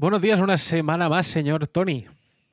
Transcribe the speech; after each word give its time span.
Buenos 0.00 0.22
días, 0.22 0.40
una 0.40 0.56
semana 0.56 1.10
más, 1.10 1.26
señor 1.26 1.66
Tony. 1.66 2.06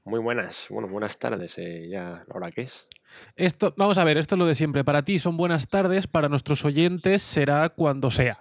Muy 0.03 0.19
buenas, 0.19 0.67
bueno, 0.69 0.89
buenas 0.89 1.17
tardes, 1.17 1.57
eh, 1.57 1.87
ya 1.89 2.25
la 2.27 2.35
hora 2.35 2.51
que 2.51 2.63
es. 2.63 2.89
Esto, 3.37 3.73
vamos 3.77 3.97
a 3.97 4.03
ver, 4.03 4.17
esto 4.17 4.35
es 4.35 4.39
lo 4.39 4.45
de 4.45 4.53
siempre. 4.53 4.83
Para 4.83 5.03
ti 5.03 5.17
son 5.17 5.37
buenas 5.37 5.69
tardes, 5.69 6.07
para 6.07 6.27
nuestros 6.27 6.65
oyentes 6.65 7.21
será 7.23 7.69
cuando 7.69 8.11
sea. 8.11 8.37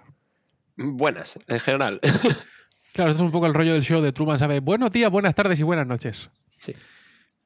Buenas, 0.75 1.39
en 1.47 1.59
general. 1.61 2.01
Claro, 2.93 3.11
esto 3.11 3.23
es 3.23 3.27
un 3.27 3.31
poco 3.31 3.45
el 3.45 3.53
rollo 3.53 3.73
del 3.73 3.83
show 3.83 4.01
de 4.01 4.11
Truman, 4.11 4.39
¿sabes? 4.39 4.59
Buenos 4.61 4.89
días, 4.89 5.09
buenas 5.09 5.35
tardes 5.35 5.57
y 5.59 5.63
buenas 5.63 5.87
noches. 5.87 6.29
Sí. 6.57 6.73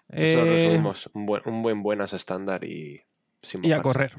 Eso 0.08 0.40
Eh, 0.40 0.46
resumimos 0.50 1.10
un 1.14 1.26
buen, 1.28 1.42
un 1.46 1.62
buen 1.62 1.84
buenas 1.84 2.14
estándar 2.14 2.64
y 2.64 3.02
sin 3.42 3.64
y 3.66 3.72
a 3.74 3.82
correr. 3.82 4.14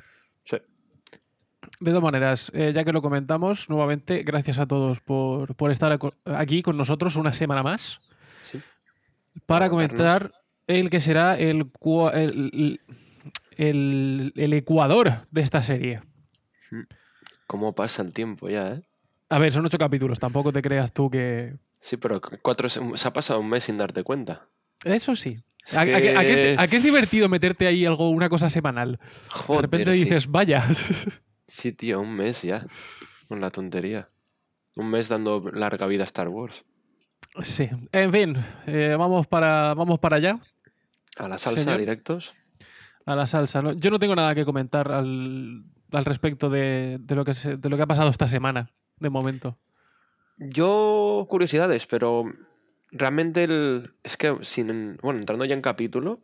De 1.82 1.90
todas 1.90 2.02
maneras, 2.04 2.52
eh, 2.54 2.72
ya 2.72 2.84
que 2.84 2.92
lo 2.92 3.02
comentamos, 3.02 3.68
nuevamente, 3.68 4.22
gracias 4.22 4.58
a 4.58 4.66
todos 4.66 5.00
por, 5.00 5.56
por 5.56 5.72
estar 5.72 5.98
aquí 6.26 6.62
con 6.62 6.76
nosotros 6.76 7.16
una 7.16 7.32
semana 7.32 7.64
más 7.64 7.98
sí. 8.42 8.60
para 9.46 9.68
comentar 9.68 10.32
el 10.68 10.90
que 10.90 11.00
será 11.00 11.36
el, 11.36 11.70
el, 12.14 12.80
el- 13.56 14.32
el 14.36 14.52
Ecuador 14.52 15.26
de 15.32 15.40
esta 15.40 15.60
serie. 15.62 16.02
¿Cómo 17.48 17.74
pasa 17.74 18.02
el 18.02 18.12
tiempo 18.12 18.48
ya, 18.48 18.74
eh? 18.74 18.82
A 19.28 19.38
ver, 19.40 19.52
son 19.52 19.66
ocho 19.66 19.78
capítulos, 19.78 20.20
tampoco 20.20 20.52
te 20.52 20.62
creas 20.62 20.92
tú 20.92 21.10
que... 21.10 21.54
Sí, 21.80 21.96
pero 21.96 22.20
cu- 22.20 22.36
cuatro, 22.42 22.68
se 22.68 22.80
ha 23.08 23.12
pasado 23.12 23.40
un 23.40 23.48
mes 23.48 23.64
sin 23.64 23.76
darte 23.76 24.04
cuenta. 24.04 24.46
Eso 24.84 25.16
sí. 25.16 25.38
Es 25.66 25.76
¿A, 25.76 25.84
que- 25.84 26.52
es, 26.52 26.58
a 26.58 26.66
que 26.68 26.76
es 26.76 26.82
divertido 26.82 27.28
meterte 27.28 27.66
ahí 27.66 27.84
algo, 27.86 28.10
una 28.10 28.28
cosa 28.28 28.50
semanal? 28.50 29.00
Joder, 29.28 29.62
de 29.62 29.62
repente 29.78 29.92
sí. 29.94 30.04
dices, 30.04 30.28
vaya. 30.28 30.66
Sí, 31.54 31.72
tío, 31.72 32.00
un 32.00 32.14
mes 32.14 32.40
ya. 32.42 32.66
Con 33.28 33.40
la 33.42 33.50
tontería. 33.50 34.08
Un 34.74 34.90
mes 34.90 35.08
dando 35.10 35.42
larga 35.52 35.86
vida 35.86 36.02
a 36.02 36.06
Star 36.06 36.28
Wars. 36.28 36.64
sí. 37.42 37.68
En 37.92 38.10
fin, 38.10 38.36
eh, 38.66 38.96
vamos, 38.98 39.26
para, 39.26 39.74
vamos 39.74 39.98
para 40.00 40.16
allá. 40.16 40.40
A 41.18 41.28
la 41.28 41.36
salsa 41.36 41.60
Señor. 41.64 41.78
directos. 41.78 42.32
a 43.04 43.14
la 43.14 43.26
salsa. 43.26 43.60
¿no? 43.60 43.72
Yo 43.74 43.90
no 43.90 43.98
tengo 43.98 44.16
nada 44.16 44.34
que 44.34 44.46
comentar 44.46 44.90
al, 44.92 45.62
al 45.92 46.04
respecto 46.06 46.48
de, 46.48 46.96
de 47.00 47.14
lo 47.14 47.24
que 47.24 47.34
se- 47.34 47.56
de 47.58 47.68
lo 47.68 47.76
que 47.76 47.82
ha 47.82 47.86
pasado 47.86 48.08
esta 48.10 48.26
semana, 48.26 48.70
de 48.98 49.10
momento. 49.10 49.58
Yo, 50.38 51.26
curiosidades, 51.28 51.86
pero 51.86 52.24
realmente 52.90 53.44
el, 53.44 53.92
es 54.02 54.16
que, 54.16 54.38
sin, 54.40 54.96
bueno, 55.02 55.20
entrando 55.20 55.44
ya 55.44 55.54
en 55.54 55.60
capítulo, 55.62 56.20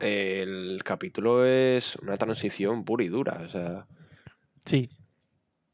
el 0.00 0.80
capítulo 0.84 1.44
es 1.46 1.94
una 1.96 2.16
transición 2.16 2.84
pura 2.84 3.04
y 3.04 3.08
dura. 3.08 3.42
O 3.46 3.48
sea, 3.48 3.86
Sí, 4.64 4.90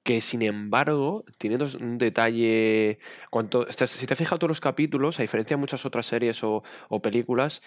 que 0.07 0.21
sin 0.21 0.43
embargo 0.43 1.25
tiene 1.37 1.59
un 1.81 1.99
detalle. 1.99 3.01
Cuanto, 3.29 3.67
si 3.71 4.07
te 4.07 4.13
has 4.15 4.19
fijado 4.19 4.39
todos 4.39 4.51
los 4.51 4.61
capítulos, 4.61 5.19
a 5.19 5.23
diferencia 5.23 5.57
de 5.57 5.61
muchas 5.61 5.85
otras 5.85 6.07
series 6.07 6.45
o, 6.45 6.63
o 6.89 7.03
películas, 7.03 7.61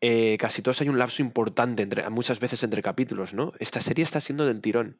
eh, 0.00 0.36
casi 0.38 0.60
todos 0.60 0.80
hay 0.80 0.88
un 0.88 0.98
lapso 0.98 1.22
importante 1.22 1.84
entre, 1.84 2.08
muchas 2.10 2.40
veces 2.40 2.62
entre 2.64 2.82
capítulos, 2.82 3.32
¿no? 3.32 3.52
Esta 3.60 3.80
serie 3.80 4.02
está 4.02 4.20
siendo 4.20 4.44
del 4.44 4.60
tirón. 4.60 4.98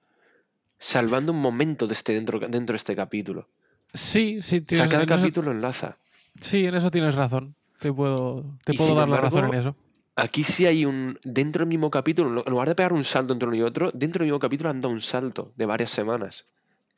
Salvando 0.78 1.32
un 1.32 1.40
momento 1.40 1.86
de 1.88 1.94
este 1.94 2.12
dentro, 2.12 2.38
dentro 2.38 2.74
de 2.74 2.78
este 2.78 2.94
capítulo. 2.94 3.48
sí, 3.92 4.40
sí. 4.40 4.58
O 4.58 4.60
sea, 4.60 4.86
Tienes, 4.86 4.88
cada 4.88 5.04
eso, 5.04 5.16
capítulo 5.16 5.50
enlaza. 5.50 5.98
sí, 6.40 6.64
en 6.64 6.74
eso 6.76 6.90
tienes 6.92 7.16
razón. 7.16 7.56
Te 7.80 7.92
puedo, 7.92 8.44
te 8.64 8.72
Y 8.74 8.78
puedo 8.78 8.94
dar 8.94 9.08
la 9.08 9.20
razón 9.20 9.46
en 9.52 9.54
eso. 9.60 9.76
Aquí 10.16 10.44
sí 10.44 10.66
hay 10.66 10.84
un. 10.84 11.18
Dentro 11.24 11.60
del 11.60 11.68
mismo 11.68 11.90
capítulo, 11.90 12.44
en 12.46 12.50
lugar 12.50 12.68
de 12.68 12.74
pegar 12.74 12.92
un 12.92 13.04
salto 13.04 13.32
entre 13.32 13.48
uno 13.48 13.56
y 13.56 13.62
otro, 13.62 13.90
dentro 13.92 14.20
del 14.20 14.26
mismo 14.28 14.38
capítulo 14.38 14.70
han 14.70 14.80
dado 14.80 14.94
un 14.94 15.00
salto 15.00 15.52
de 15.56 15.66
varias 15.66 15.90
semanas. 15.90 16.46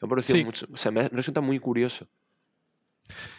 Me 0.03 0.23
Sí. 0.23 0.45
mucho- 0.45 0.67
o 0.71 0.77
sea, 0.77 0.93
me 0.93 1.09
resulta 1.09 1.41
muy 1.41 1.59
curioso. 1.59 2.07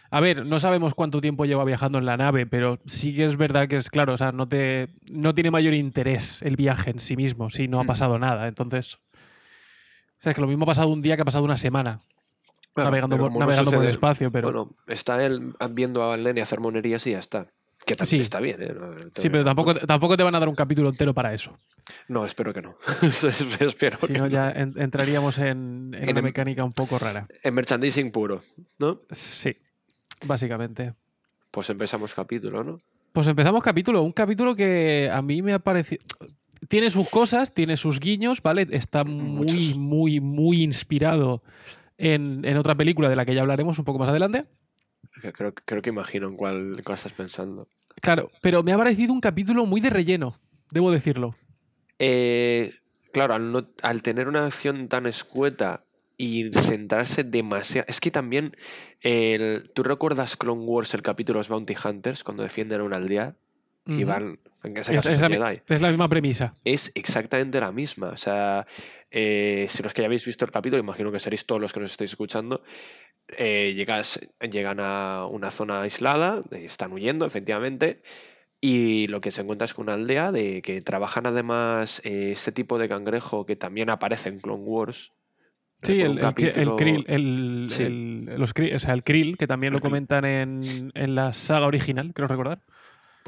A 0.09 0.19
ver, 0.21 0.45
no 0.45 0.59
sabemos 0.59 0.95
cuánto 0.95 1.21
tiempo 1.21 1.45
lleva 1.45 1.63
viajando 1.65 1.99
en 1.99 2.05
la 2.05 2.17
nave, 2.17 2.47
pero 2.47 2.79
sí 2.87 3.13
que 3.15 3.25
es 3.25 3.37
verdad 3.37 3.67
que 3.67 3.75
es 3.77 3.89
claro, 3.89 4.13
o 4.13 4.17
sea, 4.17 4.31
no, 4.31 4.47
te, 4.47 4.87
no 5.11 5.35
tiene 5.35 5.51
mayor 5.51 5.73
interés 5.75 6.41
el 6.41 6.55
viaje 6.55 6.89
en 6.89 6.99
sí 6.99 7.15
mismo, 7.15 7.49
si 7.51 7.67
no 7.67 7.79
ha 7.79 7.83
Hmm. 7.83 7.87
pasado 7.87 8.17
nada. 8.17 8.47
Entonces, 8.47 8.95
o 8.95 10.21
sea, 10.21 10.31
es 10.31 10.35
que 10.35 10.41
lo 10.41 10.47
mismo 10.47 10.63
ha 10.63 10.67
pasado 10.67 10.87
un 10.87 11.01
día 11.03 11.15
que 11.17 11.21
ha 11.21 11.25
pasado 11.25 11.43
una 11.45 11.57
semana 11.57 11.99
navegando, 12.75 13.17
por, 13.17 13.31
navegando 13.37 13.69
por 13.71 13.83
el 13.83 13.89
espacio, 13.89 14.31
pero... 14.31 14.47
Bueno, 14.51 14.75
está 14.87 15.23
él 15.23 15.53
viendo 15.71 16.09
a 16.11 16.17
Lenny 16.17 16.41
hacer 16.41 16.59
monerías 16.61 17.05
y 17.05 17.11
ya 17.11 17.19
está. 17.19 17.47
Que 17.87 17.95
también 17.95 18.19
Sí. 18.19 18.21
está 18.21 18.39
bien, 18.41 18.61
¿eh? 18.61 18.73
No, 18.77 18.95
Sí, 19.15 19.29
pero 19.29 19.45
tampoco, 19.45 19.73
tampoco 19.73 20.17
te 20.17 20.23
van 20.23 20.35
a 20.35 20.39
dar 20.39 20.49
un 20.49 20.55
capítulo 20.55 20.89
entero 20.89 21.13
para 21.13 21.33
eso. 21.33 21.57
No, 22.09 22.25
espero 22.25 22.53
que 22.53 22.61
no. 22.61 22.77
espero 23.61 23.97
Si 24.01 24.07
que 24.07 24.13
no, 24.19 24.25
no. 24.25 24.27
ya 24.27 24.51
en- 24.51 24.73
entraríamos 24.77 25.37
en, 25.39 25.93
en 25.93 26.03
En 26.03 26.09
una 26.09 26.19
el- 26.19 26.23
mecánica 26.25 26.63
un 26.65 26.73
poco 26.73 26.99
rara. 26.99 27.27
En 27.43 27.53
merchandising 27.53 28.11
puro, 28.11 28.41
¿no? 28.77 29.01
Sí, 29.11 29.55
básicamente. 30.25 30.93
Pues 31.49 31.69
empezamos 31.69 32.13
capítulo, 32.13 32.63
¿no? 32.63 32.77
Pues 33.13 33.25
empezamos 33.27 33.63
capítulo. 33.63 34.03
Un 34.03 34.11
capítulo 34.11 34.53
que 34.55 35.09
a 35.11 35.21
mí 35.21 35.41
me 35.41 35.53
ha 35.53 35.59
parecido. 35.59 36.03
Tiene 36.67 36.89
sus 36.89 37.09
cosas, 37.09 37.53
tiene 37.53 37.77
sus 37.77 37.99
guiños, 38.01 38.41
¿vale? 38.41 38.67
Está 38.71 39.03
muy, 39.05 39.23
Muchos. 39.53 39.77
muy, 39.77 40.19
muy 40.19 40.61
inspirado 40.61 41.41
en, 41.97 42.43
en 42.43 42.57
otra 42.57 42.75
película 42.75 43.07
de 43.09 43.15
la 43.15 43.25
que 43.25 43.33
ya 43.33 43.41
hablaremos 43.41 43.79
un 43.79 43.85
poco 43.85 43.97
más 43.99 44.09
adelante. 44.09 44.45
Creo, 45.33 45.53
creo 45.53 45.81
que 45.81 45.89
imagino 45.89 46.27
en 46.27 46.35
cuál, 46.35 46.75
en 46.77 46.83
cuál 46.83 46.97
estás 46.97 47.13
pensando. 47.13 47.67
Claro, 48.01 48.31
pero 48.41 48.63
me 48.63 48.73
ha 48.73 48.77
parecido 48.77 49.13
un 49.13 49.21
capítulo 49.21 49.65
muy 49.65 49.81
de 49.81 49.89
relleno, 49.89 50.39
debo 50.71 50.91
decirlo. 50.91 51.35
Eh, 51.99 52.73
claro, 53.11 53.35
al, 53.81 54.01
tener 54.01 54.27
una 54.27 54.45
acción 54.45 54.87
tan 54.87 55.07
escueta 55.07 55.83
y 56.15 56.51
centrarse 56.51 57.23
demasiado. 57.23 57.85
Es 57.87 57.99
que 57.99 58.11
también. 58.11 58.55
¿Tú 59.73 59.83
recuerdas 59.83 60.35
Clone 60.35 60.63
Wars, 60.63 60.93
el 60.93 61.01
capítulo 61.01 61.37
de 61.37 61.41
los 61.41 61.49
Bounty 61.49 61.75
Hunters, 61.83 62.23
cuando 62.23 62.43
defienden 62.43 62.81
a 62.81 62.83
una 62.83 62.97
aldea 62.97 63.35
y 63.87 64.03
Ujú. 64.03 64.05
van. 64.07 64.39
En 64.63 64.75
ese 64.75 64.91
Es, 64.95 65.03
caso 65.03 65.09
es 65.13 65.19
son 65.19 65.39
la, 65.39 65.53
es 65.53 65.81
la 65.81 65.89
misma 65.89 66.09
premisa. 66.09 66.51
Es 66.65 66.91
exactamente 66.95 67.59
la 67.59 67.71
misma. 67.71 68.09
O 68.09 68.17
sea, 68.17 68.65
eh, 69.11 69.67
si 69.69 69.83
los 69.83 69.93
que 69.93 70.01
ya 70.01 70.07
habéis 70.07 70.25
visto 70.25 70.43
el 70.45 70.51
capítulo, 70.51 70.81
imagino 70.81 71.11
que 71.11 71.19
seréis 71.19 71.45
todos 71.45 71.61
los 71.61 71.71
que 71.73 71.79
nos 71.79 71.91
estáis 71.91 72.11
escuchando. 72.11 72.63
eh, 73.37 73.73
llegas, 73.75 74.19
llegan 74.41 74.79
a 74.79 75.25
una 75.29 75.51
zona 75.51 75.81
aislada, 75.81 76.43
eh, 76.51 76.63
están 76.65 76.91
huyendo, 76.93 77.25
efectivamente. 77.25 78.01
Y 78.59 79.07
lo 79.07 79.21
que 79.21 79.31
se 79.31 79.41
encuentra 79.41 79.65
es 79.65 79.73
con 79.73 79.83
una 79.83 79.93
aldea 79.93 80.31
de 80.31 80.61
que 80.61 80.81
trabajan 80.81 81.27
además 81.27 82.01
eh, 82.05 82.31
este 82.31 82.51
tipo 82.51 82.77
de 82.79 82.89
cangrejo 82.89 83.45
que 83.45 83.55
también 83.55 83.89
aparece 83.89 84.29
en 84.29 84.39
Clone 84.39 84.63
Wars. 84.63 85.11
Sí, 85.83 86.01
el, 86.01 86.11
un 86.13 86.17
el, 86.17 86.23
capítulo- 86.23 86.75
krill, 86.75 87.05
el, 87.07 87.65
Sí. 87.69 87.83
el- 87.83 88.25
los 88.37 88.55
krill- 88.55 88.75
o 88.75 88.79
sea, 88.79 88.93
el 88.95 89.03
krill, 89.03 89.37
que 89.37 89.45
también 89.45 89.73
lo 89.73 89.79
krill. 89.79 89.89
comentan 89.91 90.25
en, 90.25 90.91
en 90.95 91.13
la 91.15 91.33
saga 91.33 91.67
original, 91.67 92.13
creo 92.15 92.27
recordar. 92.27 92.61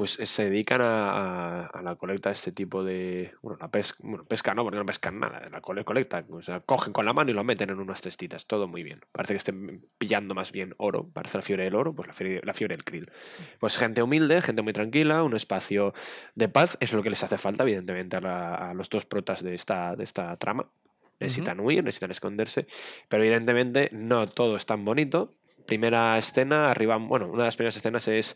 Pues 0.00 0.18
eh, 0.18 0.24
se 0.24 0.48
dedican 0.48 0.80
a, 0.80 1.10
a- 1.10 1.66
a 1.66 1.82
la 1.82 1.94
colecta 1.96 2.30
de 2.30 2.32
este 2.32 2.52
tipo 2.52 2.82
de. 2.82 3.34
Bueno, 3.42 3.58
la 3.60 3.70
pesca. 3.70 3.98
Bueno, 4.02 4.24
pesca 4.24 4.54
no, 4.54 4.62
porque 4.62 4.78
no 4.78 4.86
pescan 4.86 5.20
nada. 5.20 5.46
La 5.52 5.60
cole- 5.60 5.84
colecta. 5.84 6.24
O 6.30 6.40
sea, 6.40 6.60
cogen 6.60 6.94
con 6.94 7.04
la 7.04 7.12
mano 7.12 7.30
y 7.30 7.34
lo 7.34 7.44
meten 7.44 7.68
en 7.68 7.78
unas 7.80 8.00
cestitas. 8.00 8.46
Todo 8.46 8.66
muy 8.66 8.82
bien. 8.82 9.02
Parece 9.12 9.34
que 9.34 9.36
estén 9.36 9.84
pillando 9.98 10.34
más 10.34 10.52
bien 10.52 10.74
oro. 10.78 11.10
Parece 11.12 11.36
la 11.36 11.42
fiebre 11.42 11.64
del 11.64 11.74
oro, 11.74 11.94
pues 11.94 12.08
la 12.08 12.14
fiebre, 12.14 12.40
la 12.44 12.54
fiebre 12.54 12.76
del 12.76 12.84
krill. 12.84 13.12
Pues 13.58 13.76
gente 13.76 14.02
humilde, 14.02 14.40
gente 14.40 14.62
muy 14.62 14.72
tranquila, 14.72 15.22
un 15.22 15.36
espacio 15.36 15.92
de 16.34 16.48
paz. 16.48 16.78
Es 16.80 16.94
lo 16.94 17.02
que 17.02 17.10
les 17.10 17.22
hace 17.22 17.36
falta, 17.36 17.64
evidentemente, 17.64 18.16
a, 18.16 18.20
la- 18.22 18.54
a 18.54 18.72
los 18.72 18.88
dos 18.88 19.04
protas 19.04 19.42
de 19.42 19.54
esta, 19.54 19.96
de 19.96 20.04
esta 20.04 20.34
trama. 20.38 20.70
Necesitan 21.18 21.60
huir, 21.60 21.84
necesitan 21.84 22.10
esconderse. 22.10 22.66
Pero 23.10 23.22
evidentemente 23.22 23.90
no 23.92 24.26
todo 24.30 24.56
es 24.56 24.64
tan 24.64 24.82
bonito. 24.82 25.34
Primera 25.66 26.16
escena, 26.16 26.70
arriba, 26.70 26.96
bueno, 26.96 27.26
una 27.28 27.42
de 27.42 27.48
las 27.48 27.56
primeras 27.56 27.76
escenas 27.76 28.08
es 28.08 28.34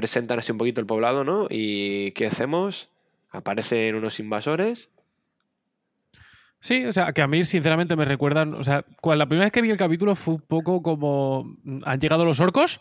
presentan 0.00 0.38
así 0.38 0.50
un 0.50 0.56
poquito 0.58 0.80
el 0.80 0.86
poblado, 0.86 1.24
¿no? 1.24 1.46
Y 1.50 2.12
¿qué 2.12 2.26
hacemos? 2.26 2.88
Aparecen 3.30 3.94
unos 3.94 4.18
invasores. 4.18 4.88
Sí, 6.60 6.84
o 6.86 6.92
sea, 6.92 7.12
que 7.12 7.22
a 7.22 7.26
mí 7.26 7.44
sinceramente 7.44 7.96
me 7.96 8.04
recuerdan, 8.04 8.54
o 8.54 8.64
sea, 8.64 8.84
cuando 9.00 9.18
la 9.24 9.26
primera 9.28 9.46
vez 9.46 9.52
que 9.52 9.62
vi 9.62 9.70
el 9.70 9.76
capítulo 9.76 10.14
fue 10.14 10.34
un 10.34 10.40
poco 10.42 10.82
como 10.82 11.44
mm, 11.64 11.82
han 11.84 12.00
llegado 12.00 12.24
los 12.24 12.40
orcos. 12.40 12.80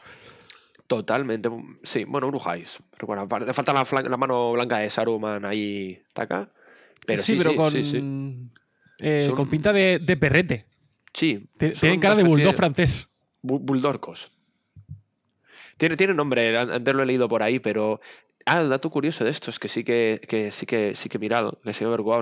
Totalmente. 0.88 1.50
Sí, 1.84 2.04
bueno, 2.06 2.28
Urujáis. 2.28 2.80
Recuerda, 2.98 3.26
le 3.46 3.54
falta 3.54 3.74
la, 3.74 4.18
mano 4.18 4.54
blanca 4.54 4.80
de 4.80 4.90
Saruman 4.90 5.46
ahí, 5.46 6.02
taca. 6.14 6.50
Pero 7.06 7.22
sí, 7.22 7.34
sí, 7.34 7.38
pero 7.38 7.52
sí, 7.52 7.56
con, 7.56 7.72
sí, 7.72 8.50
eh, 9.00 9.26
Son- 9.28 9.36
con 9.36 9.50
pinta 9.50 9.72
de, 9.72 10.00
de 10.00 10.18
perrete. 10.18 10.66
Sí, 11.14 11.48
Tienen 11.58 12.00
cara 12.00 12.16
de 12.16 12.24
bulldog 12.24 12.56
francés. 12.56 13.06
Bu- 13.44 13.60
Buldorcos. 13.62 14.32
Tiene, 15.80 15.98
tiene 15.98 16.14
nombre, 16.14 16.56
an- 16.56 16.70
antes 16.70 16.94
lo 16.94 17.02
he 17.02 17.06
leído 17.08 17.28
por 17.28 17.42
ahí, 17.42 17.58
pero. 17.60 18.00
Ah, 18.46 18.62
el 18.62 18.70
dato 18.70 18.90
curioso 18.90 19.24
de 19.24 19.30
esto 19.30 19.52
es 19.52 19.60
que 19.60 19.68
sí 19.70 19.84
que, 19.84 20.22
que 20.28 20.52
sí 20.52 20.66
que 20.66 20.96
sí 20.96 21.08
que 21.08 21.18
he 21.18 21.20
mirado, 21.20 21.60
que 21.62 21.70
ha 21.70 21.74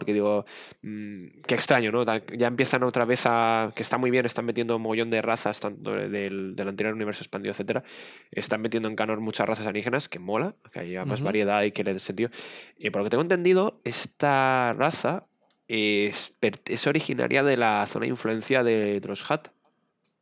que 0.06 0.14
digo, 0.14 0.46
mm, 0.82 1.42
qué 1.48 1.56
extraño, 1.56 1.90
¿no? 1.92 2.04
Ya 2.36 2.48
empiezan 2.48 2.84
otra 2.84 3.06
vez 3.06 3.22
a. 3.26 3.72
que 3.76 3.82
está 3.82 3.98
muy 3.98 4.10
bien, 4.12 4.26
están 4.26 4.44
metiendo 4.46 4.76
un 4.76 4.82
mogollón 4.82 5.10
de 5.10 5.22
razas, 5.22 5.60
tanto 5.62 5.92
del, 5.94 6.56
del 6.56 6.68
anterior 6.68 6.94
universo 6.96 7.22
expandido, 7.24 7.52
etcétera. 7.52 7.84
Están 8.32 8.62
metiendo 8.62 8.90
en 8.90 8.96
canon 8.98 9.22
muchas 9.22 9.48
razas 9.48 9.66
alienígenas, 9.68 10.10
que 10.10 10.20
mola, 10.20 10.56
que 10.74 10.80
haya 10.82 11.06
más 11.06 11.22
variedad 11.22 11.64
y 11.64 11.72
que 11.72 11.84
le 11.86 11.94
dé 11.94 12.00
sentido. 12.02 12.30
Y 12.78 12.90
por 12.90 13.02
lo 13.02 13.06
que 13.06 13.12
tengo 13.12 13.22
entendido, 13.24 13.80
esta 13.86 14.74
raza 14.74 15.28
es, 15.70 16.34
es 16.66 16.88
originaria 16.88 17.44
de 17.44 17.56
la 17.58 17.86
zona 17.86 18.04
de 18.04 18.10
influencia 18.10 18.64
de 18.64 19.00
Dross 19.00 19.30
Hat. 19.32 19.48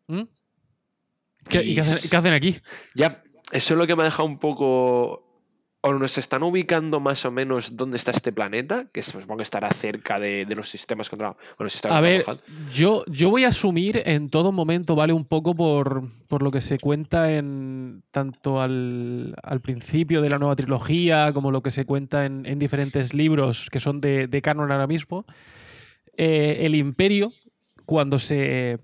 ¿Mm? 0.08 0.24
¿Qué, 1.48 1.64
¿Y 1.64 1.66
qué 1.66 1.72
Y 1.72 1.80
hacen, 1.80 2.10
qué 2.10 2.18
hacen 2.18 2.34
aquí? 2.34 2.60
Ya, 2.94 3.24
eso 3.52 3.74
es 3.74 3.78
lo 3.78 3.88
que 3.88 3.96
me 3.96 4.02
ha 4.02 4.06
dejado 4.06 4.28
un 4.28 4.40
poco. 4.40 5.24
O 5.88 5.94
nos 5.94 6.18
están 6.18 6.42
ubicando 6.42 7.00
más 7.00 7.26
o 7.26 7.32
menos 7.32 7.78
dónde 7.78 7.98
está 7.98 8.10
este 8.10 8.32
planeta, 8.32 8.88
que 8.92 9.04
supongo 9.04 9.38
que 9.38 9.44
estará 9.44 9.70
cerca 9.70 10.20
de, 10.20 10.46
de 10.46 10.56
los 10.56 10.68
sistemas 10.68 11.12
contra. 11.12 11.36
Bueno, 11.60 11.70
sistemas 11.70 12.00
A 12.00 12.02
ver, 12.02 12.26
yo, 12.74 13.06
yo 13.06 13.30
voy 13.30 13.44
a 13.44 13.50
asumir 13.50 14.02
en 14.04 14.32
todo 14.32 14.52
momento, 14.52 14.96
¿vale? 14.96 15.14
Un 15.14 15.26
poco 15.26 15.54
por, 15.54 16.10
por 16.28 16.42
lo 16.42 16.50
que 16.50 16.62
se 16.62 16.80
cuenta 16.80 17.32
en 17.32 18.02
tanto 18.10 18.62
al, 18.62 19.36
al 19.44 19.62
principio 19.62 20.24
de 20.24 20.32
la 20.32 20.40
nueva 20.40 20.56
trilogía 20.56 21.32
como 21.34 21.52
lo 21.52 21.62
que 21.62 21.70
se 21.70 21.86
cuenta 21.86 22.26
en, 22.26 22.48
en 22.48 22.58
diferentes 22.58 23.14
libros 23.14 23.70
que 23.72 23.80
son 23.80 24.02
de, 24.02 24.26
de 24.26 24.42
canon 24.42 24.72
ahora 24.72 24.88
mismo. 24.88 25.28
Eh, 26.18 26.62
el 26.62 26.74
Imperio, 26.74 27.32
cuando 27.86 28.18
se. 28.18 28.80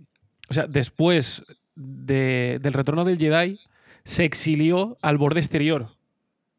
O 0.49 0.53
sea, 0.53 0.67
después 0.67 1.41
de- 1.75 2.59
del 2.61 2.73
retorno 2.73 3.03
del 3.05 3.17
Jedi, 3.17 3.59
se 4.03 4.23
exilió 4.25 4.97
al 5.01 5.17
borde 5.17 5.39
exterior. 5.39 5.87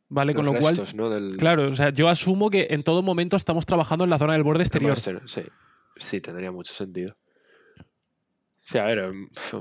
¿Vale? 0.09 0.35
Con 0.35 0.44
lo 0.44 0.53
cual. 0.55 0.76
restos, 0.76 0.94
¿no? 0.94 1.09
Del, 1.09 1.38
Claro, 1.38 1.69
o 1.70 1.75
sea, 1.75 1.88
yo 1.88 2.09
asumo 2.11 2.50
que 2.50 2.67
en 2.70 2.82
todo 2.82 3.03
momento 3.03 3.35
estamos 3.37 3.64
trabajando 3.64 4.05
en 4.05 4.11
la 4.11 4.19
zona 4.19 4.35
del 4.35 4.43
borde 4.43 4.62
exterior. 4.62 4.91
Master, 4.93 5.23
Sí. 5.25 5.41
sí, 5.97 6.20
tendría 6.20 6.53
mucho 6.53 6.75
sentido. 6.75 7.17
Sí, 8.61 8.76
a 8.79 8.85
ver, 8.85 9.11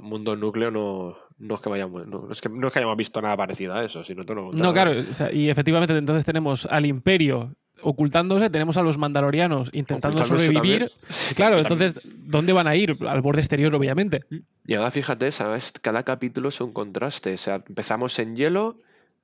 mundo 0.02 0.36
núcleo 0.36 0.70
no, 0.70 1.16
no, 1.38 1.56
es 1.56 1.62
que 1.62 1.70
vayamos, 1.70 2.06
no, 2.06 2.30
es 2.32 2.42
que, 2.42 2.50
no 2.50 2.68
es 2.68 2.74
que 2.74 2.80
hayamos 2.80 2.98
visto 2.98 3.22
nada 3.22 3.36
parecido 3.38 3.74
a 3.74 3.84
eso, 3.86 4.04
sino 4.04 4.26
todo 4.26 4.36
lo 4.36 4.52
No, 4.52 4.74
claro, 4.74 4.92
o 5.10 5.14
sea, 5.14 5.32
y 5.32 5.50
efectivamente 5.50 5.98
entonces 5.98 6.24
tenemos 6.26 6.66
al 6.66 6.86
imperio 6.86 7.56
ocultándose, 7.84 8.50
tenemos 8.50 8.78
a 8.78 8.82
los 8.84 8.98
mandalorianos 8.98 9.70
intentando 9.74 10.18
sobrevivir. 10.26 10.90
también. 10.90 10.90
Claro, 11.36 11.60
entonces, 11.60 12.00
¿dónde 12.06 12.54
van 12.54 12.68
a 12.68 12.76
ir? 12.76 12.98
Al 13.08 13.22
borde 13.22 13.42
exterior, 13.42 13.74
obviamente. 13.76 14.22
Y 14.66 14.74
ahora 14.74 14.92
fíjate, 14.92 15.32
¿sabes? 15.32 15.74
Cada 15.82 16.04
capítulo 16.04 16.50
es 16.50 16.62
un 16.62 16.74
contraste. 16.74 17.34
O 17.34 17.38
sea, 17.38 17.56
empezamos 17.68 18.18
en 18.20 18.36
hielo, 18.36 18.78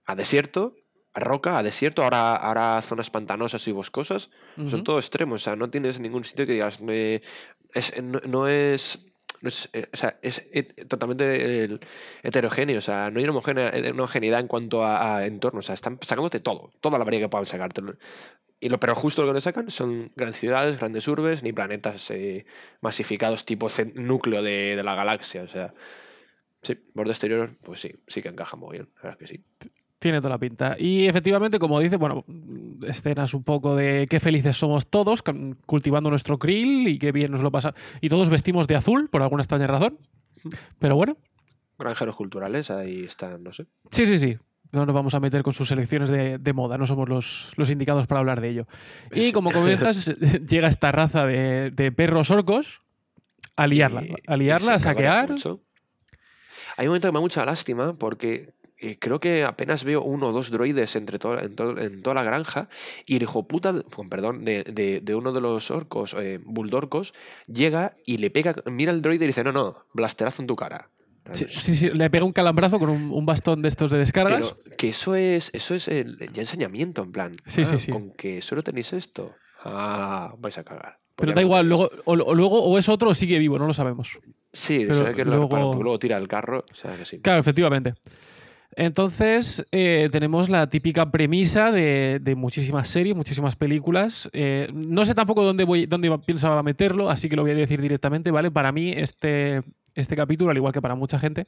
a 0.05 0.15
desierto, 0.15 0.75
a 1.13 1.19
roca, 1.19 1.57
a 1.57 1.63
desierto, 1.63 2.03
ahora, 2.03 2.35
ahora 2.35 2.81
zonas 2.81 3.09
pantanosas 3.09 3.67
y 3.67 3.71
boscosas. 3.71 4.29
Son 4.69 4.83
todo 4.83 4.99
extremos. 4.99 5.41
O 5.41 5.43
sea, 5.43 5.55
no 5.55 5.69
tienes 5.69 5.99
ningún 5.99 6.23
sitio 6.23 6.45
que 6.45 6.53
digas. 6.53 6.81
me- 6.81 7.21
es, 7.73 8.01
no, 8.01 8.19
no 8.27 8.47
es. 8.47 9.03
No 9.41 9.49
es, 9.49 9.69
eh, 9.73 9.87
o 9.93 9.97
sea, 9.97 10.19
es 10.21 10.45
het- 10.51 10.87
totalmente 10.87 11.79
heterogéneo. 12.23 12.79
O 12.79 12.81
sea, 12.81 13.09
no 13.11 13.19
hay 13.19 13.25
eh, 13.25 13.29
una 13.29 13.93
homogeneidad 14.03 14.39
en 14.39 14.47
cuanto 14.47 14.83
a, 14.83 15.17
a 15.17 15.25
entorno. 15.25 15.59
O 15.59 15.63
sea, 15.63 15.75
están 15.75 15.99
sacándote 16.01 16.39
todo. 16.39 16.71
Toda 16.81 16.97
la 16.97 17.05
variedad 17.05 17.25
que 17.25 17.29
puedan 17.29 17.45
sacarte. 17.45 17.81
Y 18.59 18.69
lo, 18.69 18.79
pero 18.79 18.95
justo 18.95 19.21
lo 19.23 19.29
que 19.29 19.35
le 19.35 19.41
sacan 19.41 19.69
son 19.71 20.11
grandes 20.15 20.37
ciudades, 20.39 20.79
grandes 20.79 21.07
urbes, 21.07 21.43
ni 21.43 21.53
planetas 21.53 22.09
eh, 22.11 22.45
masificados 22.81 23.45
tipo 23.45 23.69
núcleo 23.95 24.41
de, 24.41 24.75
de 24.75 24.83
la 24.83 24.95
galaxia. 24.95 25.43
O 25.43 25.47
sea, 25.47 25.73
sí, 26.61 26.77
borde 26.93 27.11
exterior, 27.11 27.57
pues 27.63 27.81
sí, 27.81 27.93
sí 28.07 28.21
que 28.21 28.29
encaja 28.29 28.57
muy 28.57 28.73
bien. 28.77 28.89
La 28.97 29.01
verdad 29.11 29.23
es 29.23 29.29
que 29.31 29.37
sí. 29.37 29.45
Tiene 29.99 30.19
toda 30.19 30.29
la 30.29 30.37
pinta. 30.37 30.75
Y 30.77 31.07
efectivamente, 31.07 31.57
como 31.57 31.79
dice, 31.79 31.97
bueno, 31.97 32.23
escenas 32.87 33.33
un 33.33 33.43
poco 33.43 33.75
de 33.75 34.07
qué 34.07 34.19
felices 34.19 34.55
somos 34.55 34.87
todos, 34.87 35.23
cultivando 35.65 36.09
nuestro 36.09 36.37
krill 36.37 36.87
y 36.87 36.99
qué 36.99 37.11
bien 37.11 37.31
nos 37.31 37.41
lo 37.41 37.51
pasa. 37.51 37.73
Y 37.99 38.09
todos 38.09 38.29
vestimos 38.29 38.67
de 38.67 38.75
azul, 38.75 39.09
por 39.09 39.23
alguna 39.23 39.41
extraña 39.41 39.65
razón. 39.65 39.97
Pero 40.77 40.95
bueno, 40.95 41.17
Granjeros 41.79 42.15
culturales, 42.15 42.71
ahí 42.71 43.03
están, 43.03 43.43
no 43.43 43.53
sé. 43.53 43.67
sí, 43.91 44.05
sí, 44.05 44.17
sí. 44.17 44.35
No 44.71 44.85
nos 44.85 44.93
vamos 44.93 45.13
a 45.13 45.21
meter 45.21 45.43
con 45.43 45.53
sus 45.53 45.69
selecciones 45.69 46.09
de, 46.09 46.39
de 46.39 46.53
moda, 46.53 46.77
no 46.77 46.85
somos 46.85 47.07
los, 47.07 47.53
los 47.55 47.69
indicados 47.69 48.05
para 48.05 48.19
hablar 48.19 48.41
de 48.41 48.49
ello. 48.49 48.67
Y 49.13 49.31
como 49.31 49.51
comentas, 49.51 50.05
llega 50.49 50.67
esta 50.67 50.91
raza 50.91 51.25
de, 51.25 51.71
de 51.71 51.91
perros 51.93 52.31
orcos 52.31 52.81
a 53.55 53.65
liarla, 53.65 54.03
a 54.27 54.35
liarla, 54.35 54.73
a 54.73 54.79
saquear. 54.79 55.31
mucho. 55.31 55.61
Hay 56.75 56.87
un 56.87 56.89
momento 56.89 57.07
que 57.07 57.11
me 57.13 57.17
da 57.17 57.21
mucha 57.21 57.45
lástima 57.45 57.93
porque 57.93 58.53
eh, 58.79 58.97
creo 58.99 59.19
que 59.19 59.43
apenas 59.43 59.83
veo 59.83 60.01
uno 60.03 60.27
o 60.27 60.31
dos 60.31 60.51
droides 60.51 60.95
entre 60.95 61.19
to- 61.19 61.39
en, 61.39 61.55
to- 61.55 61.77
en 61.79 62.01
toda 62.03 62.15
la 62.15 62.23
granja 62.23 62.69
y 63.05 63.15
el 63.17 63.23
hijo 63.23 63.47
puta, 63.47 63.81
con 63.95 64.09
perdón, 64.09 64.45
de, 64.45 64.63
de- 64.63 65.01
de 65.01 65.15
uno 65.15 65.33
de 65.33 65.41
los 65.41 65.71
orcos, 65.71 66.15
eh, 66.19 66.39
buldorcos, 66.43 67.13
llega 67.47 67.95
y 68.05 68.17
le 68.17 68.29
pega, 68.29 68.55
mira 68.65 68.91
al 68.91 69.01
droide 69.01 69.25
y 69.25 69.27
dice, 69.27 69.43
no, 69.43 69.51
no, 69.51 69.77
blasterazo 69.93 70.41
en 70.41 70.47
tu 70.47 70.55
cara. 70.55 70.89
Sí, 71.33 71.45
sí, 71.49 71.75
sí, 71.75 71.89
le 71.89 72.09
pega 72.09 72.23
un 72.23 72.31
calambrazo 72.31 72.79
con 72.79 72.89
un, 72.89 73.11
un 73.11 73.25
bastón 73.25 73.61
de 73.61 73.67
estos 73.67 73.91
de 73.91 73.97
descargas. 73.97 74.53
Pero 74.63 74.77
que 74.77 74.89
eso 74.89 75.13
es, 75.15 75.49
eso 75.53 75.75
es 75.75 75.89
el, 75.89 76.17
ya 76.31 76.41
enseñamiento, 76.41 77.03
en 77.03 77.11
plan. 77.11 77.35
Sí, 77.45 77.65
sí, 77.65 77.73
ah, 77.75 77.79
sí. 77.79 77.91
Con 77.91 78.11
que 78.11 78.41
solo 78.41 78.63
tenéis 78.63 78.93
esto. 78.93 79.35
Ah, 79.65 80.33
vais 80.39 80.57
a 80.57 80.63
cagar. 80.63 80.99
Pero 81.17 81.33
da 81.33 81.41
igual, 81.41 81.67
luego 81.67 81.89
o, 82.05 82.13
o 82.13 82.33
luego 82.35 82.63
o 82.63 82.77
es 82.77 82.87
otro 82.87 83.09
o 83.09 83.13
sigue 83.13 83.39
vivo, 83.39 83.57
no 83.59 83.67
lo 83.67 83.73
sabemos. 83.73 84.17
Sí, 84.53 84.81
pero 84.81 84.93
se 84.93 85.03
ve 85.03 85.13
que 85.15 85.25
lo 85.25 85.31
luego- 85.31 85.43
repara, 85.47 85.63
luego 85.83 85.99
tira 85.99 86.15
el 86.17 86.27
carro. 86.29 86.63
O 86.71 86.75
sea 86.75 86.95
que 86.95 87.03
sí. 87.05 87.19
Claro, 87.19 87.41
efectivamente. 87.41 87.95
Entonces, 88.79 89.65
eh, 89.71 90.07
tenemos 90.11 90.49
la 90.49 90.69
típica 90.69 91.09
premisa 91.09 91.71
de, 91.71 92.19
de 92.21 92.35
muchísimas 92.35 92.87
series, 92.87 93.15
muchísimas 93.15 93.55
películas. 93.55 94.29
Eh, 94.33 94.69
no 94.71 95.03
sé 95.03 95.15
tampoco 95.15 95.43
dónde, 95.43 95.63
voy, 95.63 95.87
dónde 95.87 96.15
pensaba 96.19 96.61
meterlo, 96.61 97.09
así 97.09 97.27
que 97.27 97.35
lo 97.35 97.41
voy 97.41 97.51
a 97.51 97.55
decir 97.55 97.81
directamente, 97.81 98.29
¿vale? 98.29 98.51
Para 98.51 98.71
mí, 98.71 98.91
este, 98.95 99.63
este 99.95 100.15
capítulo, 100.15 100.51
al 100.51 100.57
igual 100.57 100.73
que 100.73 100.81
para 100.81 100.93
mucha 100.93 101.17
gente, 101.17 101.47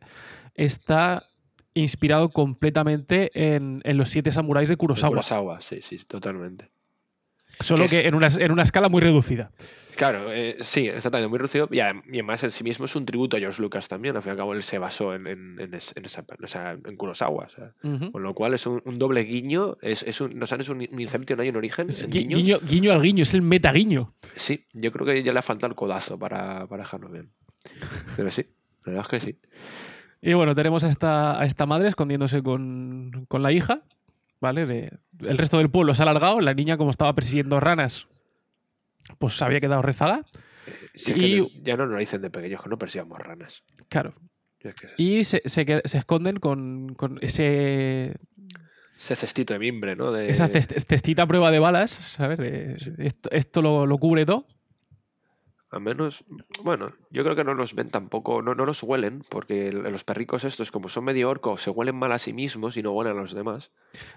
está 0.56 1.28
inspirado 1.76 2.30
completamente 2.30 3.30
en, 3.36 3.82
en 3.84 3.98
los 3.98 4.10
siete 4.10 4.32
samuráis 4.32 4.68
de 4.68 4.74
De 4.74 4.78
Kurosawa. 4.78 5.10
Kurosawa, 5.12 5.62
sí, 5.62 5.84
sí, 5.84 6.00
totalmente. 6.08 6.70
Solo 7.60 7.84
que 7.84 8.02
que 8.02 8.08
en 8.08 8.16
una, 8.16 8.28
en 8.28 8.52
una 8.52 8.64
escala 8.64 8.90
muy 8.90 9.02
reducida. 9.02 9.52
Claro, 10.00 10.32
eh, 10.32 10.56
sí, 10.62 10.88
exactamente, 10.88 11.28
muy 11.28 11.38
reducido. 11.40 11.68
Y 11.72 11.78
adem- 11.80 12.04
y 12.08 12.14
además 12.20 12.42
en 12.46 12.52
sí 12.52 12.64
mismo 12.64 12.86
es 12.86 12.96
un 12.96 13.06
tributo 13.06 13.36
a 13.36 13.40
George 13.42 13.62
Lucas 13.62 13.90
también. 13.90 14.16
Al 14.16 14.22
fin 14.22 14.30
y 14.30 14.32
al 14.32 14.38
cabo, 14.38 14.54
él 14.54 14.64
se 14.64 14.78
basó 14.78 15.14
en, 15.14 15.28
en, 15.28 15.60
en 15.60 15.74
es- 15.74 15.92
en 15.98 16.06
esa, 16.06 16.24
en 16.72 16.96
Kurosawa. 16.96 17.46
o 17.46 17.50
sea, 17.50 17.74
Ujú. 17.84 18.12
con 18.14 18.24
lo 18.24 18.34
cual 18.34 18.54
es 18.54 18.66
un, 18.66 18.82
un 18.86 18.98
doble 18.98 19.22
guiño. 19.24 19.76
Es, 19.82 20.04
es 20.04 20.22
un, 20.22 20.40
¿No 20.40 20.48
sabes 20.48 20.70
un, 20.70 20.78
un 20.90 21.02
Inception 21.02 21.38
ahí 21.42 21.50
en 21.50 21.58
origen? 21.58 21.90
Es 21.90 22.04
en 22.06 22.12
gui- 22.12 22.20
guiños? 22.28 22.40
guiño, 22.42 22.60
guiño 22.64 22.92
al 22.94 23.02
guiño, 23.02 23.24
es 23.24 23.34
el 23.34 23.42
metaguiño. 23.42 24.14
Sí, 24.38 24.66
yo 24.72 24.92
creo 24.94 25.06
que 25.06 25.22
ya 25.22 25.34
le 25.34 25.40
ha 25.40 25.42
faltado 25.42 25.70
el 25.70 25.76
codazo 25.76 26.18
para, 26.18 26.66
para 26.68 26.84
dejarlo 26.84 27.10
bien. 27.10 27.30
Pero 28.16 28.32
sí, 28.32 28.44
la 28.86 28.94
verdad 28.94 29.02
es 29.02 29.08
que 29.10 29.20
sí. 29.20 29.38
Y 30.22 30.34
bueno, 30.34 30.56
tenemos 30.56 30.84
a 30.86 30.88
esta, 30.88 31.40
a 31.42 31.46
esta 31.46 31.66
madre 31.66 31.90
escondiéndose 31.90 32.42
con, 32.42 33.26
con 33.28 33.44
la 33.44 33.52
hija, 33.52 33.82
¿vale? 34.40 34.66
De, 34.66 34.98
el 35.20 35.38
resto 35.38 35.58
del 35.58 35.70
pueblo 35.70 35.94
se 35.94 36.02
ha 36.04 36.10
alargado, 36.10 36.40
la 36.40 36.54
niña 36.54 36.78
como 36.78 36.90
estaba 36.92 37.14
persiguiendo 37.14 37.60
ranas, 37.60 38.08
pues 39.18 39.36
se 39.38 39.44
había 39.46 39.60
quedado 39.60 39.82
rezada. 39.82 40.26
Si 40.94 41.12
es 41.12 41.18
que 41.18 41.28
Y- 41.28 41.40
no- 41.40 41.48
ya 41.64 41.78
no 41.78 41.86
nos 41.86 41.94
lo 41.94 42.00
dicen 42.00 42.22
de 42.22 42.30
pequeños 42.30 42.62
que 42.62 42.70
no 42.70 42.78
persigamos 42.78 43.18
ranas. 43.20 43.64
Claro. 43.90 44.14
Es 44.60 44.76
que 44.76 44.88
es 44.88 44.94
eso. 44.94 45.02
Y 45.02 45.24
se, 45.24 45.42
se, 45.46 45.82
esconden 45.98 46.38
con, 46.38 46.94
con 46.96 47.18
ese, 47.22 48.16
Ese 48.98 49.16
cestito 49.16 49.54
de 49.54 49.60
mimbre, 49.60 49.96
¿no? 49.96 50.12
De, 50.12 50.30
esa 50.30 50.50
cest- 50.50 50.78
cestita 50.86 51.24
a 51.24 51.28
prueba 51.28 51.50
de 51.52 51.60
balas, 51.60 51.92
¿sabes? 51.92 52.38
De- 52.38 52.78
Sí. 52.78 52.92
esto 52.98 53.30
esto 53.32 53.62
lo, 53.62 53.86
lo 53.86 53.98
cubre 53.98 54.26
todo. 54.26 54.46
Al 55.72 55.82
menos, 55.82 56.26
bueno, 56.64 56.94
yo 57.12 57.24
creo 57.24 57.36
que 57.36 57.44
no 57.44 57.54
los 57.54 57.76
ven 57.76 57.92
tampoco, 57.92 58.42
no, 58.42 58.56
no 58.56 58.66
los 58.66 58.82
huelen, 58.82 59.22
porque 59.30 59.72
los 59.72 60.04
perricos 60.04 60.44
estos, 60.44 60.72
como 60.72 60.90
son 60.90 61.04
medio 61.06 61.30
orcos, 61.30 61.62
se 61.62 61.70
huelen 61.70 61.96
mal 61.96 62.12
a 62.12 62.18
sí 62.18 62.34
mismos 62.34 62.76
y 62.76 62.82
no 62.82 62.92
huelen 62.92 63.16
a 63.16 63.22
los 63.22 63.36
demás. 63.36 63.72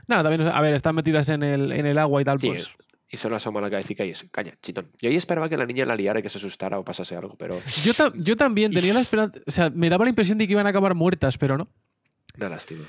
Nada, 0.09 0.23
también, 0.31 0.49
a 0.51 0.61
ver, 0.63 0.73
están 0.73 0.95
metidas 0.95 1.29
en 1.29 1.43
el, 1.43 1.71
en 1.73 1.85
el 1.85 1.99
agua 1.99 2.23
y 2.23 2.25
tal, 2.25 2.39
Sí, 2.41 2.49
pues. 2.49 2.75
Y 3.15 3.19
solo 3.19 3.37
asoma 3.37 3.61
la 3.61 3.69
cabecita 3.71 4.05
y 4.07 4.11
es, 4.11 4.25
calla, 4.33 4.55
chitón. 4.63 4.89
Yo 4.99 5.11
ahí 5.11 5.17
esperaba 5.17 5.47
que 5.49 5.59
la 5.59 5.67
niña 5.67 5.85
la 5.85 5.95
liara 5.95 6.19
y 6.21 6.23
que 6.23 6.31
se 6.31 6.39
asustara 6.39 6.79
o 6.79 6.85
pasase 6.85 7.15
algo, 7.15 7.37
pero 7.37 7.61
Yo, 7.85 7.93
ta- 7.93 8.11
yo 8.17 8.37
también 8.39 8.73
tenía 8.73 8.95
la 8.95 9.01
esperanza, 9.07 9.39
o 9.47 9.51
sea, 9.51 9.69
me 9.69 9.91
daba 9.91 10.05
la 10.07 10.09
impresión 10.09 10.39
de 10.39 10.47
que 10.47 10.53
iban 10.53 10.67
a 10.67 10.71
acabar 10.71 10.95
muertas, 10.95 11.37
pero 11.37 11.59
no. 11.59 11.69
una 12.39 12.49
lástima. 12.49 12.85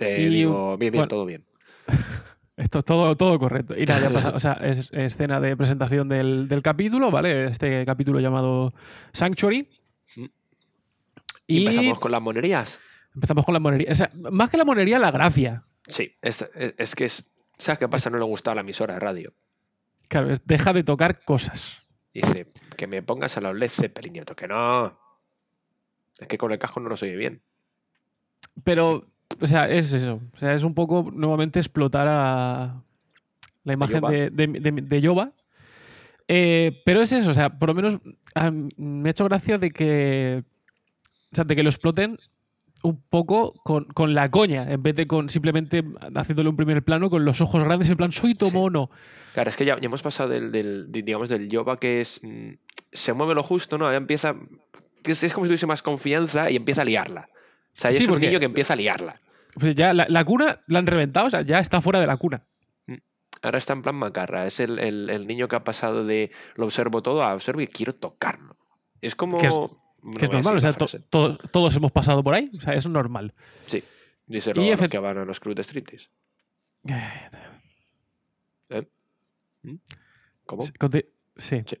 Y, 0.00 0.24
digo, 0.26 0.78
bien, 0.78 0.92
bien, 0.92 1.00
bueno. 1.02 1.08
todo 1.08 1.26
bien. 1.26 1.44
Esto 2.56 2.82
todo, 2.82 3.16
todo 3.16 3.38
correcto. 3.38 3.76
Y 3.78 3.84
nada, 3.84 4.08
ya 4.08 4.10
pasa- 4.14 4.30
o 4.30 4.40
sea, 4.40 4.52
es 4.54 4.88
escena 4.92 5.40
de 5.40 5.56
presentación 5.56 6.08
del, 6.08 6.48
del 6.48 6.62
capítulo, 6.62 7.10
¿vale? 7.10 7.48
Este 7.48 7.84
capítulo 7.84 8.18
llamado 8.20 8.72
Sanctuary. 9.12 9.68
Mm. 10.16 10.24
Y, 11.46 11.56
Y 11.56 11.58
empezamos 11.60 11.98
con 11.98 12.10
las 12.12 12.20
monerías. 12.22 12.78
empezamos 13.14 13.44
con 13.44 13.52
la 13.54 13.60
monería. 13.60 13.92
O 13.92 13.94
sea, 13.94 14.10
más 14.32 14.48
que 14.50 14.56
la 14.56 14.64
monería, 14.64 14.98
la 14.98 15.10
gracia. 15.10 15.64
Sí, 15.86 16.14
es, 16.22 16.42
es- 16.54 16.74
es 16.78 16.94
que 16.94 17.04
es. 17.04 17.30
¿Sabes 17.58 17.78
qué 17.78 17.88
pasa? 17.88 18.10
No 18.10 18.18
le 18.18 18.24
gustaba 18.24 18.56
la 18.56 18.60
emisora 18.62 18.94
de 18.94 19.00
radio. 19.00 19.32
Claro, 20.08 20.28
deja 20.44 20.72
de 20.72 20.84
tocar 20.84 21.22
cosas. 21.24 21.76
Dice, 22.14 22.46
que 22.76 22.86
me 22.86 23.02
pongas 23.02 23.36
a 23.36 23.40
los 23.40 23.54
Led 23.56 23.68
Zeppelin. 23.68 24.16
Y 24.16 24.20
otro, 24.20 24.34
que 24.36 24.48
no. 24.48 24.98
Es 26.18 26.26
que 26.26 26.38
con 26.38 26.50
el 26.52 26.58
casco 26.58 26.80
no 26.80 26.88
lo 26.88 26.94
oye 26.94 27.16
bien. 27.16 27.42
Pero, 28.64 29.06
o 29.40 29.46
sea, 29.46 29.68
es 29.68 29.92
eso. 29.92 30.20
O 30.34 30.38
sea, 30.38 30.54
es 30.54 30.62
un 30.62 30.74
poco 30.74 31.10
nuevamente 31.12 31.58
explotar 31.58 32.08
a 32.08 32.82
la 33.64 33.72
imagen 33.72 34.00
de, 34.02 34.30
de, 34.30 34.46
de- 34.46 34.82
de 34.82 35.00
Yoba. 35.00 35.32
Eh, 36.26 36.82
pero 36.84 37.00
es 37.00 37.12
eso, 37.12 37.30
o 37.30 37.34
sea, 37.34 37.58
por 37.58 37.68
lo 37.70 37.74
menos 37.74 37.98
ah, 38.34 38.50
me 38.50 39.08
ha 39.08 39.12
hecho 39.12 39.24
gracia 39.24 39.56
de 39.56 39.70
que, 39.70 40.44
o 41.32 41.34
sea, 41.34 41.44
de 41.44 41.56
que 41.56 41.62
lo 41.62 41.70
exploten 41.70 42.18
un 42.82 43.02
poco 43.08 43.52
con, 43.64 43.84
con 43.86 44.14
la 44.14 44.30
coña, 44.30 44.70
en 44.70 44.82
vez 44.82 44.94
de 44.94 45.06
con 45.06 45.28
simplemente 45.30 45.84
haciéndole 46.14 46.48
un 46.48 46.56
primer 46.56 46.82
plano 46.84 47.10
con 47.10 47.24
los 47.24 47.40
ojos 47.40 47.62
grandes, 47.64 47.88
en 47.88 47.96
plan, 47.96 48.12
soy 48.12 48.34
tu 48.34 48.46
Sí. 48.46 48.52
Claro, 49.34 49.50
es 49.50 49.56
que 49.56 49.64
ya, 49.64 49.76
ya 49.78 49.86
hemos 49.86 50.02
pasado 50.02 50.28
del, 50.30 50.50
del, 50.52 50.90
di- 50.90 51.02
digamos, 51.02 51.28
del 51.28 51.48
yoba 51.48 51.78
que 51.78 52.00
es. 52.00 52.20
mm, 52.22 52.50
se 52.92 53.12
mueve 53.12 53.34
lo 53.34 53.42
justo, 53.42 53.78
¿no? 53.78 53.90
Ya 53.90 53.96
empieza. 53.96 54.34
Es, 55.04 55.22
es 55.22 55.32
como 55.32 55.46
si 55.46 55.50
tuviese 55.50 55.66
más 55.66 55.82
confianza 55.82 56.50
y 56.50 56.56
empieza 56.56 56.82
a 56.82 56.84
liarla. 56.84 57.28
O 57.32 57.36
sea, 57.72 57.90
ya 57.90 57.98
Sí, 57.98 58.04
es 58.04 58.08
un 58.10 58.20
niño 58.20 58.38
que 58.40 58.46
empieza 58.46 58.72
a 58.72 58.76
liarla. 58.76 59.20
Pues 59.54 59.74
ya 59.74 59.92
la, 59.94 60.06
la 60.08 60.24
cuna 60.24 60.60
la 60.66 60.78
han 60.78 60.86
reventado, 60.86 61.26
o 61.26 61.30
sea, 61.30 61.42
ya 61.42 61.58
está 61.60 61.80
fuera 61.80 62.00
de 62.00 62.06
la 62.06 62.16
cuna. 62.16 62.42
Ahora 63.42 63.58
está 63.58 63.72
en 63.72 63.82
plan 63.82 63.94
macarra. 63.94 64.46
Es 64.46 64.58
el, 64.60 64.78
el- 64.80 65.10
el 65.10 65.26
niño 65.26 65.46
que 65.48 65.56
ha 65.56 65.62
pasado 65.64 66.04
de 66.04 66.30
lo 66.56 66.64
observo 66.64 67.02
todo 67.02 67.22
a 67.22 67.34
observo 67.34 67.60
y 67.60 67.66
quiero 67.68 67.94
tocarlo. 67.94 68.56
Es 69.00 69.14
como. 69.14 69.38
Que 70.02 70.08
es- 70.08 70.12
no 70.12 70.18
Que 70.18 70.24
es 70.24 70.28
voy 70.30 70.36
a 70.38 70.42
normal, 70.42 70.56
o 70.56 70.60
sea, 70.60 70.72
to- 71.10 71.36
todos, 71.50 71.76
hemos 71.76 71.92
pasado 71.92 72.22
por 72.22 72.34
ahí, 72.34 72.50
o 72.56 72.60
sea, 72.60 72.74
es 72.74 72.86
normal. 72.86 73.34
Sí. 73.66 73.82
Díselo 74.26 74.62
Y 74.62 74.70
a 74.70 74.76
los 74.76 74.88
que 74.88 74.98
van 74.98 75.18
a 75.18 75.24
los 75.24 75.40
clubs 75.40 75.56
de 75.56 75.62
striptease. 75.64 76.08
¿Eh? 78.70 78.86
¿Mm? 79.62 79.74
¿Cómo? 80.46 80.62
Sí, 80.62 80.72
conti- 80.78 81.04
Sí. 81.36 81.62
Sí. 81.66 81.76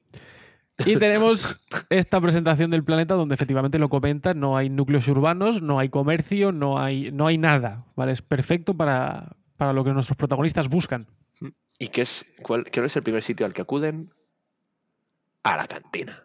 Y 0.86 0.96
tenemos 0.96 1.58
esta 1.90 2.20
presentación 2.20 2.70
del 2.70 2.84
planeta 2.84 3.14
donde 3.14 3.34
efectivamente 3.34 3.78
lo 3.78 3.88
comentan, 3.88 4.38
no 4.38 4.56
hay 4.56 4.70
núcleos 4.70 5.08
urbanos, 5.08 5.60
no 5.60 5.78
hay 5.80 5.88
comercio, 5.88 6.52
no 6.52 6.78
hay, 6.78 7.10
no 7.10 7.26
hay 7.26 7.36
nada, 7.38 7.84
¿vale? 7.96 8.12
Es 8.12 8.22
perfecto 8.22 8.74
para, 8.74 9.34
para 9.56 9.72
lo 9.72 9.82
que 9.84 9.92
nuestros 9.92 10.16
protagonistas 10.16 10.68
buscan. 10.68 11.06
¿Y 11.80 11.88
qué 11.88 12.02
es, 12.02 12.24
cuál, 12.42 12.64
cuál 12.72 12.86
es 12.86 12.96
el 12.96 13.02
primer 13.02 13.22
sitio 13.22 13.44
al 13.46 13.52
que 13.52 13.62
acuden? 13.62 14.12
A 15.42 15.56
la 15.56 15.66
cantina. 15.66 16.22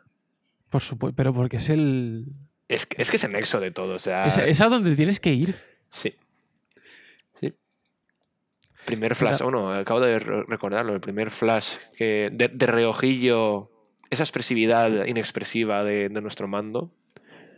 Por 0.74 0.82
supuesto, 0.82 1.16
pero 1.16 1.34
porque 1.34 1.58
es 1.58 1.70
el... 1.70 2.26
Es 2.68 2.88
que, 2.88 3.00
es 3.00 3.12
que 3.12 3.18
es 3.18 3.24
el 3.24 3.32
nexo 3.32 3.60
de 3.60 3.70
todo. 3.70 3.94
O 3.94 4.00
sea, 4.00 4.26
Es, 4.26 4.38
es 4.40 4.60
a 4.60 4.68
donde 4.70 4.96
tienes 4.96 5.20
que 5.20 5.32
ir. 5.32 5.56
Sí. 5.90 6.16
Sí. 7.40 7.54
Primer 8.86 9.14
flash, 9.14 9.36
sea- 9.38 9.44
bueno, 9.46 9.72
acabo 9.72 10.00
de 10.00 10.18
re- 10.18 10.44
recordarlo, 10.48 10.94
el 10.96 11.00
primer 11.00 11.30
flash 11.30 11.76
que 11.96 12.30
de, 12.34 12.48
de 12.48 12.66
reojillo, 12.66 13.70
esa 14.10 14.24
expresividad 14.24 15.06
inexpresiva 15.06 15.84
de, 15.84 16.10
de 16.10 16.22
nuestro 16.22 16.48
mando, 16.48 16.92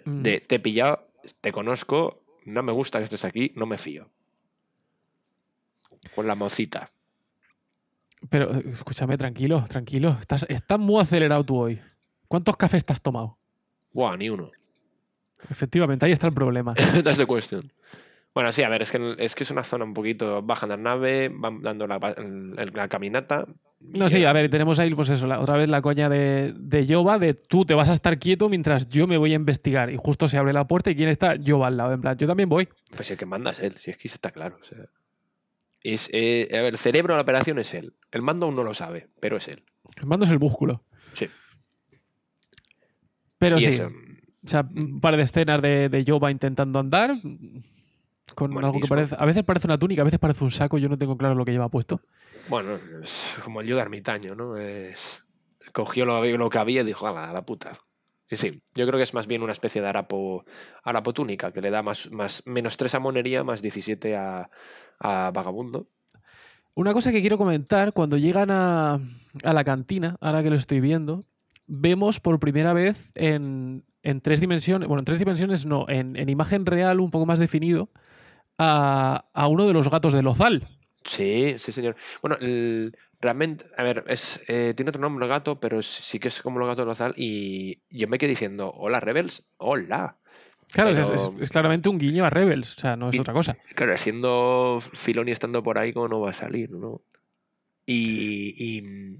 Mm. 0.03 0.21
de 0.21 0.39
te 0.41 0.55
he 0.55 0.59
pillado, 0.59 1.07
te 1.41 1.51
conozco, 1.51 2.21
no 2.45 2.61
me 2.61 2.71
gusta 2.73 2.99
que 2.99 3.05
estés 3.05 3.23
aquí, 3.25 3.53
no 3.55 3.65
me 3.65 3.77
fío. 3.79 4.09
Con 6.13 6.27
la 6.27 6.35
mocita. 6.35 6.91
Pero 8.29 8.51
escúchame, 8.53 9.17
tranquilo, 9.17 9.65
tranquilo. 9.69 10.17
Estás, 10.19 10.45
estás 10.49 10.77
muy 10.79 11.01
acelerado 11.01 11.43
tú 11.45 11.57
hoy. 11.57 11.81
¿Cuántos 12.35 12.57
cafés 12.57 12.83
te 12.83 12.91
has 12.91 13.01
tomado? 13.01 13.37
Buah, 13.93 14.17
ni 14.17 14.29
uno. 14.29 14.51
Efectivamente, 15.49 16.05
ahí 16.05 16.11
está 16.11 16.27
el 16.27 16.33
problema. 16.33 16.73
That's 17.01 17.17
the 17.17 17.25
question. 17.25 17.71
Bueno, 18.33 18.51
sí, 18.51 18.61
a 18.61 18.67
ver, 18.67 18.81
es 18.81 18.91
que, 18.91 19.15
es 19.19 19.35
que 19.35 19.45
es 19.45 19.51
una 19.51 19.63
zona 19.63 19.85
un 19.85 19.93
poquito. 19.93 20.41
Bajan 20.41 20.67
la 20.67 20.75
nave, 20.75 21.29
van 21.33 21.61
dando 21.61 21.87
la, 21.87 22.87
caminata. 22.89 23.47
No, 23.79 24.09
sí, 24.09 24.25
a 24.25 24.33
ver, 24.33 24.49
tenemos 24.49 24.79
ahí 24.79 24.93
pues 24.93 25.07
eso, 25.11 25.25
la- 25.27 25.39
otra 25.39 25.55
vez 25.55 25.69
la 25.69 25.81
coña 25.81 26.09
de, 26.09 26.53
de 26.57 26.85
Yoba, 26.85 27.19
de 27.19 27.35
tú 27.35 27.63
te 27.63 27.73
vas 27.73 27.89
a 27.89 27.93
estar 27.93 28.19
quieto 28.19 28.49
mientras 28.49 28.89
yo 28.89 29.07
me 29.07 29.15
voy 29.17 29.31
a 29.31 29.35
investigar. 29.35 29.89
Y 29.89 29.95
justo 29.95 30.27
se 30.27 30.37
abre 30.37 30.51
la 30.51 30.67
puerta 30.67 30.91
y 30.91 30.95
quién 30.97 31.07
está 31.07 31.35
Yoba 31.35 31.67
al 31.67 31.77
lado. 31.77 31.93
En 31.93 32.01
plan, 32.01 32.17
yo 32.17 32.27
también 32.27 32.49
voy. 32.49 32.67
Pues 32.93 33.09
el 33.11 33.17
que 33.17 33.25
manda 33.25 33.51
es 33.51 33.59
él, 33.61 33.77
si 33.79 33.91
es 33.91 33.97
que 33.97 34.09
eso 34.09 34.15
está 34.15 34.31
claro. 34.31 34.57
o 34.59 34.63
sea. 34.65 34.79
es, 35.83 36.09
eh, 36.11 36.49
a 36.51 36.63
ver, 36.63 36.73
el 36.73 36.77
cerebro 36.79 37.13
de 37.13 37.19
la 37.19 37.23
operación 37.23 37.59
es 37.59 37.73
él. 37.73 37.93
El 38.11 38.23
mando 38.23 38.45
aún 38.45 38.57
no 38.57 38.63
lo 38.65 38.73
sabe, 38.73 39.07
pero 39.21 39.37
es 39.37 39.47
él. 39.47 39.63
El 39.95 40.07
mando 40.07 40.25
es 40.25 40.31
el 40.31 40.39
músculo. 40.39 40.83
Sí. 41.13 41.29
Pero 43.45 43.59
sí, 43.59 43.65
eso, 43.65 43.91
o 44.45 44.49
sea, 44.49 44.67
un 44.75 44.99
par 44.99 45.17
de 45.17 45.23
escenas 45.23 45.61
de, 45.61 45.89
de 45.89 46.03
Yoba 46.03 46.31
intentando 46.31 46.79
andar. 46.79 47.15
Con 48.33 48.57
algo 48.63 48.79
que 48.79 48.87
parece. 48.87 49.15
A 49.17 49.25
veces 49.25 49.43
parece 49.43 49.67
una 49.67 49.77
túnica, 49.77 50.01
a 50.01 50.05
veces 50.05 50.19
parece 50.19 50.43
un 50.43 50.51
saco. 50.51 50.79
Yo 50.79 50.89
no 50.89 50.97
tengo 50.97 51.15
claro 51.15 51.35
lo 51.35 51.45
que 51.45 51.51
lleva 51.51 51.69
puesto. 51.69 52.01
bueno, 52.49 52.79
es 53.03 53.39
como 53.43 53.61
el 53.61 53.67
yo 53.67 53.75
de 53.75 53.83
ermitaño, 53.83 54.35
¿no? 54.35 54.57
Es, 54.57 55.23
cogió 55.73 56.05
lo, 56.05 56.23
lo 56.25 56.49
que 56.49 56.57
había 56.57 56.81
y 56.81 56.85
dijo, 56.85 57.07
a 57.07 57.11
la, 57.11 57.29
a 57.29 57.33
la 57.33 57.45
puta. 57.45 57.77
Y 58.29 58.37
sí, 58.37 58.63
yo 58.73 58.87
creo 58.87 58.97
que 58.97 59.03
es 59.03 59.13
más 59.13 59.27
bien 59.27 59.43
una 59.43 59.51
especie 59.51 59.81
de 59.81 59.87
harapo, 59.87 60.43
harapo 60.83 61.13
túnica, 61.13 61.51
que 61.51 61.61
le 61.61 61.69
da 61.69 61.83
más, 61.83 62.11
más, 62.11 62.41
menos 62.47 62.77
3 62.77 62.95
a 62.95 62.99
monería, 62.99 63.43
más 63.43 63.61
17 63.61 64.15
a, 64.15 64.49
a 64.99 65.31
vagabundo. 65.31 65.87
Una 66.73 66.93
cosa 66.93 67.11
que 67.11 67.21
quiero 67.21 67.37
comentar, 67.37 67.93
cuando 67.93 68.17
llegan 68.17 68.49
a, 68.49 68.99
a 69.43 69.53
la 69.53 69.63
cantina, 69.63 70.17
ahora 70.19 70.41
que 70.41 70.49
lo 70.49 70.55
estoy 70.55 70.79
viendo, 70.79 71.23
vemos 71.67 72.19
por 72.19 72.39
primera 72.39 72.73
vez 72.73 73.11
en, 73.15 73.83
en 74.03 74.21
tres 74.21 74.39
dimensiones, 74.39 74.87
bueno, 74.87 74.99
en 74.99 75.05
tres 75.05 75.19
dimensiones 75.19 75.65
no, 75.65 75.85
en, 75.89 76.15
en 76.15 76.29
imagen 76.29 76.65
real 76.65 76.99
un 76.99 77.11
poco 77.11 77.25
más 77.25 77.39
definido, 77.39 77.89
a, 78.57 79.25
a 79.33 79.47
uno 79.47 79.65
de 79.67 79.73
los 79.73 79.89
gatos 79.89 80.13
de 80.13 80.21
Lozal. 80.21 80.67
Sí, 81.03 81.55
sí, 81.57 81.71
señor. 81.71 81.95
Bueno, 82.21 82.37
el- 82.39 82.95
realmente, 83.21 83.65
a 83.77 83.83
ver, 83.83 84.03
es, 84.07 84.41
eh, 84.47 84.73
tiene 84.75 84.89
otro 84.89 85.01
nombre 85.01 85.25
el 85.25 85.29
gato, 85.31 85.59
pero 85.59 85.79
es- 85.79 85.85
sí 85.87 86.19
que 86.19 86.27
es 86.29 86.41
como 86.41 86.59
los 86.59 86.67
gatos 86.67 86.83
de 86.85 86.87
Lozal. 86.89 87.13
Y 87.17 87.81
yo 87.89 88.07
me 88.07 88.17
quedé 88.17 88.29
diciendo, 88.29 88.71
hola, 88.75 88.99
Rebels, 88.99 89.47
hola. 89.57 90.17
Claro, 90.71 90.89
es- 90.91 91.07
Pero- 91.09 91.15
es, 91.35 91.41
es 91.41 91.49
claramente 91.49 91.89
un 91.89 91.97
guiño 91.99 92.25
a 92.25 92.29
Rebels, 92.29 92.75
o 92.77 92.79
sea, 92.79 92.95
no 92.95 93.09
es 93.09 93.15
Y- 93.15 93.19
otra 93.19 93.33
cosa. 93.33 93.55
Claro, 93.75 93.95
siendo 93.97 94.79
Filoni 94.93 95.31
estando 95.31 95.61
por 95.63 95.77
ahí, 95.77 95.93
¿cómo 95.93 96.07
no 96.07 96.19
va 96.21 96.31
a 96.31 96.33
salir, 96.33 96.71
no? 96.71 97.01
Y, 97.85 98.55
y- 98.57 99.19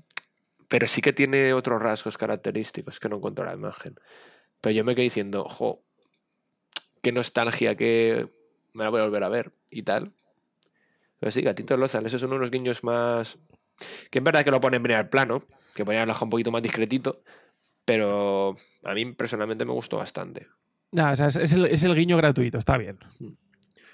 Pero 0.67 0.87
sí 0.87 1.01
que 1.01 1.13
tiene 1.13 1.53
otros 1.53 1.81
rasgos 1.81 2.17
característicos 2.17 2.99
que 2.99 3.09
no 3.09 3.17
encuentro 3.17 3.43
en 3.43 3.51
la 3.51 3.55
imagen. 3.55 3.99
Pero 4.61 4.73
yo 4.73 4.83
me 4.83 4.95
quedé 4.95 5.03
diciendo, 5.03 5.43
ojo, 5.43 5.83
qué 7.01 7.11
nostalgia 7.11 7.75
que 7.75 8.27
me 8.73 8.83
la 8.83 8.89
voy 8.89 9.01
a 9.01 9.03
volver 9.03 9.23
a 9.23 9.29
ver 9.29 9.51
y 9.69 9.83
tal. 9.83 10.11
Pero 11.19 11.31
sí, 11.31 11.41
Gatito 11.41 11.77
Lozal, 11.77 12.05
esos 12.05 12.21
son 12.21 12.33
unos 12.33 12.51
guiños 12.51 12.83
más. 12.83 13.37
Que 14.09 14.19
es 14.19 14.23
verdad 14.23 14.43
que 14.43 14.51
lo 14.51 14.61
ponen 14.61 14.81
bien 14.83 14.97
al 14.97 15.09
plano, 15.09 15.41
que 15.73 15.85
ponían 15.85 16.09
el 16.09 16.15
un 16.19 16.29
poquito 16.29 16.51
más 16.51 16.63
discretito, 16.63 17.21
pero 17.83 18.55
a 18.83 18.93
mí 18.93 19.11
personalmente 19.13 19.65
me 19.65 19.73
gustó 19.73 19.97
bastante. 19.97 20.47
O 20.91 21.15
sea, 21.15 21.27
es, 21.27 21.35
es 21.35 21.53
el, 21.53 21.65
es 21.65 21.83
el 21.83 21.93
guiño 21.93 22.17
gratuito, 22.17 22.57
está 22.57 22.77
bien. 22.77 22.99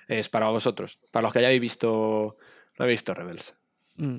Es 0.07 0.29
para 0.29 0.49
vosotros, 0.49 0.99
para 1.11 1.23
los 1.23 1.33
que 1.33 1.39
hayáis 1.39 1.59
visto, 1.59 2.37
no 2.77 2.83
habéis 2.83 2.99
visto 2.99 3.13
Rebels. 3.13 3.55
Mm. 3.95 4.17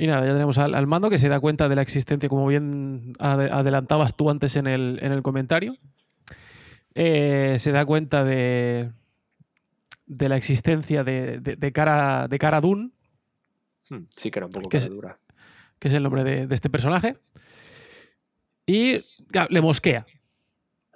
Y 0.00 0.06
nada, 0.06 0.24
ya 0.24 0.32
tenemos 0.32 0.56
al, 0.56 0.74
al 0.74 0.86
mando 0.86 1.10
que 1.10 1.18
se 1.18 1.28
da 1.28 1.40
cuenta 1.40 1.68
de 1.68 1.74
la 1.76 1.82
existencia, 1.82 2.28
como 2.28 2.46
bien 2.46 3.12
ade- 3.18 3.50
adelantabas 3.52 4.16
tú 4.16 4.30
antes 4.30 4.56
en 4.56 4.66
el, 4.66 4.98
en 5.02 5.12
el 5.12 5.22
comentario. 5.22 5.76
Eh, 6.94 7.56
se 7.58 7.70
da 7.70 7.84
cuenta 7.84 8.24
de, 8.24 8.90
de 10.06 10.28
la 10.28 10.36
existencia 10.36 11.04
de, 11.04 11.38
de, 11.40 11.56
de 11.56 11.72
cara, 11.72 12.28
de 12.28 12.38
Cara 12.38 12.60
Dune, 12.60 12.90
Hmm, 13.90 14.04
Sí 14.16 14.30
que 14.30 14.38
era 14.38 14.46
un 14.46 14.52
poco 14.52 14.68
Que 14.68 14.76
es- 14.78 14.88
dura. 14.88 15.18
que 15.80 15.88
es 15.88 15.94
el 15.94 16.02
nombre 16.04 16.22
de, 16.24 16.46
de 16.46 16.54
este 16.54 16.70
personaje. 16.70 17.14
Y 18.66 19.00
claro, 19.32 19.48
le 19.50 19.60
mosquea. 19.60 20.06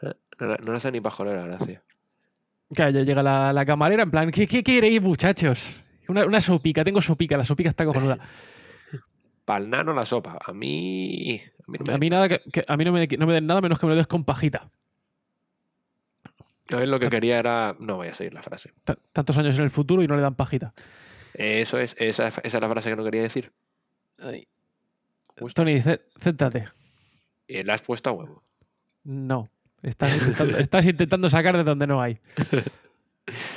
No, 0.03 0.15
no 0.59 0.71
le 0.73 0.77
hace 0.77 0.93
ni 0.93 1.01
pajolera, 1.01 1.45
gracia. 1.45 1.83
Claro, 2.73 2.91
ya 2.93 3.03
llega 3.03 3.23
la, 3.23 3.53
la 3.53 3.67
camarera 3.67 4.05
en 4.05 4.11
plan, 4.11 4.31
¿qué, 4.31 4.47
qué 4.47 4.63
queréis, 4.63 5.03
muchachos? 5.03 5.69
Una, 6.09 6.25
una 6.25 6.41
sopica, 6.41 6.85
tengo 6.85 7.03
sopica, 7.03 7.37
la 7.37 7.45
sopica 7.45 7.69
está 7.69 7.85
cojonuda. 7.85 8.17
Pa'l 9.45 9.69
nano 9.69 9.93
la 9.93 10.07
sopa. 10.07 10.39
A 10.45 10.53
mí. 10.53 11.41
A 11.67 11.71
mí, 11.71 11.79
no 11.79 11.85
me, 11.87 11.95
A 11.95 11.99
mí, 11.99 12.11
nada 12.11 12.29
que, 12.29 12.41
que- 12.51 12.63
a 12.67 12.77
mí 12.77 12.85
no, 12.85 12.93
me, 12.93 13.07
no 13.07 13.27
me 13.27 13.33
den 13.35 13.47
nada 13.47 13.61
menos 13.61 13.79
que 13.79 13.87
me 13.87 13.93
lo 13.93 13.97
des 13.97 14.07
con 14.07 14.25
pajita. 14.25 14.71
a 16.73 16.77
lo 16.87 16.99
que 16.99 17.11
quería 17.11 17.39
era. 17.39 17.77
No 17.79 17.97
voy 17.97 18.09
a 18.09 18.15
seguir 18.15 18.33
la 18.35 18.43
frase. 18.43 18.73
Ta- 18.85 18.99
Tantos 19.13 19.37
años 19.39 19.57
en 19.57 19.65
el 19.65 19.71
futuro 19.71 20.03
y 20.03 20.07
no 20.09 20.17
le 20.17 20.23
dan 20.23 20.35
pajita. 20.35 20.73
Eso 21.35 21.79
es, 21.79 21.95
esa, 21.99 22.29
esa 22.29 22.41
es 22.43 22.55
la 22.55 22.69
frase 22.69 22.91
que 22.91 22.97
no 22.97 23.05
quería 23.05 23.23
decir. 23.23 23.53
Tony, 25.55 25.81
cé- 25.83 26.01
céntate. 26.21 26.69
Y 27.49 27.63
la 27.65 27.75
has 27.75 27.83
puesto 27.83 28.11
a 28.11 28.13
huevo. 28.13 28.43
No. 29.03 29.51
Estás 29.83 30.15
intentando, 30.17 30.59
estás 30.59 30.85
intentando 30.87 31.29
sacar 31.29 31.57
de 31.57 31.65
donde 31.65 31.87
no 31.87 32.01
hay. 32.01 32.19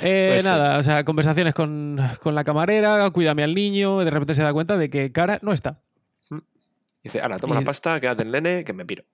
Eh, 0.02 0.30
Pues 0.32 0.42
sí. 0.42 0.48
nada, 0.48 0.78
o 0.78 0.82
sea, 0.82 1.04
conversaciones 1.04 1.54
con, 1.54 1.98
con 2.22 2.34
la 2.34 2.44
camarera, 2.44 3.10
cuídame 3.10 3.42
al 3.42 3.54
niño, 3.54 4.00
y 4.02 4.04
de 4.04 4.10
repente 4.10 4.34
se 4.34 4.42
da 4.42 4.52
cuenta 4.52 4.76
de 4.76 4.90
que 4.90 5.10
cara 5.12 5.38
no 5.42 5.52
está. 5.52 5.80
Dice, 7.02 7.20
ahora 7.20 7.38
toma 7.38 7.54
Y- 7.54 7.58
la 7.60 7.64
pasta, 7.64 8.00
quédate 8.00 8.22
en 8.22 8.30
nene, 8.32 8.64
que 8.64 8.72
me 8.72 8.84
piro. 8.84 9.04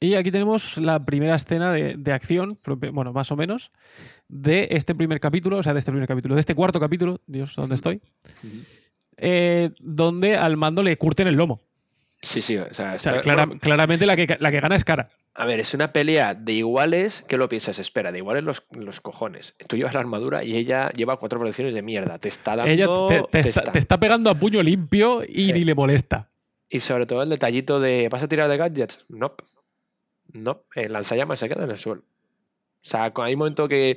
Y 0.00 0.14
aquí 0.14 0.30
tenemos 0.30 0.76
la 0.76 1.04
primera 1.04 1.34
escena 1.34 1.72
de, 1.72 1.94
de 1.96 2.12
acción, 2.12 2.58
bueno, 2.92 3.12
más 3.12 3.30
o 3.32 3.36
menos, 3.36 3.70
de 4.28 4.68
este 4.70 4.94
primer 4.94 5.18
capítulo, 5.20 5.58
o 5.58 5.62
sea, 5.62 5.72
de 5.72 5.78
este 5.78 5.90
primer 5.92 6.08
capítulo, 6.08 6.34
de 6.34 6.40
este 6.40 6.54
cuarto 6.54 6.78
capítulo, 6.80 7.20
Dios, 7.26 7.54
¿dónde 7.56 7.74
estoy? 7.74 8.00
Eh, 9.16 9.70
donde 9.80 10.36
al 10.36 10.56
mando 10.56 10.82
le 10.82 10.96
curten 10.96 11.26
el 11.28 11.34
lomo. 11.36 11.60
Sí, 12.20 12.40
sí, 12.42 12.56
o 12.56 12.64
sea, 12.72 12.94
O 12.94 12.98
sea, 12.98 13.12
está- 13.12 13.22
clara- 13.22 13.46
bueno, 13.46 13.60
claramente 13.60 14.06
la 14.06 14.16
que, 14.16 14.36
la 14.40 14.50
que 14.50 14.60
gana 14.60 14.76
es 14.76 14.84
cara. 14.84 15.10
A 15.34 15.44
ver, 15.46 15.58
es 15.60 15.74
una 15.74 15.92
pelea 15.92 16.34
de 16.34 16.52
iguales. 16.52 17.24
¿Qué 17.28 17.36
lo 17.36 17.48
piensas? 17.48 17.78
Espera, 17.78 18.12
de 18.12 18.18
iguales 18.18 18.44
los, 18.44 18.64
los 18.72 19.00
cojones. 19.00 19.56
Tú 19.68 19.76
llevas 19.76 19.94
la 19.94 20.00
armadura 20.00 20.44
y 20.44 20.56
ella 20.56 20.90
lleva 20.90 21.16
cuatro 21.18 21.38
protecciones 21.40 21.74
de 21.74 21.82
mierda. 21.82 22.18
Te 22.18 22.28
está 22.28 22.54
dando. 22.56 22.70
Ella 22.72 22.86
te, 23.08 23.22
te 23.22 23.42
te 23.42 23.48
está, 23.48 23.60
está- 23.60 23.72
te 23.72 23.78
está 23.78 23.98
pegando 23.98 24.30
a 24.30 24.34
puño 24.34 24.62
limpio 24.62 25.22
y 25.26 25.50
Eh. 25.50 25.54
ni 25.54 25.64
le 25.64 25.74
molesta. 25.74 26.30
Y 26.68 26.80
sobre 26.80 27.06
todo 27.06 27.22
el 27.22 27.28
detallito 27.30 27.80
de 27.80 28.08
¿vas 28.10 28.22
a 28.22 28.28
tirar 28.28 28.48
de 28.48 28.56
gadgets? 28.56 29.04
No. 29.08 29.34
No, 30.32 30.62
el 30.74 30.92
lanzallamas 30.92 31.38
se 31.38 31.48
queda 31.48 31.64
en 31.64 31.70
el 31.70 31.78
suelo. 31.78 32.02
O 32.02 32.86
sea, 32.86 33.12
hay 33.16 33.32
un 33.34 33.38
momento 33.38 33.66
que, 33.68 33.96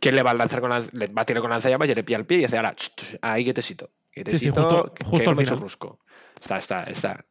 que 0.00 0.12
le 0.12 0.22
va 0.22 0.30
a 0.30 0.34
lanzar 0.34 0.60
con 0.60 0.70
le 0.92 1.06
va 1.08 1.22
a 1.22 1.24
tirar 1.24 1.40
con 1.40 1.50
lanzallamas 1.50 1.88
y 1.88 1.94
le 1.94 2.04
pilla 2.04 2.18
el 2.18 2.26
pie 2.26 2.38
y 2.38 2.40
dice, 2.42 2.56
ahora, 2.56 2.74
ahí 3.22 3.44
quietecito. 3.44 3.86
sí, 3.86 4.10
Quietecito, 4.12 4.62
justo- 4.62 4.94
que- 4.94 5.04
justo 5.04 5.30
al 5.30 5.36
final. 5.36 5.54
churrusco". 5.56 5.98
Está, 6.40 6.58
está, 6.58 6.84
está. 6.84 7.24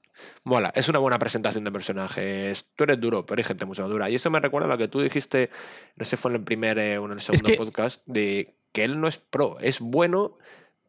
Mola, 0.43 0.71
es 0.75 0.87
una 0.89 0.99
buena 0.99 1.19
presentación 1.19 1.63
de 1.63 1.71
personajes. 1.71 2.65
Tú 2.75 2.83
eres 2.85 2.99
duro, 2.99 3.25
pero 3.25 3.39
hay 3.39 3.43
gente 3.43 3.65
mucho 3.65 3.81
más 3.83 3.91
dura. 3.91 4.09
Y 4.09 4.15
eso 4.15 4.29
me 4.29 4.39
recuerda 4.39 4.67
a 4.67 4.71
lo 4.71 4.77
que 4.77 4.87
tú 4.87 5.01
dijiste, 5.01 5.49
no 5.95 6.05
sé 6.05 6.17
fue 6.17 6.31
en 6.31 6.37
el 6.37 6.43
primer 6.43 6.79
eh, 6.79 6.97
o 6.97 7.05
en 7.05 7.11
el 7.13 7.21
segundo 7.21 7.49
que- 7.49 7.57
podcast, 7.57 8.01
de 8.05 8.55
que 8.71 8.83
él 8.83 8.99
no 8.99 9.07
es 9.07 9.17
pro, 9.17 9.57
es 9.59 9.79
bueno, 9.79 10.37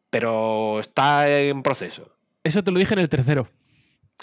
pero 0.09 0.79
está 0.79 1.29
en 1.29 1.63
proceso. 1.63 2.15
Eso 2.43 2.63
te 2.63 2.71
lo 2.71 2.79
dije 2.79 2.93
en 2.93 2.99
el 2.99 3.09
tercero. 3.09 3.49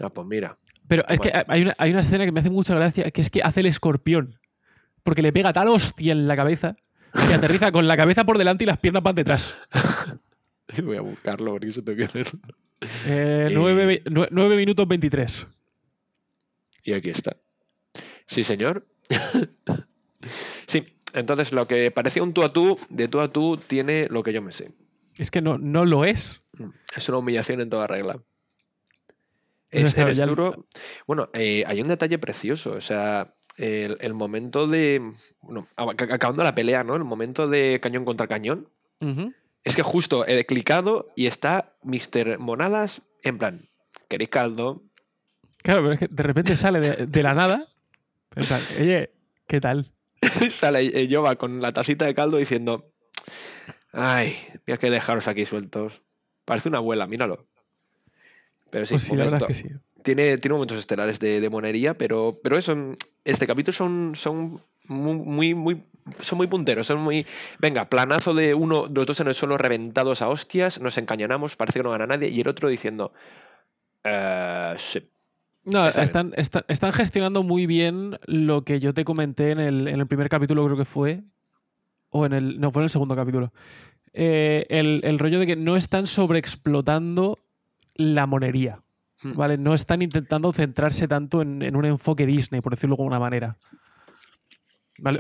Ah, 0.01 0.09
pues 0.11 0.27
mira. 0.27 0.59
Pero 0.89 1.05
es 1.09 1.19
que 1.19 1.33
hay 1.49 1.63
una, 1.63 1.75
hay 1.79 1.91
una 1.91 2.01
escena 2.01 2.25
que 2.25 2.33
me 2.33 2.41
hace 2.41 2.51
mucha 2.51 2.75
gracia, 2.75 3.11
que 3.11 3.21
es 3.21 3.31
que 3.31 3.43
hace 3.43 3.61
el 3.61 3.67
escorpión. 3.67 4.39
Porque 5.03 5.23
le 5.23 5.33
pega 5.33 5.53
tal 5.53 5.69
hostia 5.69 6.13
en 6.13 6.27
la 6.29 6.37
cabeza 6.37 6.77
que 7.29 7.35
aterriza 7.35 7.73
con 7.73 7.89
la 7.89 7.97
cabeza 7.97 8.25
por 8.25 8.39
delante 8.39 8.65
y 8.65 8.67
las 8.67 8.79
piernas 8.79 9.03
van 9.03 9.15
detrás. 9.15 9.55
Voy 10.83 10.97
a 10.97 11.01
buscarlo 11.01 11.53
porque 11.53 11.69
eso 11.69 11.83
tengo 11.83 11.99
que 11.99 12.05
hacerlo. 12.05 12.41
Eh, 13.07 13.49
9, 13.53 14.57
minutos 14.57 14.87
23. 14.87 15.47
Y 16.85 16.93
aquí 16.93 17.11
está. 17.11 17.37
Sí, 18.27 18.45
señor. 18.45 18.87
sí, 20.67 20.87
entonces 21.15 21.53
lo 21.53 21.67
que 21.67 21.91
parecía 21.91 22.23
un 22.23 22.35
tú 22.35 22.43
a 22.43 22.49
tú, 22.49 22.77
de 22.91 23.09
tú 23.09 23.21
a 23.21 23.33
tú, 23.33 23.57
tiene 23.57 24.09
lo 24.11 24.23
que 24.23 24.33
yo 24.33 24.43
me 24.43 24.53
sé. 24.53 24.73
Es 25.17 25.31
que 25.31 25.41
no, 25.41 25.59
no 25.59 25.85
lo 25.85 26.05
es. 26.05 26.39
Mm, 26.59 26.71
es 26.97 27.09
una 27.09 27.19
humillación 27.19 27.61
en 27.61 27.71
toda 27.71 27.87
regla. 27.87 28.23
Es, 29.71 29.97
eres 29.97 30.19
duro. 30.19 30.67
Bueno, 31.07 31.29
eh, 31.33 31.65
hay 31.67 31.81
un 31.81 31.89
detalle 31.89 32.19
precioso. 32.19 32.73
O 32.73 32.81
sea, 32.81 33.35
el, 33.57 34.15
momento 34.15 34.67
de. 34.67 35.15
Bueno, 35.41 35.67
acabando 35.77 36.43
la 36.45 36.55
pelea, 36.55 36.85
¿no? 36.85 36.95
El 36.95 37.05
momento 37.05 37.49
de 37.49 37.81
cañón 37.83 38.05
contra 38.05 38.27
cañón. 38.27 38.69
Es 39.67 39.75
que 39.75 39.83
justo 39.83 40.25
he 40.29 40.47
clicado 40.47 41.09
y 41.17 41.27
está 41.27 41.73
Mr. 41.83 42.39
Monadas 42.39 43.03
en 43.25 43.37
plan, 43.37 43.69
¿queréis 44.09 44.31
caldo? 44.31 44.85
Claro, 45.59 45.83
pero 45.83 45.95
es 45.95 45.99
que 45.99 46.07
de 46.09 46.23
repente 46.23 46.57
sale 46.57 46.79
de, 46.79 47.23
la 47.25 47.35
nada. 47.35 47.67
En 48.37 48.47
plan, 48.47 48.61
oye, 48.79 49.11
¿qué 49.49 49.61
tal? 49.61 49.91
sale 50.51 51.09
Jova 51.11 51.35
con 51.35 51.61
la 51.61 51.73
tacita 51.73 52.05
de 52.05 52.15
caldo 52.15 52.37
diciendo, 52.37 52.93
ay, 53.91 54.37
voy 54.69 54.79
que 54.79 54.89
dejaros 54.89 55.27
aquí 55.27 55.47
sueltos. 55.47 56.01
Parece 56.45 56.69
una 56.69 56.79
abuela, 56.79 57.09
míralo. 57.09 57.45
Pero 58.71 58.87
sí, 58.87 58.95
pues 58.95 59.03
sí 59.03 59.17
la 59.17 59.25
verdad 59.25 59.51
es 59.51 59.63
que 59.63 59.69
sí. 59.69 59.75
Tiene, 60.05 60.39
tiene 60.39 60.53
momentos 60.53 60.79
estelares 60.79 61.19
de, 61.19 61.51
monería, 61.51 61.93
pero, 61.93 62.39
pero 62.41 62.57
eso, 62.57 62.95
este 63.25 63.49
capítulo 63.49 63.73
son, 63.73 64.13
son 64.15 64.61
muy, 64.89 65.55
muy, 65.55 65.83
son 66.21 66.39
muy 66.39 66.47
punteros, 66.47 66.87
son 66.87 67.01
muy. 67.01 67.27
Venga, 67.59 67.89
planazo 67.89 68.35
de 68.35 68.55
uno, 68.55 68.87
los 68.93 69.07
dos 69.07 69.21
en 69.21 69.29
el 69.29 69.35
suelo 69.35 69.59
reventados 69.59 70.23
a 70.23 70.29
hostias, 70.29 70.81
nos 70.81 70.99
encañonamos, 70.99 71.57
parece 71.57 71.81
que 71.81 71.83
no 71.83 71.91
gana 71.91 72.07
nadie, 72.07 72.29
y 72.29 72.41
el 72.41 72.49
otro 72.49 72.69
diciendo. 72.69 73.13
Eh, 74.05 74.75
sí. 74.79 75.09
No, 75.65 75.89
están, 75.89 76.33
están, 76.37 76.93
gestionando 76.93 77.43
muy 77.43 77.67
bien 77.67 78.21
lo 78.27 78.63
que 78.63 78.79
yo 78.79 78.95
te 78.95 79.05
comenté 79.05 79.51
en 79.51 79.59
el, 79.59 79.89
en 79.89 79.99
el, 79.99 80.07
primer 80.07 80.29
capítulo, 80.29 80.65
creo 80.65 80.77
que 80.77 80.85
fue. 80.85 81.23
O 82.11 82.25
en 82.25 82.33
el. 82.33 82.61
No, 82.61 82.71
fue 82.71 82.83
en 82.83 82.85
el 82.85 82.91
segundo 82.91 83.17
capítulo. 83.17 83.53
Eh, 84.13 84.65
el, 84.71 85.01
el, 85.03 85.19
rollo 85.19 85.41
de 85.41 85.47
que 85.47 85.57
no 85.57 85.77
están 85.77 86.07
sobreexplotando 86.07 87.41
la 87.97 88.27
monería. 88.27 88.81
Hmm. 89.23 89.33
¿Vale? 89.33 89.59
No 89.59 89.75
están 89.75 90.03
intentando 90.03 90.53
centrarse 90.53 91.09
tanto 91.09 91.43
en, 91.43 91.63
en, 91.63 91.75
un 91.75 91.85
enfoque 91.85 92.27
Disney, 92.27 92.61
por 92.61 92.75
decirlo 92.75 92.95
de 92.95 93.03
alguna 93.03 93.19
manera. 93.19 93.57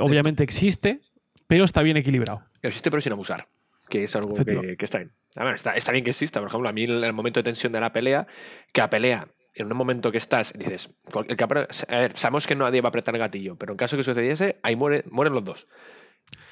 Obviamente 0.00 0.42
existe, 0.42 1.00
pero 1.46 1.64
está 1.64 1.82
bien 1.82 1.96
equilibrado. 1.96 2.42
Existe, 2.62 2.90
pero 2.90 3.00
sin 3.00 3.12
abusar. 3.12 3.48
Que 3.88 4.04
es 4.04 4.16
algo 4.16 4.34
que, 4.34 4.76
está 4.80 4.98
bien. 4.98 5.12
está, 5.54 5.92
bien 5.92 6.04
que 6.04 6.10
exista. 6.10 6.40
Por 6.40 6.48
ejemplo, 6.48 6.68
a 6.68 6.72
mí 6.72 6.84
en 6.84 7.04
el 7.04 7.12
momento 7.12 7.40
de 7.40 7.44
tensión 7.44 7.72
de 7.72 7.80
la 7.80 7.92
pelea, 7.92 8.26
que 8.72 8.80
a 8.80 8.90
pelea, 8.90 9.28
en 9.54 9.70
un 9.70 9.76
momento 9.76 10.10
que 10.10 10.18
estás, 10.18 10.52
dices, 10.58 10.90
sabemos 12.14 12.46
que 12.46 12.56
nadie 12.56 12.80
va 12.80 12.88
a 12.88 12.90
apretar 12.90 13.14
el 13.14 13.20
gatillo, 13.20 13.56
pero 13.56 13.72
en 13.72 13.76
caso 13.76 13.96
que 13.96 14.02
sucediese, 14.02 14.58
ahí 14.62 14.74
mueren 14.74 15.04
los 15.12 15.44
dos. 15.44 15.66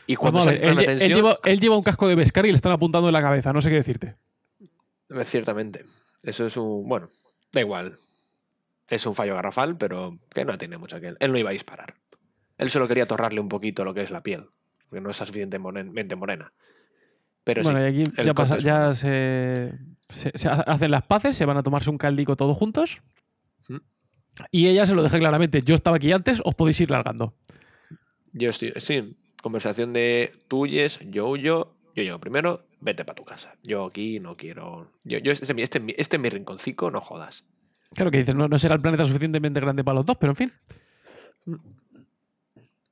Y 0.07 0.17
cuando 0.17 0.49
él, 0.49 0.61
tensión, 0.77 1.37
él, 1.45 1.61
lleva, 1.61 1.77
un 1.77 1.83
casco 1.83 2.07
de 2.07 2.17
pescar 2.17 2.45
y 2.47 2.51
le 2.51 2.57
están 2.57 2.73
apuntando 2.73 3.09
en 3.09 3.13
la 3.15 3.23
cabeza, 3.23 3.53
no 3.53 3.61
sé 3.61 3.71
qué 3.71 3.77
decirte. 3.77 4.17
Ciertamente. 5.25 5.85
Eso 6.23 6.47
es 6.47 6.57
un. 6.57 6.89
Bueno, 6.89 7.11
da 7.53 7.61
igual. 7.61 7.99
Es 8.89 9.07
un 9.07 9.15
fallo 9.15 9.35
garrafal, 9.35 9.77
pero 9.77 10.19
que 10.31 10.45
no 10.45 10.59
tiene 10.59 10.77
mucho 10.77 11.01
que. 11.01 11.15
Él 11.19 11.33
no 11.33 11.39
iba 11.39 11.51
a 11.51 11.55
disparar. 11.55 11.95
Él 12.59 12.71
solo 12.71 12.89
quería 12.89 13.07
torrarle 13.07 13.41
un 13.41 13.49
poquito 13.49 13.85
lo 13.85 13.95
que 13.95 14.03
es 14.03 14.11
la 14.11 14.23
piel, 14.23 14.47
porque 14.89 15.01
no 15.01 15.11
está 15.11 15.27
suficientemente 15.27 16.17
morena. 16.17 16.53
Pero 17.45 17.63
bueno, 17.63 17.81
y 17.81 17.85
aquí 17.85 18.05
ya, 18.25 18.35
pasa, 18.35 18.59
ya 18.59 18.95
se, 18.95 19.75
hacen 20.49 20.91
las 20.91 21.07
paces, 21.07 21.37
se 21.37 21.45
van 21.45 21.59
a 21.59 21.63
tomarse 21.63 21.91
un 21.91 21.99
caldico 21.99 22.37
todos 22.37 22.57
juntos. 22.57 23.03
¿Mm? 23.69 23.77
Y 24.51 24.69
ella 24.69 24.87
se 24.87 24.95
lo 24.95 25.03
deja 25.03 25.19
claramente. 25.19 25.63
Yo 25.63 25.75
estaba 25.75 25.97
aquí 25.97 26.11
antes, 26.11 26.41
os 26.45 26.55
podéis 26.55 26.81
ir 26.81 26.91
largando. 26.91 27.35
Yo 28.33 28.51
estoy, 28.51 28.73
sí, 28.79 29.17
conversación 29.43 29.93
de 29.93 30.33
tuyes, 30.49 31.01
yo 31.11 31.29
huyo, 31.29 31.77
yo 31.95 32.03
llego 32.03 32.19
primero, 32.19 32.67
vete 32.81 33.05
para 33.05 33.15
tu 33.15 33.25
casa. 33.25 33.55
Yo 33.63 33.85
aquí 33.85 34.21
no 34.21 34.35
quiero. 34.35 34.91
Yo, 35.05 35.19
este, 35.19 35.63
este, 35.63 35.85
este, 35.97 36.17
es 36.17 36.23
mi 36.23 36.31
rinconcico, 36.31 36.91
no 36.91 37.01
jodas. 37.01 37.45
Claro 37.95 38.11
que 38.11 38.19
dices, 38.19 38.35
no, 38.35 38.49
no 38.49 38.59
será 38.59 38.75
el 38.75 38.81
planeta 38.81 39.05
suficientemente 39.05 39.61
grande 39.61 39.85
para 39.85 39.97
los 39.97 40.07
dos, 40.07 40.17
pero 40.19 40.33
en 40.33 40.37
fin. 40.37 40.53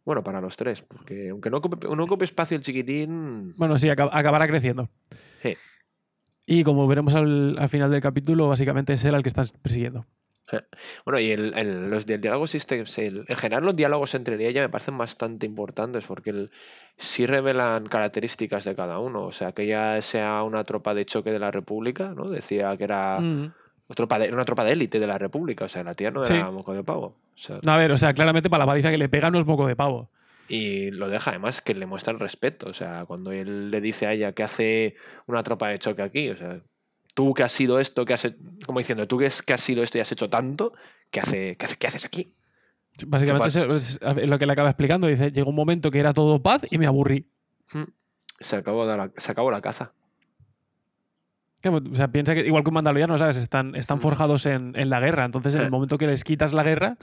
Bueno, 0.05 0.25
para 0.25 0.41
los 0.41 0.57
tres, 0.57 0.83
porque 0.83 1.31
aunque 1.31 1.51
no 1.51 1.59
ocupe, 1.59 2.25
espacio 2.25 2.57
el 2.57 2.63
chiquitín. 2.63 3.55
Bueno, 3.57 3.79
sí, 3.79 3.89
acabará 3.89 4.49
creciendo. 4.49 4.89
Sí. 5.43 5.57
Y 6.47 6.65
como 6.65 6.89
veremos 6.89 7.15
al, 7.15 7.57
final 7.69 7.91
del 7.91 8.01
capítulo, 8.01 8.49
básicamente 8.49 8.95
es 8.95 9.05
él 9.05 9.15
al 9.15 9.23
que 9.23 9.29
están 9.29 9.47
persiguiendo. 9.63 10.07
Bueno, 11.07 11.19
y 11.19 11.31
el, 11.31 11.89
los 11.89 12.05
diálogos, 12.05 12.55
este, 12.55 12.85
en 12.99 13.37
general 13.37 13.65
los 13.65 13.75
diálogos 13.75 14.15
entre 14.15 14.35
ella 14.47 14.61
me 14.61 14.69
parecen 14.69 14.99
bastante 14.99 15.47
importantes 15.47 16.05
porque 16.05 16.51
sí 16.99 17.25
revelan 17.25 17.87
características 17.87 18.65
de 18.65 18.75
cada 18.75 18.99
uno. 18.99 19.25
O 19.25 19.33
sea, 19.33 19.53
que 19.53 19.63
ella 19.63 20.03
sea 20.03 20.43
una 20.43 20.65
tropa 20.65 20.93
de 20.93 21.07
choque 21.07 21.31
de 21.31 21.39
la 21.39 21.53
República, 21.53 22.13
¿no? 22.15 22.29
Decía 22.29 22.77
que 22.77 22.85
era 22.85 23.21
mm 23.21 23.53
una 23.99 24.45
tropa 24.45 24.65
de 24.65 24.73
élite 24.73 24.99
de 24.99 25.07
la 25.07 25.19
República. 25.19 25.65
O 25.65 25.69
sea, 25.69 25.83
la 25.83 25.95
tía 25.95 26.11
no 26.11 26.25
era 26.25 26.51
moco 26.51 26.75
de 26.75 26.85
pavo. 26.85 27.17
a 27.67 27.77
ver, 27.77 27.93
o 27.93 27.97
sea, 27.97 28.15
claramente 28.15 28.51
para 28.51 28.65
la 28.65 28.71
paliza 28.71 28.91
que 28.91 28.99
le 28.99 29.09
pega 29.09 29.31
no 29.31 29.39
es 29.39 29.47
moco 29.47 29.67
de 29.67 29.77
pavo. 29.77 30.11
Y 30.49 30.91
lo 30.91 31.09
deja 31.09 31.31
además 31.31 31.61
que 31.61 31.75
le 31.75 31.87
muestra 31.87 32.13
el 32.13 32.21
respeto. 32.21 32.69
O 32.69 32.75
sea, 32.75 33.05
cuando 33.07 33.33
él 33.33 33.71
le 33.71 33.81
dice 33.81 34.07
a 34.07 34.13
ella 34.13 34.33
que 34.33 34.43
hace 34.43 34.97
una 35.27 35.43
tropa 35.43 35.69
de 35.69 35.79
choque 35.79 36.03
aquí, 36.03 36.31
o 36.31 36.37
sea, 36.37 36.61
tú 37.15 37.35
que 37.35 37.43
has 37.43 37.53
sido 37.53 37.79
esto, 37.79 38.05
que 38.05 38.15
has 38.15 38.35
como 38.67 38.79
diciendo, 38.79 39.07
tú 39.07 39.19
que, 39.19 39.27
has 39.27 39.61
sido 39.61 39.83
esto 39.83 39.99
y 39.99 40.01
has 40.01 40.13
hecho 40.13 40.29
tanto, 40.29 40.73
¿qué, 41.11 41.21
hace, 41.21 41.57
qué, 41.57 41.87
haces 41.87 42.05
aquí? 42.05 42.35
Básicamente 43.07 43.49
es, 43.49 43.99
lo 44.03 44.39
que 44.39 44.47
le 44.47 44.53
acaba 44.53 44.69
explicando. 44.69 45.07
Dice, 45.07 45.31
llegó 45.31 45.51
un 45.51 45.57
momento 45.57 45.91
que 45.91 46.01
era 46.01 46.13
todo 46.13 46.43
paz 46.43 46.63
y 46.71 46.79
me 46.79 46.87
aburrí. 46.87 47.27
Hmm. 47.73 47.85
Se 48.41 48.57
acabó, 48.57 48.87
se 49.17 49.33
acabó 49.33 49.51
la 49.51 49.61
caza. 49.61 49.95
O 51.65 51.95
sea, 51.95 52.09
piensa 52.09 52.35
que 52.35 52.47
igual 52.47 52.65
que 52.65 52.71
un 52.71 52.75
mandaloriano, 52.75 53.17
¿sabes? 53.19 53.37
Están, 53.37 53.75
están 53.77 53.99
mm. 53.99 54.01
forjados 54.01 54.47
en, 54.47 54.73
la 54.91 55.01
guerra. 55.01 55.25
Entonces, 55.25 55.55
en 55.55 55.61
el 55.61 55.67
eh. 55.69 55.71
momento 55.71 55.99
que 55.99 56.07
les 56.07 56.25
quitas 56.25 56.53
la 56.53 56.63
guerra, 56.63 56.97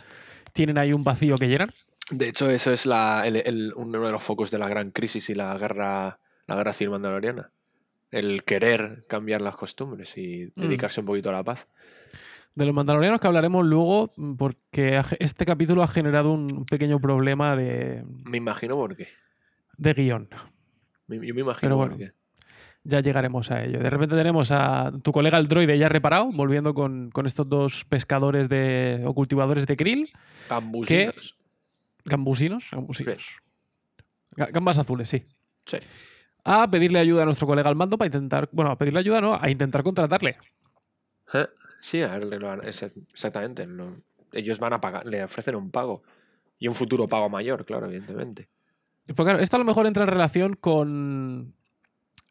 tienen 0.53 0.77
ahí 0.77 0.93
un 0.93 1.03
vacío 1.03 1.35
que 1.35 1.47
llenar. 1.47 1.73
De 2.11 2.27
hecho, 2.27 2.49
eso 2.49 2.73
es 2.73 2.85
la, 2.85 3.23
uno 3.75 4.05
de 4.05 4.11
los 4.11 4.23
focos 4.23 4.51
de 4.51 4.57
la 4.57 4.67
gran 4.67 4.91
crisis 4.91 5.29
y 5.29 5.35
la 5.35 5.55
guerra, 5.57 6.19
la 6.47 6.55
guerra 6.55 6.73
civil 6.73 6.91
mandaloriana. 6.91 7.51
El 8.11 8.43
querer 8.43 9.05
cambiar 9.07 9.41
las 9.41 9.55
costumbres 9.55 10.17
y 10.17 10.51
mm. 10.55 10.61
dedicarse 10.61 10.99
un 10.99 11.05
poquito 11.05 11.29
a 11.29 11.33
la 11.33 11.43
paz. 11.43 11.67
De 12.55 12.65
los 12.65 12.73
mandalorianos 12.73 13.21
que 13.21 13.27
hablaremos 13.27 13.65
luego, 13.65 14.11
porque 14.37 14.99
este 15.19 15.45
capítulo 15.45 15.83
ha 15.83 15.87
generado 15.87 16.31
un 16.31 16.65
pequeño 16.65 16.99
problema 16.99 17.55
de. 17.55 18.03
Me 18.25 18.37
imagino 18.37 18.75
por 18.75 18.97
qué. 18.97 19.07
De 19.77 19.93
guion. 19.93 20.27
yo 21.07 21.33
me 21.33 21.41
imagino 21.41 21.77
por 21.77 21.95
qué 21.95 22.18
ya 22.83 23.01
llegaremos 23.01 23.51
a 23.51 23.63
ello. 23.63 23.79
De 23.79 23.89
repente 23.89 24.15
tenemos 24.15 24.51
a 24.51 24.91
tu 25.03 25.11
colega 25.11 25.37
el 25.37 25.47
droide 25.47 25.77
ya 25.77 25.89
reparado, 25.89 26.31
volviendo 26.31 26.73
con, 26.73 27.11
estos 27.25 27.47
dos 27.47 27.85
pescadores 27.85 28.49
de, 28.49 29.03
o 29.05 29.13
cultivadores 29.13 29.65
de 29.65 29.77
krill. 29.77 30.11
Gambusinos. 30.49 31.37
¿Gambusinos? 32.05 32.63
Gambusinos. 32.71 33.25
Gambas 34.35 34.79
azules, 34.79 35.09
sí. 35.09 35.23
Sí. 35.65 35.77
A 36.45 36.69
pedirle 36.69 36.99
ayuda 36.99 37.23
a 37.23 37.25
nuestro 37.25 37.45
colega 37.45 37.69
al 37.69 37.75
mando 37.75 37.97
para 37.97 38.07
intentar. 38.07 38.49
Bueno, 38.51 38.71
a 38.71 38.77
pedirle 38.77 38.99
ayuda, 38.99 39.21
no, 39.21 39.37
a 39.39 39.49
intentar 39.49 39.83
contratarle. 39.83 40.37
Eh, 41.33 41.47
sí, 41.81 42.01
a 42.01 42.17
ver, 42.17 42.61
exactamente. 42.63 43.67
ellos 44.31 44.59
van 44.59 44.73
a 44.73 44.81
pagar, 44.81 45.05
le 45.05 45.23
ofrecen 45.23 45.55
un 45.55 45.71
pago. 45.71 46.03
Y 46.57 46.67
un 46.67 46.75
futuro 46.75 47.07
pago 47.07 47.29
mayor, 47.29 47.65
claro, 47.65 47.85
evidentemente. 47.85 48.49
Pues 49.05 49.25
claro, 49.25 49.39
esto 49.39 49.55
a 49.55 49.59
lo 49.59 49.65
mejor 49.65 49.87
entra 49.87 50.03
en 50.03 50.09
relación 50.09 50.55
con, 50.55 51.55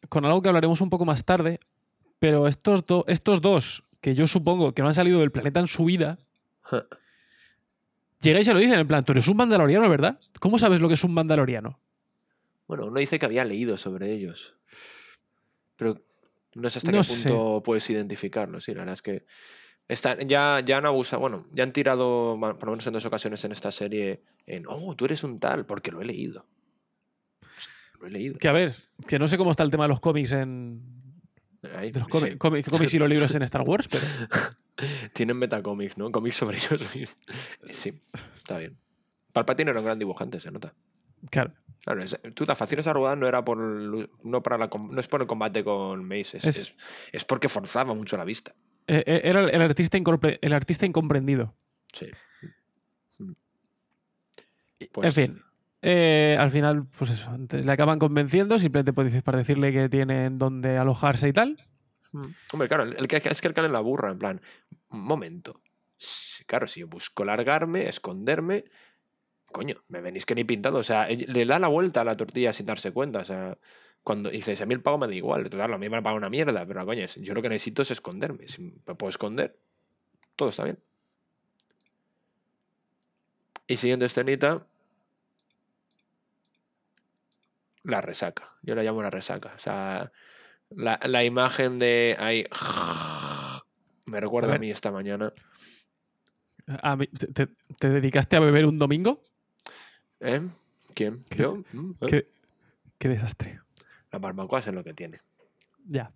con 0.07 0.25
algo 0.25 0.41
que 0.41 0.47
hablaremos 0.47 0.81
un 0.81 0.89
poco 0.89 1.05
más 1.05 1.25
tarde, 1.25 1.59
pero 2.19 2.47
estos, 2.47 2.83
estos 3.07 3.41
dos, 3.41 3.83
que 4.01 4.15
yo 4.15 4.27
supongo 4.27 4.73
que 4.73 4.81
no 4.81 4.87
han 4.87 4.93
salido 4.93 5.19
del 5.19 5.31
planeta 5.31 5.59
en 5.59 5.67
su 5.67 5.85
vida, 5.85 6.19
llegáis 8.21 8.47
y 8.47 8.53
lo 8.53 8.59
dicen 8.59 8.79
en 8.79 8.87
plan, 8.87 9.03
tú 9.03 9.11
eres 9.11 9.27
un 9.27 9.37
mandaloriano, 9.37 9.89
¿verdad? 9.89 10.19
¿Cómo 10.39 10.59
sabes 10.59 10.79
lo 10.79 10.87
que 10.87 10.93
es 10.93 11.03
un 11.03 11.13
mandaloriano? 11.13 11.79
Bueno, 12.67 12.85
uno 12.85 12.99
dice 12.99 13.19
que 13.19 13.25
había 13.25 13.43
leído 13.43 13.77
sobre 13.77 14.13
ellos, 14.13 14.55
pero 15.75 16.01
no 16.55 16.69
sé 16.69 16.79
hasta 16.79 16.91
qué 16.91 17.01
punto 17.01 17.61
puedes 17.63 17.89
identificarlo, 17.89 18.61
sí, 18.61 18.73
la 18.73 18.79
verdad 18.79 18.93
es 18.93 19.01
que 19.01 19.25
están, 19.87 20.27
ya, 20.27 20.61
ya 20.63 20.77
han 20.77 20.85
abusado, 20.85 21.19
bueno, 21.19 21.47
ya 21.51 21.63
han 21.63 21.73
tirado, 21.73 22.37
por 22.39 22.65
lo 22.65 22.71
menos 22.71 22.85
en 22.85 22.93
dos 22.93 23.05
ocasiones 23.05 23.43
en 23.43 23.51
esta 23.51 23.71
serie, 23.71 24.21
en, 24.45 24.65
oh, 24.67 24.95
tú 24.95 25.05
eres 25.05 25.23
un 25.23 25.39
tal, 25.39 25.65
porque 25.65 25.91
lo 25.91 26.01
he 26.01 26.05
leído. 26.05 26.45
Lo 27.99 28.07
he 28.07 28.11
leído. 28.11 28.37
Que 28.37 28.47
a 28.47 28.51
ver, 28.53 28.75
que 29.07 29.19
no 29.19 29.27
sé 29.27 29.37
cómo 29.37 29.51
está 29.51 29.63
el 29.63 29.71
tema 29.71 29.83
de 29.85 29.89
los 29.89 29.99
cómics 29.99 30.31
en. 30.31 30.81
Ahí, 31.75 31.91
De 31.91 31.99
los 31.99 32.07
sí. 32.21 32.37
cómics, 32.37 32.93
y 32.93 32.99
los 32.99 33.09
libros 33.09 33.33
en 33.35 33.41
Star 33.43 33.61
Wars, 33.61 33.87
pero. 33.89 34.03
Tienen 35.13 35.35
metacómics, 35.37 35.97
¿no? 35.97 36.09
Cómics 36.11 36.37
sobre 36.37 36.57
ellos 36.57 36.79
mismos. 36.95 37.17
Sí, 37.71 37.99
está 38.37 38.57
bien. 38.59 38.77
Palpatine 39.33 39.71
era 39.71 39.79
un 39.81 39.85
gran 39.85 39.99
dibujante, 39.99 40.39
se 40.39 40.51
nota. 40.51 40.73
Claro. 41.29 41.53
Claro, 41.83 42.01
es- 42.01 42.17
tú, 42.33 42.45
la 42.45 42.55
facción 42.55 42.79
esa 42.79 42.91
arrugada 42.91 43.15
no 43.17 43.27
era 43.27 43.43
por 43.43 43.57
no 43.57 44.43
para 44.43 44.57
la 44.57 44.69
no 44.73 44.99
es 44.99 45.07
por 45.07 45.21
el 45.21 45.27
combate 45.27 45.63
con 45.65 46.05
Mace, 46.07 46.37
es, 46.37 46.73
Es- 47.11 47.25
porque 47.25 47.49
forzaba 47.49 47.93
mucho 47.93 48.15
la 48.15 48.23
vista. 48.23 48.53
Eh, 48.87 49.03
eh, 49.05 49.21
Era 49.25 49.43
el 49.43 49.61
artista, 49.61 49.97
el 50.41 50.53
artista 50.53 50.85
incomprendido. 50.85 51.53
Sí. 51.93 52.07
en 53.19 53.35
Pues- 54.93 55.13
fin. 55.13 55.41
Eh, 55.81 56.35
al 56.39 56.51
final, 56.51 56.87
pues 56.97 57.11
eso, 57.11 57.29
le 57.37 57.71
acaban 57.71 57.99
convenciendo, 57.99 58.59
simplemente 58.59 58.93
pues, 58.93 59.23
para 59.23 59.37
decirle 59.37 59.71
que 59.71 59.89
tienen 59.89 60.37
donde 60.37 60.77
alojarse 60.77 61.27
y 61.27 61.33
tal. 61.33 61.57
Mm. 62.11 62.25
Hombre, 62.53 62.67
claro, 62.67 62.85
es 62.85 63.41
que 63.41 63.47
el 63.47 63.65
en 63.65 63.73
la 63.73 63.79
burra, 63.79 64.11
en 64.11 64.19
plan, 64.19 64.41
un 64.89 65.01
momento. 65.01 65.61
Claro, 66.47 66.67
si 66.67 66.81
yo 66.81 66.87
busco 66.87 67.25
largarme, 67.25 67.87
esconderme, 67.87 68.65
coño, 69.51 69.83
me 69.87 70.01
venís 70.01 70.25
que 70.25 70.35
ni 70.35 70.43
pintado. 70.43 70.79
O 70.79 70.83
sea, 70.83 71.07
le 71.07 71.45
da 71.45 71.59
la 71.59 71.67
vuelta 71.67 72.01
a 72.01 72.03
la 72.05 72.15
tortilla 72.15 72.53
sin 72.53 72.65
darse 72.65 72.91
cuenta. 72.91 73.19
O 73.19 73.25
sea, 73.25 73.57
cuando 74.03 74.29
dices, 74.29 74.61
a 74.61 74.65
mí 74.65 74.73
el 74.73 74.81
pago 74.81 74.97
me 74.97 75.07
da 75.07 75.13
igual, 75.13 75.49
claro, 75.49 75.75
a 75.75 75.77
mí 75.77 75.87
me 75.87 75.93
va 75.93 75.97
a 75.99 76.03
pagar 76.03 76.17
una 76.17 76.29
mierda, 76.29 76.65
pero 76.65 76.85
coño, 76.85 77.05
yo 77.05 77.33
lo 77.33 77.41
que 77.41 77.49
necesito 77.49 77.81
es 77.81 77.91
esconderme. 77.91 78.47
Si 78.47 78.61
me 78.61 78.95
puedo 78.95 79.09
esconder, 79.09 79.57
todo 80.35 80.49
está 80.49 80.63
bien. 80.63 80.79
Y 83.67 83.77
siguiente 83.77 84.05
escenita, 84.05 84.65
la 87.89 88.01
resaca. 88.01 88.43
Yo 88.61 88.75
la 88.75 88.83
llamo 88.83 89.01
la 89.01 89.09
resaca. 89.09 89.51
O 89.55 89.59
sea, 89.59 90.11
la, 90.69 90.99
la 91.05 91.23
imagen 91.23 91.79
de 91.79 92.15
ahí. 92.19 92.45
Me 94.05 94.19
recuerda 94.19 94.55
A 94.55 94.57
mí 94.59 94.71
esta 94.71 94.91
mañana. 94.91 95.33
A 96.81 96.95
mí- 96.95 97.07
te, 97.07 97.27
te- 97.27 97.53
te 97.79 97.89
dedicaste 97.89 98.35
a 98.35 98.39
beber 98.39 98.65
un 98.65 98.79
domingo? 98.79 99.23
¿Eh? 100.19 100.41
¿Quién? 100.93 101.23
¿Qué? 101.29 101.37
¿Yo? 101.43 101.63
Mm, 101.71 101.91
¿eh? 102.01 102.07
Qué, 102.07 102.27
qué 102.97 103.09
desastre. 103.09 103.59
La 104.11 104.19
barbacoa 104.19 104.59
es 104.59 104.67
lo 104.67 104.83
que 104.83 104.93
tiene. 104.93 105.19
Ya. 105.87 106.11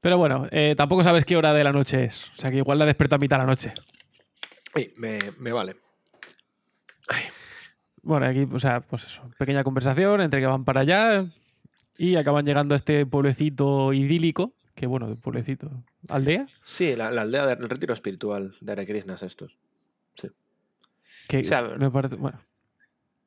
Pero 0.00 0.18
bueno, 0.18 0.46
eh, 0.50 0.74
tampoco 0.76 1.02
sabes 1.02 1.24
qué 1.24 1.36
hora 1.36 1.52
de 1.52 1.64
la 1.64 1.72
noche 1.72 2.04
es. 2.04 2.24
O 2.36 2.36
sea 2.40 2.50
que 2.50 2.56
igual 2.56 2.78
la 2.78 2.84
despierta 2.86 3.16
a 3.16 3.18
mitad 3.18 3.36
de 3.38 3.42
la 3.44 3.50
noche. 3.50 3.72
Ey, 4.74 4.92
me, 4.96 5.18
me 5.38 5.52
vale. 5.52 5.76
Ay, 7.08 7.22
Bueno, 8.06 8.26
aquí, 8.26 8.46
o 8.52 8.60
sea, 8.60 8.80
pues 8.82 9.02
eso, 9.04 9.28
pequeña 9.36 9.64
conversación 9.64 10.20
entre 10.20 10.40
que 10.40 10.46
van 10.46 10.64
para 10.64 10.82
allá 10.82 11.26
y 11.98 12.14
acaban 12.14 12.44
llegando 12.46 12.74
a 12.74 12.76
este 12.76 13.04
pueblecito 13.04 13.92
idílico, 13.92 14.52
que 14.76 14.86
bueno, 14.86 15.08
de 15.08 15.16
pueblecito, 15.16 15.70
aldea, 16.08 16.46
sí, 16.64 16.94
la, 16.94 17.10
la 17.10 17.22
aldea 17.22 17.46
del 17.46 17.68
retiro 17.68 17.94
espiritual 17.94 18.54
de 18.60 18.72
Hare 18.72 18.86
Krishnas 18.86 19.22
estos. 19.24 19.58
que 21.26 21.40
O 21.40 21.44
sea, 21.44 21.62
me 21.62 21.90
parece, 21.90 22.14
bueno, 22.14 22.40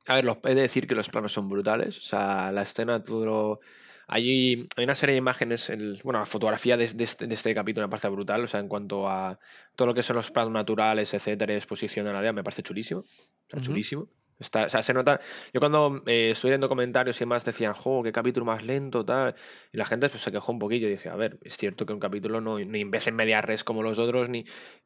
A 0.07 0.15
ver, 0.15 0.23
los, 0.25 0.37
he 0.45 0.55
de 0.55 0.61
decir 0.61 0.87
que 0.87 0.95
los 0.95 1.09
planos 1.09 1.33
son 1.33 1.49
brutales. 1.49 1.97
O 1.97 2.01
sea, 2.01 2.51
la 2.51 2.61
escena, 2.61 3.03
todo 3.03 3.25
lo- 3.25 3.59
Hay, 4.07 4.65
hay 4.75 4.83
una 4.85 4.95
serie 4.95 5.13
de 5.13 5.19
imágenes, 5.19 5.69
el- 5.69 5.99
bueno, 6.03 6.19
la 6.19 6.25
fotografía 6.25 6.77
de, 6.77 6.87
de 6.93 7.03
este, 7.03 7.27
de 7.27 7.35
este 7.35 7.53
capítulo 7.53 7.85
me 7.85 7.91
parece 7.91 8.07
brutal. 8.09 8.43
O 8.43 8.47
sea, 8.47 8.59
en 8.61 8.67
cuanto 8.69 9.07
a 9.09 9.37
todo 9.75 9.87
lo 9.89 9.93
que 9.93 10.01
son 10.01 10.15
los 10.15 10.31
planos 10.31 10.53
naturales, 10.53 11.13
etcétera, 11.13 11.53
exposición 11.53 12.05
de 12.05 12.13
la 12.13 12.17
aldea, 12.19 12.33
me 12.33 12.43
parece 12.43 12.63
chulísimo. 12.63 13.01
O 13.01 13.05
sea, 13.49 13.59
chulísimo. 13.61 14.07
Está, 14.39 14.65
o 14.65 14.69
sea, 14.69 14.83
se 14.83 14.93
nota. 14.93 15.19
Yo 15.53 15.59
cuando 15.59 16.01
eh, 16.05 16.31
estuve 16.31 16.51
viendo 16.51 16.69
comentarios 16.69 17.17
y 17.17 17.19
demás 17.19 17.43
decían, 17.43 17.73
jo, 17.73 18.01
qué 18.03 18.11
capítulo 18.11 18.45
más 18.45 18.63
lento, 18.63 19.03
tal. 19.03 19.35
Y 19.73 19.77
la 19.77 19.85
gente 19.85 20.07
pues, 20.09 20.23
se 20.23 20.31
quejó 20.31 20.51
un 20.51 20.59
poquillo. 20.59 20.87
Y 20.87 20.91
dije, 20.91 21.09
a 21.09 21.15
ver, 21.15 21.39
es 21.43 21.57
cierto 21.57 21.85
que 21.85 21.93
un 21.93 21.99
capítulo 21.99 22.39
no, 22.39 22.57
ni 22.57 22.81
en 22.81 22.91
vez 22.91 23.07
en 23.07 23.15
media 23.15 23.41
res 23.41 23.63
como 23.63 23.83
los 23.83 23.99
otros, 23.99 24.29
ni. 24.29 24.45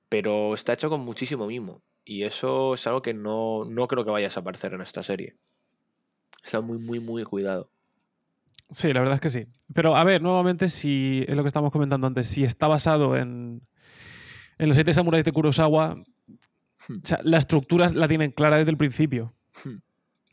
Pero 0.10 0.54
está 0.54 0.74
hecho 0.74 0.90
con 0.90 1.02
muchísimo 1.02 1.46
mimo. 1.46 1.84
Y 2.04 2.24
eso 2.24 2.74
es 2.74 2.86
algo 2.88 3.02
que 3.02 3.14
no, 3.14 3.64
no 3.66 3.88
creo 3.88 4.04
que 4.04 4.12
vaya 4.12 4.26
a 4.26 4.30
desaparecer 4.30 4.74
en 4.74 4.82
esta 4.82 5.04
serie. 5.04 5.36
Está 6.44 6.62
muy, 6.62 6.80
muy, 6.80 7.00
muy 7.00 7.24
cuidado. 7.24 7.70
sí, 8.72 8.92
la 8.92 9.02
verdad 9.02 9.16
es 9.16 9.22
que 9.22 9.30
sí. 9.30 9.46
Pero 9.74 9.96
a 9.96 10.04
ver, 10.04 10.22
nuevamente, 10.22 10.68
si 10.68 11.24
es 11.28 11.36
lo 11.36 11.44
que 11.44 11.48
estábamos 11.48 11.72
comentando 11.72 12.08
antes, 12.08 12.28
si 12.28 12.44
está 12.44 12.68
basado 12.68 13.16
en, 13.16 13.62
en 14.58 14.68
los 14.68 14.76
siete 14.76 14.94
samuráis 14.94 15.24
de 15.24 15.32
Kurosawa, 15.32 16.04
Hmm. 16.88 16.98
o 17.04 17.08
sea, 17.08 17.20
la 17.24 17.38
estructura 17.38 17.88
la 17.94 18.08
tienen 18.08 18.32
clara 18.32 18.58
desde 18.58 18.72
el 18.72 18.78
principio. 18.78 19.34
Hmm. 19.64 19.78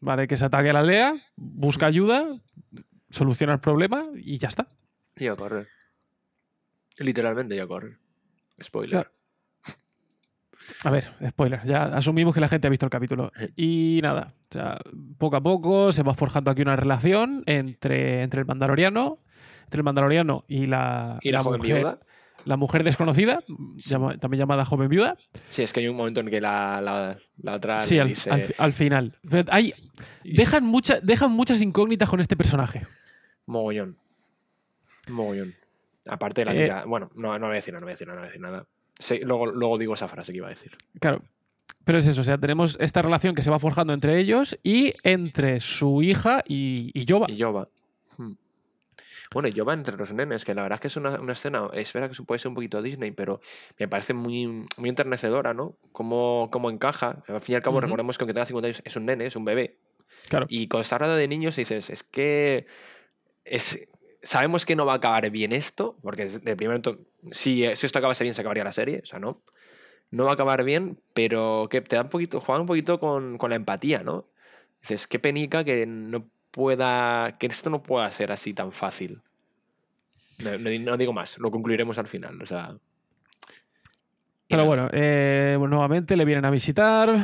Vale, 0.00 0.26
que 0.26 0.36
se 0.36 0.46
ataque 0.46 0.70
a 0.70 0.72
la 0.72 0.80
aldea, 0.80 1.14
busca 1.36 1.86
ayuda, 1.86 2.40
soluciona 3.10 3.54
el 3.54 3.60
problema 3.60 4.06
y 4.16 4.38
ya 4.38 4.48
está. 4.48 4.68
Y 5.16 5.26
a 5.26 5.36
correr. 5.36 5.68
Literalmente 6.98 7.56
y 7.56 7.58
a 7.58 7.66
correr. 7.66 7.98
Spoiler. 8.62 8.90
Claro. 8.90 9.10
A 10.84 10.90
ver, 10.90 11.12
spoiler, 11.28 11.60
ya 11.64 11.84
asumimos 11.84 12.34
que 12.34 12.40
la 12.40 12.48
gente 12.48 12.66
ha 12.66 12.70
visto 12.70 12.86
el 12.86 12.90
capítulo. 12.90 13.32
Y 13.56 14.00
nada, 14.02 14.34
o 14.50 14.52
sea, 14.52 14.78
poco 15.18 15.36
a 15.36 15.40
poco 15.42 15.92
se 15.92 16.02
va 16.02 16.14
forjando 16.14 16.50
aquí 16.50 16.62
una 16.62 16.76
relación 16.76 17.42
entre, 17.46 18.22
entre 18.22 18.40
el 18.40 18.46
mandaloriano, 18.46 19.18
entre 19.64 19.78
el 19.78 19.84
mandaloriano 19.84 20.44
y 20.48 20.66
la, 20.66 21.18
Y 21.22 21.32
la, 21.32 21.42
joven 21.42 21.60
mujer, 21.60 21.76
viuda. 21.76 21.98
La 22.44 22.56
mujer 22.56 22.84
desconocida, 22.84 23.42
llama- 23.76 24.16
también 24.18 24.40
llamada 24.40 24.64
joven 24.64 24.88
viuda. 24.88 25.16
Sí, 25.48 25.62
es 25.62 25.72
que 25.72 25.80
hay 25.80 25.88
un 25.88 25.96
momento 25.96 26.20
en 26.20 26.28
que 26.30 26.40
la, 26.40 26.80
la, 26.80 27.18
la 27.42 27.54
otra 27.54 27.82
sí, 27.82 27.98
al, 27.98 28.08
dice. 28.08 28.30
al 28.30 28.54
al 28.58 28.72
final. 28.72 29.16
Hay, 29.50 29.74
dejan, 30.24 30.64
mucha- 30.64 31.00
dejan 31.00 31.32
muchas 31.32 31.60
incógnitas 31.62 32.08
con 32.08 32.20
este 32.20 32.36
personaje. 32.36 32.86
Mogollón. 33.46 33.96
Mogollón. 35.08 35.54
Aparte 36.08 36.42
de 36.42 36.44
la 36.46 36.54
Eh, 36.54 36.58
tira. 36.58 36.84
Bueno, 36.86 37.10
no, 37.14 37.38
no 37.38 37.46
voy 37.46 37.52
a 37.52 37.54
decir 37.56 37.72
nada, 37.74 37.80
no 37.80 37.86
voy 37.86 37.92
a 37.92 37.94
decir 37.94 38.06
nada, 38.06 38.16
no 38.16 38.22
voy 38.22 38.28
a 38.28 38.30
decir 38.30 38.40
nada. 38.42 38.66
Sí, 38.98 39.20
luego, 39.22 39.46
luego 39.46 39.78
digo 39.78 39.94
esa 39.94 40.08
frase 40.08 40.32
que 40.32 40.38
iba 40.38 40.46
a 40.46 40.50
decir. 40.50 40.76
Claro. 41.00 41.22
Pero 41.84 41.98
es 41.98 42.06
eso, 42.06 42.20
o 42.20 42.24
sea, 42.24 42.36
tenemos 42.38 42.76
esta 42.80 43.00
relación 43.00 43.34
que 43.34 43.42
se 43.42 43.50
va 43.50 43.58
forjando 43.58 43.92
entre 43.92 44.18
ellos 44.20 44.58
y 44.62 44.92
entre 45.02 45.60
su 45.60 46.02
hija 46.02 46.42
y, 46.46 46.90
y 46.94 47.04
Yoba. 47.06 47.26
Y 47.30 47.36
Yoba. 47.36 47.68
Bueno, 49.32 49.48
y 49.48 49.52
Yoba 49.52 49.74
entre 49.74 49.96
los 49.96 50.12
nenes, 50.12 50.44
que 50.44 50.54
la 50.54 50.62
verdad 50.62 50.76
es 50.78 50.80
que 50.80 50.88
es 50.88 50.96
una, 50.96 51.20
una 51.20 51.32
escena, 51.34 51.68
es 51.72 51.92
verdad 51.92 52.10
que 52.10 52.22
puede 52.24 52.38
ser 52.40 52.48
un 52.48 52.54
poquito 52.54 52.82
Disney, 52.82 53.12
pero 53.12 53.40
me 53.78 53.86
parece 53.86 54.12
muy, 54.12 54.46
muy 54.76 54.88
enternecedora, 54.88 55.54
¿no? 55.54 55.76
Cómo, 55.92 56.48
cómo 56.50 56.68
encaja. 56.68 57.22
Al 57.28 57.40
fin 57.40 57.52
y 57.52 57.56
al 57.56 57.62
cabo, 57.62 57.80
recordemos 57.80 58.18
que 58.18 58.24
aunque 58.24 58.34
tenga 58.34 58.46
50 58.46 58.66
años, 58.66 58.82
es 58.84 58.96
un 58.96 59.06
nene, 59.06 59.26
es 59.26 59.36
un 59.36 59.44
bebé. 59.44 59.76
Claro. 60.28 60.46
Y 60.48 60.66
cuando 60.66 60.82
está 60.82 60.96
hablando 60.96 61.16
de 61.16 61.28
niños 61.28 61.54
dices, 61.56 61.90
es 61.90 62.02
que 62.02 62.66
es, 63.44 63.88
sabemos 64.22 64.66
que 64.66 64.74
no 64.76 64.84
va 64.84 64.94
a 64.94 64.96
acabar 64.96 65.30
bien 65.30 65.52
esto, 65.52 65.96
porque 66.02 66.26
de 66.26 66.56
primero, 66.56 66.80
to- 66.82 66.98
si, 67.30 67.64
si 67.76 67.86
esto 67.86 67.98
acabase 68.00 68.24
bien 68.24 68.34
se 68.34 68.40
acabaría 68.40 68.64
la 68.64 68.72
serie, 68.72 69.00
o 69.02 69.06
sea, 69.06 69.18
no. 69.20 69.42
No 70.10 70.24
va 70.24 70.30
a 70.30 70.34
acabar 70.34 70.64
bien, 70.64 70.98
pero 71.14 71.68
que 71.70 71.80
te 71.82 71.94
da 71.94 72.02
un 72.02 72.08
poquito, 72.08 72.40
juega 72.40 72.60
un 72.60 72.66
poquito 72.66 72.98
con, 72.98 73.38
con 73.38 73.50
la 73.50 73.56
empatía, 73.56 74.02
¿no? 74.02 74.26
Dices, 74.82 75.06
qué 75.06 75.20
penica 75.20 75.62
que 75.62 75.86
no 75.86 76.26
pueda, 76.50 77.36
que 77.38 77.46
esto 77.46 77.70
no 77.70 77.82
pueda 77.82 78.10
ser 78.10 78.32
así 78.32 78.52
tan 78.54 78.72
fácil. 78.72 79.20
No, 80.38 80.56
no- 80.58 80.70
no 80.70 80.96
digo 80.96 81.12
más, 81.12 81.38
lo 81.38 81.50
concluiremos 81.50 81.98
al 81.98 82.06
final, 82.08 82.40
o 82.42 82.46
sea. 82.46 82.74
y 82.74 82.78
Pero 84.48 84.62
nada. 84.62 84.68
bueno, 84.68 84.88
eh, 84.92 85.56
bueno, 85.58 85.76
nuevamente 85.76 86.16
le 86.16 86.24
vienen 86.24 86.44
a 86.44 86.50
visitar. 86.50 87.14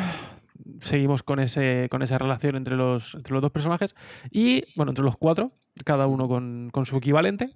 Seguimos 0.81 1.23
con, 1.23 1.39
ese, 1.39 1.89
con 1.91 2.03
esa 2.03 2.19
relación 2.19 2.57
entre 2.57 2.77
los, 2.77 3.15
entre 3.15 3.33
los 3.33 3.41
dos 3.43 3.51
personajes. 3.51 3.95
Y, 4.31 4.65
bueno, 4.77 4.91
entre 4.91 5.05
los 5.05 5.17
cuatro, 5.17 5.51
cada 5.85 6.07
uno 6.07 6.29
con, 6.29 6.69
con 6.73 6.85
su 6.87 6.97
equivalente. 6.99 7.51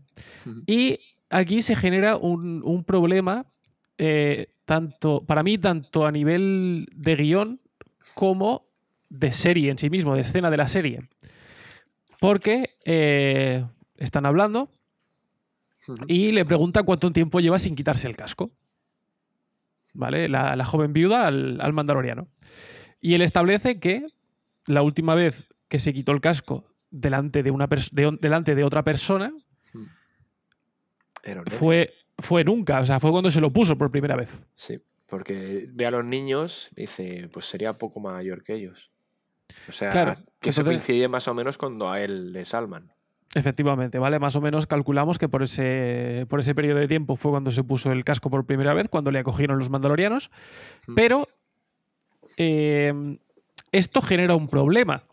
Y 0.67 0.99
aquí 1.29 1.61
se 1.63 1.77
genera 1.77 2.17
un, 2.17 2.63
un 2.65 2.85
problema, 2.85 3.47
eh, 3.99 4.49
tanto, 4.65 5.25
para 5.27 5.43
mí, 5.43 5.59
tanto 5.59 6.07
a 6.07 6.13
nivel 6.13 6.89
de 6.95 7.17
guion 7.17 7.61
como 8.15 8.65
de 9.11 9.33
serie 9.33 9.71
en 9.71 9.79
sí 9.79 9.91
mismo, 9.91 10.15
de 10.15 10.21
escena 10.23 10.51
de 10.51 10.57
la 10.57 10.69
serie. 10.69 11.01
Porque 12.21 12.77
eh, 12.85 13.65
están 13.97 14.27
hablando 14.27 14.71
y 16.07 16.33
le 16.33 16.45
pregunta 16.45 16.83
cuánto 16.83 17.11
tiempo 17.13 17.41
lleva 17.41 17.59
sin 17.59 17.75
quitarse 17.75 18.07
el 18.07 18.17
casco. 18.17 18.51
¿Vale? 19.93 20.29
La, 20.29 20.55
la 20.55 20.65
joven 20.65 20.93
viuda 20.93 21.27
al, 21.27 21.61
al 21.61 21.73
mandaloriano. 21.73 22.29
Y 23.01 23.15
él 23.15 23.23
establece 23.23 23.81
que 23.81 24.07
la 24.67 24.83
última 24.83 25.15
vez 25.15 25.49
que 25.69 25.79
se 25.79 25.93
quitó 25.93 26.13
el 26.13 26.21
casco 26.21 26.65
delante 26.91 27.43
de, 27.43 27.51
una 27.51 27.67
de 27.67 28.19
delante 28.21 28.55
de 28.55 28.65
otra 28.65 28.83
persona 28.83 29.33
fue, 31.47 31.93
fue 32.19 32.45
nunca, 32.45 32.81
o 32.81 32.87
sea, 32.87 33.01
fue 33.01 33.11
cuando 33.11 33.31
se 33.31 33.41
lo 33.41 33.53
puso 33.53 33.77
por 33.77 33.91
primera 33.91 34.17
vez. 34.17 34.31
Sí, 34.55 34.81
porque 35.07 35.69
ve 35.71 35.87
a 35.87 35.91
los 35.91 36.05
niños 36.05 36.71
y 36.77 36.83
dice, 36.83 37.29
pues 37.33 37.47
sería 37.47 37.79
poco 37.79 38.01
mayor 38.01 38.43
que 38.43 38.55
ellos. 38.55 38.91
O 39.69 39.73
sea, 39.73 39.91
Claro, 39.91 40.17
que 40.41 40.51
eso 40.51 40.61
entonces- 40.63 40.85
coincide 40.85 41.09
más 41.09 41.27
o 41.29 41.35
menos 41.35 41.59
cuando 41.59 41.91
a 41.91 42.01
él 42.01 42.33
le 42.33 42.45
salman. 42.45 42.93
Efectivamente, 43.35 43.99
¿vale? 44.01 44.19
Más 44.19 44.35
o 44.35 44.41
menos 44.41 44.67
calculamos 44.67 45.17
que 45.19 45.29
por 45.29 45.43
ese, 45.45 46.27
por 46.29 46.41
ese 46.41 46.53
periodo 46.55 46.81
de 46.81 46.89
tiempo 46.89 47.15
fue 47.15 47.31
cuando 47.31 47.53
se 47.53 47.63
puso 47.63 47.93
el 47.93 48.03
casco 48.05 48.29
por 48.29 48.45
primera 48.45 48.75
vez, 48.75 48.89
cuando 48.89 49.13
le 49.13 49.21
acogieron 49.21 49.59
los 49.59 49.71
mandalorianos. 49.71 50.31
Mm. 50.89 50.95
Pero 50.97 51.29
eh, 52.37 53.19
esto 53.71 54.03
genera 54.03 54.35
un 54.35 54.49
problema. 54.49 55.05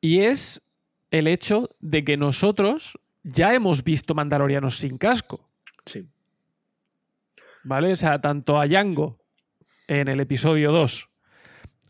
Y 0.00 0.20
es 0.20 0.76
el 1.10 1.26
hecho 1.28 1.70
de 1.80 2.04
que 2.04 2.16
nosotros 2.16 2.98
ya 3.22 3.54
hemos 3.54 3.84
visto 3.84 4.14
mandalorianos 4.14 4.78
sin 4.78 4.98
casco. 4.98 5.48
Sí. 5.86 6.06
¿Vale? 7.64 7.92
O 7.92 7.96
sea, 7.96 8.20
tanto 8.20 8.58
a 8.58 8.66
Yango 8.66 9.18
en 9.86 10.08
el 10.08 10.20
episodio 10.20 10.72
2 10.72 11.07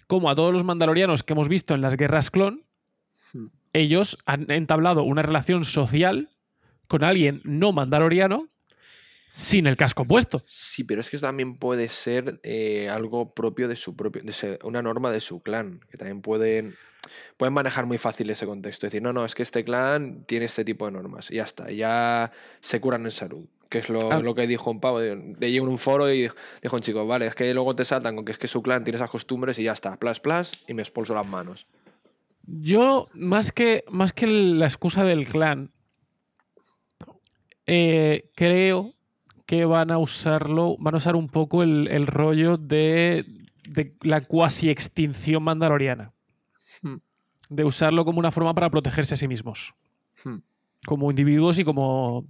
como 0.09 0.29
a 0.29 0.35
todos 0.35 0.53
los 0.53 0.65
mandalorianos 0.65 1.23
que 1.23 1.35
hemos 1.35 1.49
visto 1.49 1.75
en 1.75 1.81
las 1.81 1.97
guerras 1.97 2.33
clon, 2.33 2.65
Hmm. 3.33 3.49
ellos 3.73 4.19
han 4.25 4.51
entablado 4.51 5.03
una 5.03 5.23
relación 5.23 5.65
social 5.65 6.31
con 6.87 7.05
alguien 7.05 7.43
no 7.45 7.73
mandaloriano 7.73 8.49
sin 9.31 9.67
el 9.67 9.77
casco 9.77 10.05
puesto. 10.05 10.43
Sí, 10.47 10.83
pero 10.85 11.01
es 11.01 11.11
que 11.11 11.19
también 11.19 11.57
puede 11.57 11.89
ser 11.89 12.41
eh, 12.43 12.89
algo 12.89 13.35
propio 13.35 13.69
de 13.69 13.77
su 13.77 13.95
propio, 13.95 14.23
de 14.23 14.59
una 14.65 14.83
norma 14.83 15.13
de 15.13 15.21
su 15.21 15.43
clan, 15.43 15.81
que 15.91 15.99
también 15.99 16.23
pueden, 16.23 16.75
pueden 17.37 17.53
manejar 17.53 17.87
muy 17.87 17.99
fácil 17.99 18.31
ese 18.31 18.47
contexto. 18.47 18.87
Decir, 18.87 19.03
no, 19.03 19.13
no, 19.13 19.25
es 19.25 19.35
que 19.35 19.43
este 19.43 19.63
clan 19.63 20.25
tiene 20.25 20.47
este 20.47 20.65
tipo 20.65 20.87
de 20.87 20.93
normas, 20.93 21.31
y 21.31 21.37
ya 21.37 21.45
está, 21.45 21.71
ya 21.71 22.33
se 22.61 22.81
curan 22.81 23.05
en 23.05 23.13
salud. 23.13 23.47
Que 23.69 23.79
es 23.79 23.89
lo, 23.91 24.11
Ah. 24.11 24.21
lo 24.21 24.35
que 24.35 24.47
dijo 24.47 24.71
un 24.71 24.81
pavo, 24.81 24.99
de, 24.99 25.17
de 25.17 25.57
en 25.57 25.69
un 25.69 25.79
foro 25.79 26.11
y 26.13 26.31
dijo 26.63 26.77
un 26.77 26.81
chico, 26.81 27.07
vale, 27.07 27.27
es 27.27 27.35
que 27.35 27.53
luego 27.53 27.77
te 27.77 27.85
saltan 27.85 28.17
con 28.17 28.25
que 28.25 28.33
es 28.33 28.39
que 28.39 28.49
su 28.49 28.63
clan 28.63 28.83
tiene 28.85 28.97
esas 28.97 29.11
costumbres 29.11 29.59
y 29.59 29.65
ya 29.65 29.73
está, 29.73 29.97
plas, 29.97 30.21
plas, 30.21 30.65
y 30.67 30.75
me 30.75 30.83
expulso 30.83 31.15
las 31.15 31.27
manos. 31.27 31.67
Yo, 32.47 33.09
más 33.13 33.53
que, 33.53 33.85
más 33.91 34.15
que 34.15 34.27
la 34.27 34.65
excusa 34.65 35.05
del 35.05 35.27
clan, 35.29 35.71
eh, 37.67 38.31
creo 38.35 38.95
que 39.45 39.65
van 39.65 39.91
a 39.91 39.99
usarlo, 39.99 40.77
van 40.79 40.95
a 40.95 40.99
usar 40.99 41.17
un 41.17 41.29
poco 41.29 41.63
el, 41.63 41.89
el 41.89 42.07
rollo 42.07 42.57
de, 42.57 43.25
de 43.69 43.95
la 44.03 44.23
cuasi 44.23 44.71
extinción 44.71 45.43
mandaloriana. 45.43 46.13
Hmm. 46.83 46.97
De 47.51 47.65
usarlo 47.65 48.05
como 48.05 48.19
una 48.19 48.31
forma 48.31 48.55
para 48.55 48.71
protegerse 48.71 49.15
a 49.15 49.17
sí 49.17 49.29
mismos. 49.29 49.75
Hmm. 50.25 50.39
Como 50.87 51.11
individuos 51.11 51.59
y 51.59 51.65
como, 51.65 52.25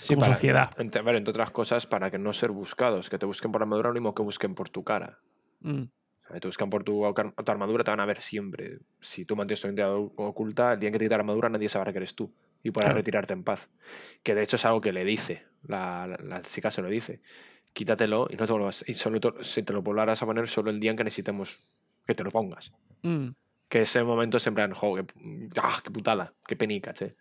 Sí, 0.00 0.14
como 0.14 0.26
sociedad. 0.26 0.70
Entre, 0.78 1.00
a 1.00 1.02
ver, 1.04 1.16
entre 1.16 1.30
otras 1.30 1.50
cosas, 1.50 1.86
para 1.86 2.10
que 2.10 2.18
no 2.18 2.32
ser 2.32 2.50
buscados, 2.50 3.10
que 3.10 3.18
te 3.18 3.26
busquen 3.26 3.52
por 3.52 3.62
armadura, 3.62 3.88
lo 3.90 3.94
mismo 3.94 4.14
que 4.14 4.22
busquen 4.22 4.54
por 4.54 4.68
tu 4.68 4.82
cara. 4.82 5.18
Mm. 5.60 5.82
O 5.82 6.28
sea, 6.32 6.40
te 6.40 6.48
buscan 6.48 6.70
por 6.70 6.84
tu, 6.84 7.04
ar- 7.06 7.32
tu 7.32 7.50
armadura, 7.52 7.84
te 7.84 7.90
van 7.90 8.00
a 8.00 8.06
ver 8.06 8.22
siempre. 8.22 8.78
Si 9.00 9.24
tú 9.24 9.36
mantienes 9.36 9.60
tu 9.60 9.66
identidad 9.68 9.94
oculta, 9.94 10.72
el 10.72 10.80
día 10.80 10.88
en 10.88 10.92
que 10.92 10.98
te 10.98 11.04
quita 11.04 11.16
la 11.16 11.20
armadura, 11.22 11.48
nadie 11.48 11.68
sabrá 11.68 11.92
que 11.92 11.98
eres 11.98 12.14
tú. 12.14 12.32
Y 12.62 12.70
podrás 12.70 12.88
Claro. 12.90 12.98
retirarte 12.98 13.32
en 13.34 13.42
paz. 13.44 13.68
Que 14.22 14.34
de 14.34 14.42
hecho 14.42 14.56
es 14.56 14.64
algo 14.64 14.80
que 14.80 14.92
le 14.92 15.04
dice. 15.04 15.44
La, 15.66 16.06
la, 16.06 16.16
la 16.22 16.42
chica 16.42 16.70
se 16.70 16.82
lo 16.82 16.88
dice. 16.88 17.20
Quítatelo 17.72 18.26
y 18.30 18.36
no 18.36 18.46
te 18.46 18.52
vuelvas. 18.52 18.84
Y 18.86 18.94
solo 18.94 19.20
te- 19.20 19.42
si 19.44 19.62
te 19.62 19.72
lo 19.72 19.82
volverás 19.82 20.22
a 20.22 20.26
poner 20.26 20.46
solo 20.48 20.70
el 20.70 20.78
día 20.80 20.90
en 20.90 20.96
que 20.96 21.04
necesitemos 21.04 21.60
que 22.06 22.14
te 22.14 22.22
lo 22.24 22.30
pongas. 22.30 22.72
Mm. 23.02 23.28
Que 23.68 23.82
ese 23.82 24.02
momento 24.02 24.36
es 24.38 24.46
en 24.46 24.72
jo, 24.72 24.94
qué, 24.96 25.04
ah, 25.60 25.78
qué 25.82 25.90
putada, 25.90 26.32
qué 26.46 26.56
penica, 26.56 26.92
che. 26.92 27.14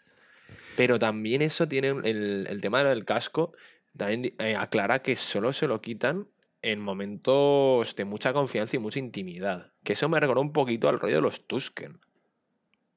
Pero 0.75 0.97
también 0.99 1.41
eso 1.41 1.67
tiene 1.67 1.89
el, 1.89 2.47
el 2.49 2.61
tema 2.61 2.83
del 2.83 3.05
casco. 3.05 3.53
También 3.97 4.33
eh, 4.39 4.55
aclara 4.55 5.01
que 5.01 5.15
solo 5.15 5.51
se 5.53 5.67
lo 5.67 5.81
quitan 5.81 6.27
en 6.61 6.79
momentos 6.79 7.95
de 7.95 8.05
mucha 8.05 8.33
confianza 8.33 8.75
y 8.75 8.79
mucha 8.79 8.99
intimidad. 8.99 9.71
Que 9.83 9.93
eso 9.93 10.09
me 10.09 10.19
recordó 10.19 10.41
un 10.41 10.53
poquito 10.53 10.89
al 10.89 10.99
rollo 10.99 11.15
de 11.15 11.21
los 11.21 11.47
Tusken. 11.47 11.95
O 11.95 11.99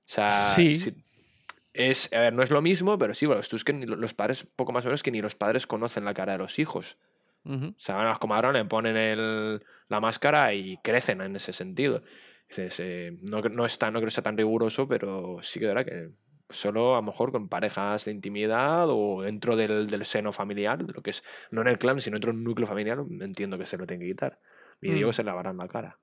sea, 0.06 0.28
Sí. 0.54 0.76
si- 0.76 0.94
es, 1.74 2.12
a 2.12 2.20
ver, 2.20 2.34
no 2.34 2.42
es 2.42 2.50
lo 2.50 2.60
mismo, 2.60 2.98
pero 2.98 3.14
sí, 3.14 3.24
bueno, 3.24 3.38
los 3.38 3.48
Tusken, 3.48 3.88
los 3.88 4.12
padres, 4.14 4.46
poco 4.56 4.72
más 4.72 4.84
o 4.84 4.88
menos 4.88 5.02
que 5.02 5.10
ni 5.10 5.22
los 5.22 5.34
padres 5.34 5.66
conocen 5.66 6.04
la 6.04 6.12
cara 6.12 6.32
de 6.32 6.38
los 6.38 6.58
hijos. 6.58 6.98
Ujú. 7.44 7.66
O 7.68 7.74
sea, 7.78 7.94
van 7.96 8.06
a 8.06 8.10
los 8.10 8.18
comadrones, 8.18 8.64
ponen 8.66 8.96
el- 8.96 9.62
la 9.88 10.00
máscara 10.00 10.52
y 10.54 10.76
crecen 10.84 11.20
en 11.22 11.34
ese 11.36 11.52
sentido. 11.52 12.02
Eh, 12.56 13.16
no, 13.22 13.40
no, 13.40 13.64
está, 13.64 13.90
no 13.90 14.00
creo 14.00 14.08
que 14.08 14.14
sea 14.14 14.22
tan 14.22 14.36
riguroso, 14.36 14.86
pero 14.86 15.38
sí 15.42 15.58
que 15.58 15.66
verá 15.66 15.84
que 15.84 16.10
solo 16.50 16.94
a 16.94 16.98
lo 16.98 17.02
mejor 17.02 17.32
con 17.32 17.48
parejas 17.48 18.04
de 18.04 18.12
intimidad 18.12 18.86
o 18.88 19.22
dentro 19.22 19.56
del, 19.56 19.86
del 19.88 20.04
seno 20.04 20.32
familiar, 20.32 20.82
lo 20.82 21.02
que 21.02 21.10
es, 21.10 21.24
no 21.50 21.62
en 21.62 21.68
el 21.68 21.78
clan, 21.78 22.00
sino 22.00 22.14
dentro 22.16 22.32
del 22.32 22.42
núcleo 22.42 22.66
familiar, 22.66 22.98
entiendo 23.20 23.58
que 23.58 23.66
se 23.66 23.78
lo 23.78 23.86
tiene 23.86 24.04
que 24.04 24.10
quitar. 24.10 24.38
Y 24.80 24.90
Mm. 24.90 24.94
Diego 24.94 25.12
se 25.12 25.24
lavarán 25.24 25.56
la 25.56 25.68
cara. 25.68 25.98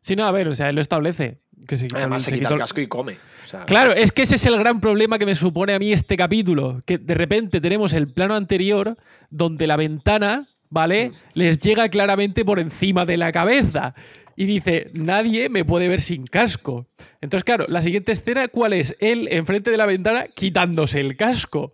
Sí, 0.00 0.14
no, 0.14 0.24
a 0.24 0.30
ver, 0.30 0.46
o 0.48 0.54
sea, 0.54 0.68
él 0.68 0.76
lo 0.76 0.80
establece. 0.80 1.40
Que 1.66 1.74
se 1.74 1.86
quita 1.86 1.98
Además, 1.98 2.22
se, 2.22 2.32
quita 2.32 2.50
el 2.50 2.58
casco 2.58 2.80
y 2.80 2.86
come. 2.86 3.16
O 3.44 3.46
sea, 3.46 3.64
Claro, 3.64 3.92
es 3.92 4.12
que 4.12 4.22
ese 4.22 4.36
es 4.36 4.46
el 4.46 4.56
gran 4.56 4.80
problema 4.80 5.18
que 5.18 5.26
me 5.26 5.34
supone 5.34 5.74
a 5.74 5.78
mí 5.78 5.92
este 5.92 6.16
capítulo. 6.16 6.82
Que 6.86 6.98
de 6.98 7.14
repente 7.14 7.60
tenemos 7.60 7.92
el 7.92 8.12
plano 8.12 8.34
anterior 8.34 8.96
donde 9.30 9.66
la 9.66 9.76
ventana, 9.76 10.48
¿vale? 10.70 11.10
Mm. 11.10 11.14
Les 11.34 11.58
llega 11.58 11.88
claramente 11.88 12.44
por 12.44 12.60
encima 12.60 13.04
de 13.04 13.16
la 13.16 13.32
cabeza. 13.32 13.94
Y 14.36 14.44
dice, 14.44 14.90
nadie 14.92 15.48
me 15.48 15.64
puede 15.64 15.88
ver 15.88 16.00
sin 16.02 16.26
casco. 16.26 16.86
Entonces, 17.22 17.42
claro, 17.44 17.64
la 17.68 17.80
siguiente 17.80 18.12
escena, 18.12 18.48
¿cuál 18.48 18.74
es? 18.74 18.94
Él 19.00 19.28
enfrente 19.30 19.70
de 19.70 19.78
la 19.78 19.86
ventana 19.86 20.26
quitándose 20.28 21.00
el 21.00 21.16
casco. 21.16 21.72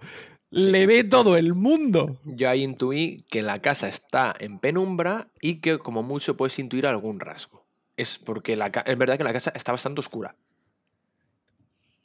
Le 0.50 0.86
ve 0.86 1.02
todo 1.02 1.36
el 1.36 1.54
mundo. 1.54 2.20
Yo 2.24 2.48
ahí 2.48 2.62
intuí 2.62 3.24
que 3.30 3.42
la 3.42 3.60
casa 3.60 3.88
está 3.88 4.34
en 4.38 4.58
penumbra 4.58 5.28
y 5.40 5.56
que 5.56 5.78
como 5.78 6.02
mucho 6.02 6.36
puedes 6.36 6.58
intuir 6.58 6.86
algún 6.86 7.18
rasgo. 7.20 7.64
Es 7.96 8.18
porque 8.18 8.54
la 8.54 8.66
es 8.86 8.98
verdad 8.98 9.18
que 9.18 9.24
la 9.24 9.32
casa 9.32 9.52
está 9.54 9.72
bastante 9.72 10.00
oscura. 10.00 10.36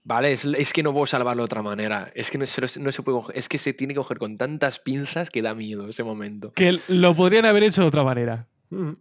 Vale, 0.03 0.31
es, 0.31 0.45
es 0.45 0.71
que 0.71 0.83
no 0.83 0.93
puedo 0.93 1.05
salvarlo 1.05 1.41
de 1.43 1.45
otra 1.45 1.61
manera. 1.61 2.09
Es 2.15 2.31
que 2.31 2.37
no 2.37 2.45
no 2.45 2.91
se 2.91 3.03
puede 3.03 3.17
coger- 3.17 3.33
Es 3.35 3.49
que 3.49 3.57
se 3.57 3.73
tiene 3.73 3.93
que 3.93 3.97
coger 3.99 4.17
con 4.17 4.37
tantas 4.37 4.79
pinzas 4.79 5.29
que 5.29 5.41
da 5.41 5.53
miedo 5.53 5.87
ese 5.87 6.03
momento. 6.03 6.53
Que 6.53 6.79
lo 6.87 7.13
podrían 7.15 7.45
haber 7.45 7.63
hecho 7.63 7.81
de 7.81 7.87
otra 7.87 8.03
manera. 8.05 8.47
Mm. 8.69 8.91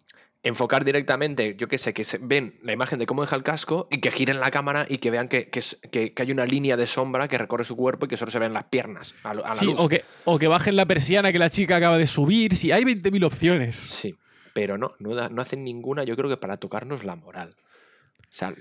Enfocar 0.47 0.85
directamente, 0.85 1.57
yo 1.57 1.67
qué 1.67 1.77
sé, 1.77 1.93
que 1.93 2.05
se 2.05 2.19
ven 2.19 2.59
la 2.63 2.73
imagen 2.73 2.99
de 3.01 3.07
cómo 3.07 3.23
deja 3.23 3.35
el 3.35 3.43
casco 3.43 3.89
y 3.91 3.99
que 4.01 4.13
giren 4.13 4.39
la 4.39 4.51
cámara 4.53 4.87
y 4.89 4.99
que 4.99 5.11
vean 5.11 5.29
que, 5.29 5.49
que 5.51 5.61
que- 5.91 6.13
que 6.15 6.23
hay 6.23 6.31
una 6.31 6.47
línea 6.47 6.77
de 6.77 6.87
sombra 6.87 7.27
que 7.27 7.37
recorre 7.37 7.65
su 7.65 7.75
cuerpo 7.75 8.07
y 8.07 8.09
que 8.09 8.17
solo 8.17 8.31
se 8.31 8.39
ven 8.39 8.53
las 8.53 8.65
piernas 8.65 9.15
a, 9.25 9.31
a 9.31 9.35
la 9.35 9.55
Sí, 9.57 9.65
luz. 9.67 9.75
o 9.79 9.89
que, 9.89 10.05
o 10.25 10.39
que 10.39 10.47
bajen 10.47 10.77
la 10.77 10.87
persiana 10.87 11.33
que 11.33 11.39
la 11.41 11.51
chica 11.51 11.77
acaba 11.77 11.99
de 11.99 12.07
subir. 12.07 12.55
Sí, 12.55 12.71
hay 12.71 12.85
20.000 12.85 13.25
opciones. 13.25 13.77
Sí, 13.89 14.15
pero 14.55 14.79
no, 14.79 14.93
no, 15.01 15.15
da- 15.17 15.29
no 15.31 15.43
hacen 15.43 15.65
ninguna, 15.65 16.05
yo 16.05 16.15
creo 16.17 16.31
que 16.31 16.37
para 16.37 16.59
tocarnos 16.59 17.03
la 17.05 17.17
moral. 17.17 17.51
O 18.21 18.29
sea, 18.31 18.55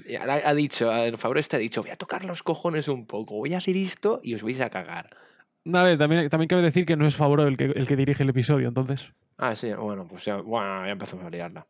ha, 0.46 0.54
dicho, 0.56 0.92
el 0.92 1.18
favor 1.18 1.38
este 1.38 1.56
ha 1.56 1.60
dicho, 1.60 1.82
voy 1.84 1.92
a 1.92 1.96
tocar 1.98 2.26
los 2.26 2.42
cojones 2.44 2.88
un 2.88 3.06
poco, 3.06 3.36
voy 3.36 3.54
a 3.54 3.58
hacer 3.58 3.76
esto 3.78 4.22
y 4.24 4.34
os 4.34 4.42
vais 4.44 4.60
a 4.62 4.70
cagar. 4.70 5.10
A 5.72 5.84
ver, 5.84 5.98
también, 5.98 6.30
también 6.30 6.48
cabe 6.48 6.62
decir 6.62 6.86
que 6.86 6.96
no 6.96 7.06
es 7.06 7.16
Favreau 7.16 7.48
el 7.48 7.58
que, 7.58 7.66
el 7.66 7.86
que 7.88 7.96
dirige 7.96 8.24
el 8.24 8.30
episodio, 8.30 8.68
entonces. 8.70 9.10
Ah, 9.38 9.56
sí, 9.56 9.72
bueno, 9.74 10.08
pues 10.08 10.24
ya, 10.26 10.38
bueno, 10.38 10.86
ya 10.86 10.92
empezamos 10.94 11.26
a 11.26 11.30
liarla. 11.30 11.68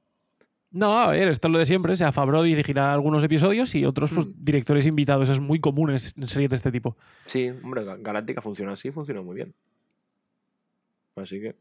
No, 0.77 0.99
a 0.99 1.11
ver, 1.11 1.29
esto 1.29 1.47
es 1.47 1.51
lo 1.53 1.57
de 1.59 1.65
siempre. 1.65 1.93
O 1.93 1.95
sea, 1.95 2.11
Favreau 2.11 2.43
dirigirá 2.43 2.91
algunos 2.93 3.23
episodios 3.23 3.73
y 3.75 3.85
otros 3.85 4.09
pues, 4.13 4.27
Hmm. 4.27 4.33
directores 4.37 4.85
invitados. 4.85 5.29
Es 5.29 5.39
muy 5.39 5.59
común 5.61 5.91
en, 5.91 5.99
series 5.99 6.49
de 6.49 6.55
este 6.57 6.69
tipo. 6.71 6.97
Sí, 7.25 7.47
hombre, 7.63 7.83
Ga- 7.85 7.97
Galáctica 8.01 8.41
funciona 8.41 8.73
así, 8.73 8.91
funciona 8.91 9.21
muy 9.21 9.35
bien. 9.35 9.53
Así 11.15 11.39
que... 11.39 11.55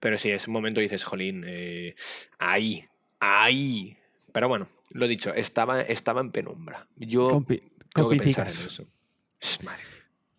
Pero 0.00 0.16
sí, 0.16 0.30
es 0.30 0.46
un 0.46 0.54
momento 0.54 0.78
que 0.78 0.82
dices, 0.84 1.04
jolín, 1.04 1.44
eh, 1.46 1.94
ahí, 2.38 2.84
ahí. 3.20 3.96
Pero 4.32 4.48
bueno, 4.48 4.68
lo 4.90 5.08
dicho, 5.08 5.34
estaba, 5.34 5.80
estaba 5.82 6.20
en 6.20 6.30
penumbra. 6.30 6.86
Yo 6.96 7.44
tengo 7.94 8.08
que 8.10 8.16
pensar 8.16 8.46
en 8.48 8.66
eso. 8.66 8.84
Madre. 9.64 9.82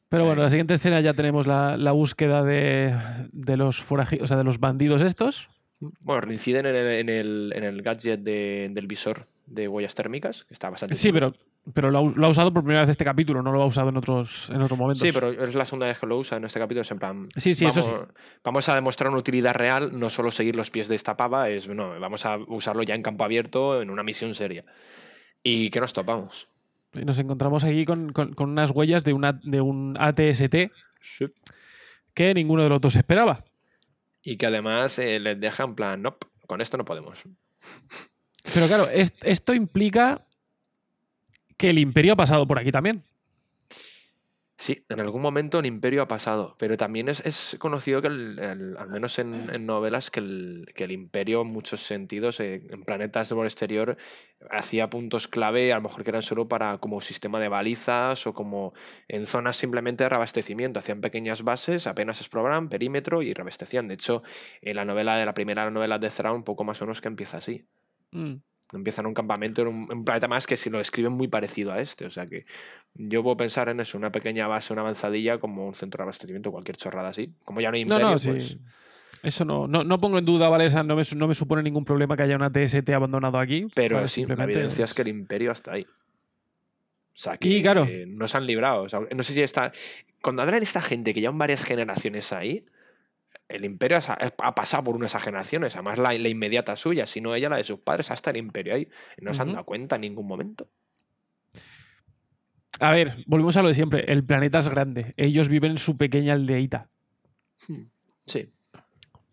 Pero 0.07 0.25
bueno, 0.25 0.41
la 0.41 0.49
siguiente 0.49 0.73
escena 0.73 1.01
ya 1.01 1.13
tenemos 1.13 1.45
la, 1.45 1.77
la 1.77 1.91
búsqueda 1.91 2.41
de, 2.43 2.95
de 3.31 3.57
los 3.57 3.85
foraji- 3.87 4.21
o 4.21 4.27
sea, 4.27 4.37
de 4.37 4.43
los 4.45 4.59
bandidos 4.59 5.01
estos. 5.03 5.49
Bueno, 5.79 6.21
reinciden 6.21 6.65
en 6.65 6.75
el, 6.75 6.87
en 6.99 7.09
el, 7.09 7.53
en 7.55 7.63
el 7.63 7.81
gadget 7.81 8.19
de- 8.21 8.69
del 8.71 8.87
visor 8.87 9.27
de 9.45 9.67
huellas 9.67 9.95
térmicas, 9.95 10.43
que 10.43 10.53
está 10.53 10.69
bastante 10.69 10.93
Sí, 10.95 11.11
pero, 11.11 11.33
pero 11.73 11.89
lo, 11.89 11.99
ha, 11.99 12.03
lo 12.03 12.27
ha 12.27 12.29
usado 12.29 12.53
por 12.53 12.63
primera 12.63 12.81
vez 12.81 12.89
este 12.89 13.05
capítulo, 13.05 13.41
no 13.41 13.51
lo 13.51 13.61
ha 13.61 13.65
usado 13.65 13.89
en 13.89 13.97
otros, 13.97 14.49
en 14.49 14.61
otros 14.61 14.77
momentos. 14.77 15.01
Sí, 15.07 15.11
pero 15.13 15.31
es 15.31 15.55
la 15.55 15.65
segunda 15.65 15.87
vez 15.87 15.97
que 15.97 16.05
lo 16.05 16.17
usa 16.17 16.37
en 16.37 16.43
este 16.45 16.59
capítulo. 16.59 16.81
Es 16.81 16.91
en 16.91 16.99
plan. 16.99 17.29
Sí, 17.35 17.53
sí, 17.53 17.63
vamos, 17.65 17.77
eso 17.77 18.05
sí. 18.07 18.13
Vamos 18.43 18.69
a 18.69 18.75
demostrar 18.75 19.09
una 19.09 19.19
utilidad 19.19 19.53
real, 19.55 19.97
no 19.97 20.09
solo 20.09 20.31
seguir 20.31 20.55
los 20.55 20.69
pies 20.69 20.87
de 20.89 20.95
esta 20.95 21.15
pava, 21.17 21.49
es, 21.49 21.67
no, 21.69 21.99
vamos 21.99 22.25
a 22.25 22.37
usarlo 22.47 22.83
ya 22.83 22.93
en 22.95 23.01
campo 23.01 23.23
abierto, 23.23 23.81
en 23.81 23.89
una 23.89 24.03
misión 24.03 24.35
seria. 24.35 24.65
¿Y 25.41 25.69
qué 25.69 25.79
nos 25.79 25.93
topamos? 25.93 26.47
Nos 26.93 27.17
encontramos 27.19 27.63
aquí 27.63 27.85
con, 27.85 28.11
con- 28.11 28.33
con 28.33 28.49
unas 28.49 28.71
huellas 28.71 29.03
de, 29.03 29.13
una, 29.13 29.39
de 29.43 29.61
un 29.61 29.95
ATST 29.99 30.71
Sí. 30.99 31.25
que 32.13 32.33
ninguno 32.33 32.63
de 32.63 32.69
los 32.69 32.81
dos 32.81 32.95
esperaba. 32.97 33.45
Y 34.29 34.37
que 34.37 34.45
además 34.45 34.99
eh, 34.99 35.19
les 35.19 35.39
deja 35.39 35.63
en 35.63 35.73
plan, 35.73 36.01
no, 36.03 36.15
con 36.45 36.61
esto 36.61 36.77
no 36.77 36.85
podemos. 36.85 37.23
Pero 38.53 38.67
claro, 38.67 38.87
es- 38.89 39.13
esto 39.21 39.55
implica 39.55 40.27
que 41.57 41.71
el 41.71 41.79
imperio 41.79 42.13
ha 42.13 42.15
pasado 42.15 42.45
por 42.47 42.59
aquí 42.59 42.71
también. 42.71 43.03
Sí, 44.61 44.83
en 44.89 44.99
algún 44.99 45.21
momento 45.21 45.59
el 45.59 45.65
imperio 45.67 46.01
ha 46.01 46.09
pasado, 46.09 46.57
pero 46.59 46.75
también 46.75 47.07
es, 47.07 47.21
es 47.25 47.55
conocido 47.59 48.01
que, 48.01 48.09
el- 48.09 48.75
al 48.77 48.89
menos 48.89 49.17
en, 49.17 49.65
novelas, 49.65 50.11
que 50.11 50.19
el, 50.19 50.65
que 50.75 50.83
el 50.83 50.91
imperio 50.91 51.41
en 51.43 51.47
muchos 51.47 51.81
sentidos, 51.81 52.41
eh, 52.41 52.61
en 52.69 52.83
planetas 52.83 53.29
del 53.29 53.39
exterior, 53.45 53.95
hacía 54.51 54.89
puntos 54.89 55.29
clave, 55.29 55.71
a 55.71 55.77
lo 55.77 55.83
mejor 55.83 56.03
que 56.03 56.09
eran 56.09 56.23
solo 56.23 56.49
para 56.49 56.77
como 56.79 56.99
sistema 56.99 57.39
de 57.39 57.47
balizas 57.47 58.27
o 58.27 58.33
como 58.33 58.73
en 59.07 59.27
zonas 59.27 59.55
simplemente 59.55 60.03
de 60.03 60.09
reabastecimiento. 60.09 60.79
Hacían 60.79 60.99
pequeñas 60.99 61.43
bases, 61.43 61.87
apenas 61.87 62.19
exploraban, 62.19 62.67
perímetro 62.67 63.21
y 63.21 63.33
reabastecían. 63.33 63.87
De 63.87 63.93
hecho, 63.93 64.23
en 64.61 64.75
la 64.75 64.83
novela 64.83 65.15
de 65.15 65.25
la 65.25 65.33
primera 65.33 65.71
novela 65.71 65.99
de 65.99 66.09
Thrawn, 66.09 66.35
un 66.35 66.43
poco 66.43 66.65
más 66.65 66.81
o 66.81 66.85
menos 66.85 66.99
que 66.99 67.07
empieza 67.07 67.37
así. 67.37 67.65
Mm. 68.11 68.35
Un 68.71 69.13
campamento 69.13 69.63
en 69.63 69.67
un, 69.69 69.83
en 69.91 69.97
un 69.99 70.05
planeta 70.05 70.27
más 70.27 70.45
que 70.45 70.55
si 70.55 70.69
lo 70.69 70.79
escriben 70.79 71.11
muy 71.13 71.27
parecido 71.27 71.71
a 71.71 71.81
este. 71.81 72.05
O 72.05 72.09
sea 72.11 72.27
que 72.27 72.45
yo 72.93 73.23
puedo 73.23 73.35
pensar 73.37 73.67
en 73.69 73.79
eso, 73.79 73.97
una 73.97 74.11
pequeña 74.11 74.47
base, 74.47 74.73
una 74.73 74.83
avanzadilla, 74.83 75.39
como 75.39 75.67
un 75.67 75.73
centro 75.73 75.99
de 75.99 76.03
abastecimiento, 76.03 76.51
cualquier 76.51 76.77
chorrada 76.77 77.09
así. 77.09 77.33
Como 77.43 77.61
ya 77.61 77.71
no 77.71 77.75
hay 77.77 77.85
No, 77.85 77.95
imperio, 77.95 78.15
no, 78.15 78.33
pues 78.33 78.57
Eso 79.23 79.43
no, 79.43 79.67
no, 79.67 79.83
no 79.83 79.99
pongo 79.99 80.19
en 80.19 80.25
duda, 80.25 80.49
¿vale? 80.49 80.65
Esa 80.65 80.83
no, 80.83 80.95
me, 80.95 81.01
no 81.15 81.27
me 81.27 81.33
supone 81.33 81.63
ningún 81.63 81.83
problema 81.83 82.15
que 82.15 82.23
haya 82.23 82.35
una 82.35 82.51
TST 82.51 82.87
abandonado 82.91 83.39
aquí. 83.39 83.67
Pero 83.73 83.95
¿vale? 83.97 84.07
sí, 84.07 84.25
la 84.25 84.43
evidencia 84.43 84.85
es 84.85 84.93
que 84.93 85.01
el 85.01 85.07
imperio 85.07 85.51
está 85.51 85.73
ahí. 85.73 85.83
O 85.83 87.21
sea, 87.21 87.37
que 87.37 87.49
Y, 87.49 87.61
claro. 87.61 87.85
eh, 87.85 88.05
no 88.07 88.27
se 88.27 88.37
han 88.37 88.45
librado. 88.45 88.83
o 88.83 88.89
sea, 88.89 89.01
no 89.13 89.23
sé 89.23 89.33
si 89.33 89.41
está. 89.41 89.71
Cuando 90.21 90.41
hablan 90.41 90.61
esta 90.63 90.81
gente 90.81 91.13
que 91.13 91.21
llevan 91.21 91.37
varias 91.37 91.63
generaciones 91.63 92.31
ahí, 92.31 92.65
el 93.49 93.65
imperio 93.65 93.97
ha, 94.07 94.55
pasado 94.55 94.83
por 94.85 94.95
unas 94.95 95.13
generaciones, 95.21 95.75
además 95.75 95.97
la, 95.97 96.13
la 96.13 96.29
inmediata 96.29 96.75
suya, 96.75 97.05
si 97.07 97.19
no 97.19 97.35
ella, 97.35 97.49
la 97.49 97.57
de 97.57 97.63
sus 97.65 97.79
padres, 97.79 98.09
hasta 98.11 98.29
el 98.29 98.37
imperio 98.37 98.75
ahí. 98.75 98.87
No 99.21 99.33
se 99.33 99.41
han 99.41 99.51
dado 99.51 99.65
cuenta 99.65 99.95
en 99.95 100.01
ningún 100.01 100.27
momento. 100.27 100.69
A 102.79 102.91
ver, 102.91 103.23
volvemos 103.27 103.57
a 103.57 103.61
lo 103.61 103.67
de 103.67 103.73
siempre. 103.73 104.11
El 104.11 104.23
planeta 104.23 104.59
es 104.59 104.69
grande. 104.69 105.13
Ellos 105.17 105.49
viven 105.49 105.71
en 105.71 105.77
su 105.77 105.97
pequeña 105.97 106.33
aldeíta. 106.33 106.89
Hmm, 107.67 107.83
Sí, 108.25 108.53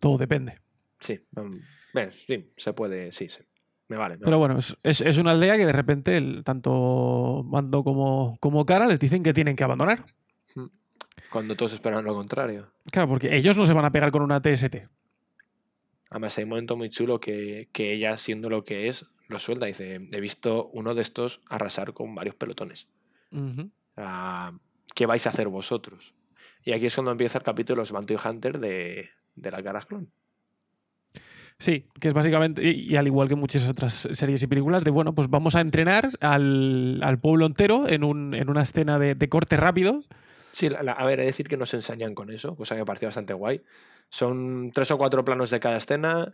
Todo 0.00 0.16
depende. 0.18 0.58
sí. 0.98 1.20
mm, 1.32 1.56
bueno, 1.92 2.12
sí, 2.26 2.50
se 2.56 2.72
puede, 2.72 3.12
sí, 3.12 3.28
sí. 3.28 3.42
Me 3.88 3.96
vale. 3.96 4.14
me 4.16 4.24
Pero 4.24 4.40
vale. 4.40 4.54
bueno, 4.54 4.58
es, 4.58 4.74
es- 4.82 5.00
es 5.02 5.18
una 5.18 5.30
aldea 5.32 5.56
que 5.56 5.66
de 5.66 5.72
repente 5.72 6.16
el- 6.16 6.42
tanto 6.42 7.44
Mando 7.46 7.84
como, 7.84 8.36
como 8.40 8.64
Cara 8.66 8.86
les 8.86 8.98
dicen 8.98 9.22
que 9.22 9.32
tienen 9.34 9.54
que 9.54 9.62
abandonar. 9.64 10.06
Cuando 11.30 11.56
todos 11.56 11.72
esperan 11.72 12.04
lo 12.04 12.14
contrario. 12.14 12.68
Claro, 12.90 13.08
porque 13.08 13.36
ellos 13.36 13.56
no 13.56 13.66
se 13.66 13.72
van 13.72 13.84
a 13.84 13.90
pegar 13.92 14.10
con 14.10 14.22
una 14.22 14.40
TST. 14.40 14.88
Además, 16.10 16.38
hay 16.38 16.44
un 16.44 16.50
momento 16.50 16.76
muy 16.76 16.88
chulo 16.88 17.18
que, 17.20 17.68
que 17.72 17.92
ella, 17.92 18.16
siendo 18.16 18.48
lo 18.48 18.64
que 18.64 18.88
es, 18.88 19.06
lo 19.28 19.38
suelta. 19.38 19.66
Dice: 19.66 19.94
He 20.12 20.20
visto 20.20 20.66
uno 20.72 20.94
de 20.94 21.02
estos 21.02 21.40
arrasar 21.48 21.92
con 21.94 22.14
varios 22.14 22.36
pelotones. 22.36 22.86
¿Qué 24.94 25.06
vais 25.06 25.26
a 25.26 25.30
hacer 25.30 25.48
vosotros? 25.48 26.14
Y 26.64 26.72
aquí 26.72 26.86
es 26.86 26.94
cuando 26.94 27.10
empieza 27.12 27.38
el 27.38 27.44
capítulo 27.44 27.76
de 27.76 27.80
los 27.82 27.92
Bounty 27.92 28.16
Hunter 28.24 28.58
de, 28.58 29.08
de 29.34 29.50
la 29.50 29.84
Clon. 29.84 30.08
Sí, 31.58 31.86
que 32.00 32.08
es 32.08 32.14
básicamente, 32.14 32.62
y, 32.62 32.92
y 32.92 32.96
al 32.96 33.06
igual 33.06 33.28
que 33.28 33.34
muchas 33.34 33.66
otras 33.68 34.08
series 34.12 34.42
y 34.42 34.46
películas, 34.46 34.84
de 34.84 34.90
bueno, 34.90 35.14
pues 35.14 35.28
vamos 35.30 35.56
a 35.56 35.60
entrenar 35.62 36.10
al, 36.20 37.00
al 37.02 37.18
pueblo 37.18 37.46
entero 37.46 37.88
en, 37.88 38.04
un- 38.04 38.34
en 38.34 38.50
una 38.50 38.62
escena 38.62 38.98
de, 38.98 39.14
de 39.14 39.28
corte 39.28 39.56
rápido. 39.56 40.04
Sí, 40.56 40.70
la- 40.70 40.82
la- 40.82 40.92
a 40.92 41.04
ver, 41.04 41.18
he 41.20 41.24
de 41.24 41.26
decir 41.26 41.48
que 41.48 41.58
nos 41.58 41.74
ensañan 41.74 42.14
con 42.14 42.30
eso, 42.30 42.56
cosa 42.56 42.74
que 42.74 42.80
me 42.80 42.86
pareció 42.86 43.08
bastante 43.08 43.34
guay. 43.34 43.62
Son 44.08 44.70
tres 44.72 44.90
o 44.90 44.96
cuatro 44.96 45.22
planos 45.22 45.50
de 45.50 45.60
cada 45.60 45.76
escena 45.76 46.32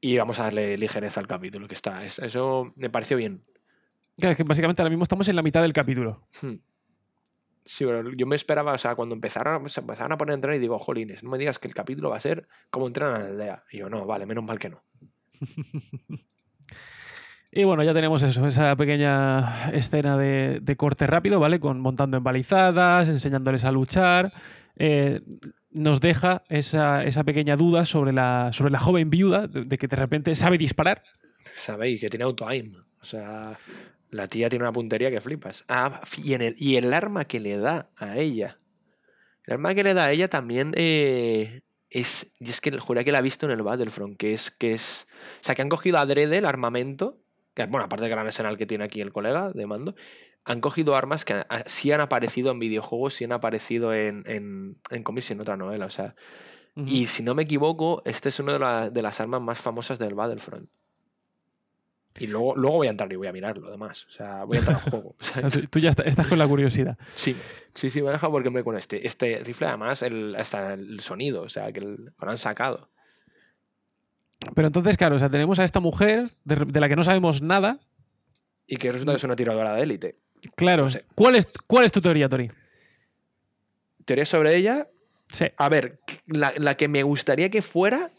y 0.00 0.16
vamos 0.18 0.38
a 0.38 0.44
darle 0.44 0.78
ligereza 0.78 1.18
al 1.18 1.26
capítulo, 1.26 1.66
que 1.66 1.74
está. 1.74 2.04
es- 2.04 2.20
eso 2.20 2.72
me 2.76 2.90
pareció 2.90 3.16
bien. 3.16 3.42
Claro, 4.18 4.30
es 4.30 4.36
que 4.36 4.44
básicamente 4.44 4.82
ahora 4.82 4.90
mismo 4.90 5.02
estamos 5.02 5.26
en 5.28 5.34
la 5.34 5.42
mitad 5.42 5.62
del 5.62 5.72
capítulo. 5.72 6.28
Hmm. 6.40 6.54
Sí, 7.64 7.84
pero 7.84 8.08
yo 8.12 8.24
me 8.24 8.36
esperaba, 8.36 8.72
o 8.74 8.78
sea, 8.78 8.94
cuando 8.94 9.16
empezaron, 9.16 9.68
se 9.68 9.80
empezaron 9.80 10.12
a 10.12 10.16
poner 10.16 10.30
a 10.30 10.34
entrenar 10.36 10.56
y 10.58 10.60
digo, 10.60 10.78
jolines, 10.78 11.24
no 11.24 11.30
me 11.30 11.38
digas 11.38 11.58
que 11.58 11.66
el 11.66 11.74
capítulo 11.74 12.10
va 12.10 12.18
a 12.18 12.20
ser 12.20 12.46
como 12.70 12.86
entrenan 12.86 13.16
en 13.16 13.22
la 13.22 13.28
aldea. 13.30 13.64
Y 13.72 13.78
yo, 13.78 13.90
no, 13.90 14.06
vale, 14.06 14.26
menos 14.26 14.44
mal 14.44 14.60
que 14.60 14.68
no. 14.70 14.84
Y 17.52 17.64
bueno, 17.64 17.82
ya 17.82 17.94
tenemos 17.94 18.22
eso, 18.22 18.46
esa 18.46 18.76
pequeña 18.76 19.70
escena 19.70 20.18
de, 20.18 20.58
de 20.60 20.76
corte 20.76 21.06
rápido, 21.06 21.40
¿vale? 21.40 21.60
Con 21.60 21.80
montando 21.80 22.16
embalizadas, 22.16 23.08
enseñándoles 23.08 23.64
a 23.64 23.72
luchar. 23.72 24.32
Eh, 24.76 25.22
nos 25.70 26.00
deja 26.00 26.42
esa, 26.48 27.04
esa 27.04 27.24
pequeña 27.24 27.56
duda 27.56 27.84
sobre 27.84 28.12
la, 28.12 28.50
sobre 28.52 28.70
la 28.70 28.78
joven 28.78 29.10
viuda, 29.10 29.46
de, 29.46 29.78
que 29.78 29.88
de 29.88 29.96
repente 29.96 30.34
sabe 30.34 30.58
disparar. 30.58 31.02
Sabéis 31.54 32.00
que 32.00 32.10
tiene 32.10 32.24
auto-aim. 32.24 32.74
O 33.00 33.04
sea, 33.04 33.58
la 34.10 34.26
tía 34.28 34.48
tiene 34.48 34.64
una 34.64 34.72
puntería 34.72 35.10
que 35.10 35.20
flipas. 35.20 35.64
Ah, 35.68 36.00
y, 36.22 36.32
el, 36.34 36.54
y 36.58 36.76
el 36.76 36.92
arma 36.92 37.26
que 37.26 37.40
le 37.40 37.56
da 37.58 37.90
a 37.96 38.16
ella. 38.18 38.58
El 39.44 39.54
arma 39.54 39.74
que 39.74 39.84
le 39.84 39.94
da 39.94 40.06
a 40.06 40.12
ella 40.12 40.28
también 40.28 40.72
eh, 40.76 41.62
es. 41.90 42.32
Y 42.40 42.50
es 42.50 42.60
que 42.60 42.76
juré 42.78 43.04
que 43.04 43.12
la 43.12 43.20
he 43.20 43.22
visto 43.22 43.46
en 43.46 43.52
el 43.52 43.62
Battlefront, 43.62 44.16
que 44.16 44.34
es. 44.34 44.50
que 44.50 44.72
es 44.72 45.06
O 45.40 45.44
sea, 45.44 45.54
que 45.54 45.62
han 45.62 45.68
cogido 45.68 45.98
adrede 45.98 46.38
el 46.38 46.46
armamento. 46.46 47.22
Que, 47.56 47.66
bueno, 47.66 47.86
aparte 47.86 48.02
del 48.04 48.10
gran 48.12 48.26
arsenal 48.26 48.56
que 48.56 48.66
tiene 48.66 48.84
aquí 48.84 49.00
el 49.00 49.12
colega 49.12 49.50
de 49.50 49.66
mando. 49.66 49.96
Han 50.44 50.60
cogido 50.60 50.94
armas 50.94 51.24
que 51.24 51.32
ah, 51.48 51.64
sí 51.66 51.90
han 51.90 52.00
aparecido 52.00 52.52
en 52.52 52.60
videojuegos, 52.60 53.14
sí 53.14 53.24
han 53.24 53.32
aparecido 53.32 53.92
en, 53.94 54.22
en, 54.26 54.76
en 54.90 55.02
cómics 55.02 55.30
y 55.30 55.32
en 55.32 55.40
otra 55.40 55.56
novela. 55.56 55.86
O 55.86 55.90
sea, 55.90 56.14
y 56.76 57.06
si 57.08 57.22
no 57.24 57.34
me 57.34 57.42
equivoco, 57.44 58.02
este 58.04 58.28
es 58.28 58.38
una 58.38 58.52
de, 58.52 58.58
la- 58.60 58.90
de 58.90 59.02
las 59.02 59.18
armas 59.20 59.40
más 59.40 59.60
famosas 59.60 59.98
del 59.98 60.14
Battlefront. 60.14 60.68
Y 62.18 62.26
luego, 62.28 62.54
luego 62.56 62.76
voy 62.76 62.86
a 62.86 62.90
entrar 62.90 63.12
y 63.12 63.16
voy 63.16 63.26
a 63.26 63.32
mirarlo, 63.32 63.68
además. 63.68 64.06
O 64.08 64.12
sea, 64.12 64.44
voy 64.44 64.56
a 64.56 64.60
entrar 64.60 64.80
al 64.82 64.82
juego. 64.90 65.16
O 65.18 65.22
sea, 65.24 65.46
O 65.46 65.50
sea, 65.50 65.60
tú- 65.62 65.66
Tú 65.68 65.78
ya 65.78 65.90
está- 65.90 66.02
estás 66.04 66.26
con 66.26 66.38
la 66.38 66.46
curiosidad. 66.46 66.96
sí, 67.14 67.36
sí, 67.74 67.90
sí, 67.90 68.02
me 68.02 68.10
deja 68.10 68.30
porque 68.30 68.50
me 68.50 68.62
con 68.62 68.76
este. 68.76 69.06
Este 69.06 69.42
rifle, 69.44 69.66
además, 69.66 70.02
el, 70.02 70.34
hasta 70.36 70.74
el 70.74 71.00
sonido, 71.00 71.42
o 71.42 71.48
sea, 71.48 71.72
que 71.72 71.80
el- 71.80 72.12
que 72.18 72.24
lo 72.26 72.30
han 72.30 72.38
sacado. 72.38 72.90
Pero 74.54 74.66
entonces, 74.68 74.96
claro, 74.96 75.16
o 75.16 75.18
sea, 75.18 75.30
tenemos 75.30 75.58
a 75.58 75.64
esta 75.64 75.80
mujer 75.80 76.30
de, 76.44 76.56
de 76.66 76.80
la 76.80 76.88
que 76.88 76.96
no 76.96 77.04
sabemos 77.04 77.42
nada. 77.42 77.80
Y 78.66 78.76
que 78.76 78.92
resulta 78.92 79.12
que 79.12 79.16
es 79.18 79.24
una 79.24 79.36
tiradora 79.36 79.74
de 79.74 79.82
élite. 79.82 80.16
Claro. 80.54 80.84
No 80.84 80.90
sé. 80.90 81.04
¿Cuál, 81.14 81.36
es, 81.36 81.46
¿Cuál 81.66 81.84
es 81.84 81.92
tu 81.92 82.00
teoría, 82.00 82.28
Tori? 82.28 82.50
Teoría 84.04 84.24
sobre 84.26 84.56
ella. 84.56 84.88
Sí. 85.32 85.46
A 85.56 85.68
ver, 85.68 85.98
la, 86.26 86.52
la 86.58 86.76
que 86.76 86.88
me 86.88 87.02
gustaría 87.02 87.50
que 87.50 87.62
fuera. 87.62 88.10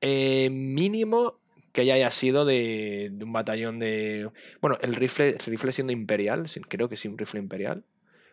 eh, 0.00 0.48
mínimo 0.50 1.38
que 1.72 1.82
ella 1.82 1.94
haya 1.94 2.10
sido 2.10 2.44
de, 2.44 3.08
de 3.12 3.24
un 3.24 3.32
batallón 3.32 3.78
de. 3.78 4.30
Bueno, 4.60 4.78
el 4.80 4.94
rifle, 4.94 5.28
el 5.30 5.38
rifle 5.38 5.72
siendo 5.72 5.92
imperial, 5.92 6.46
creo 6.68 6.88
que 6.88 6.96
sí, 6.96 7.08
un 7.08 7.18
rifle 7.18 7.40
imperial. 7.40 7.84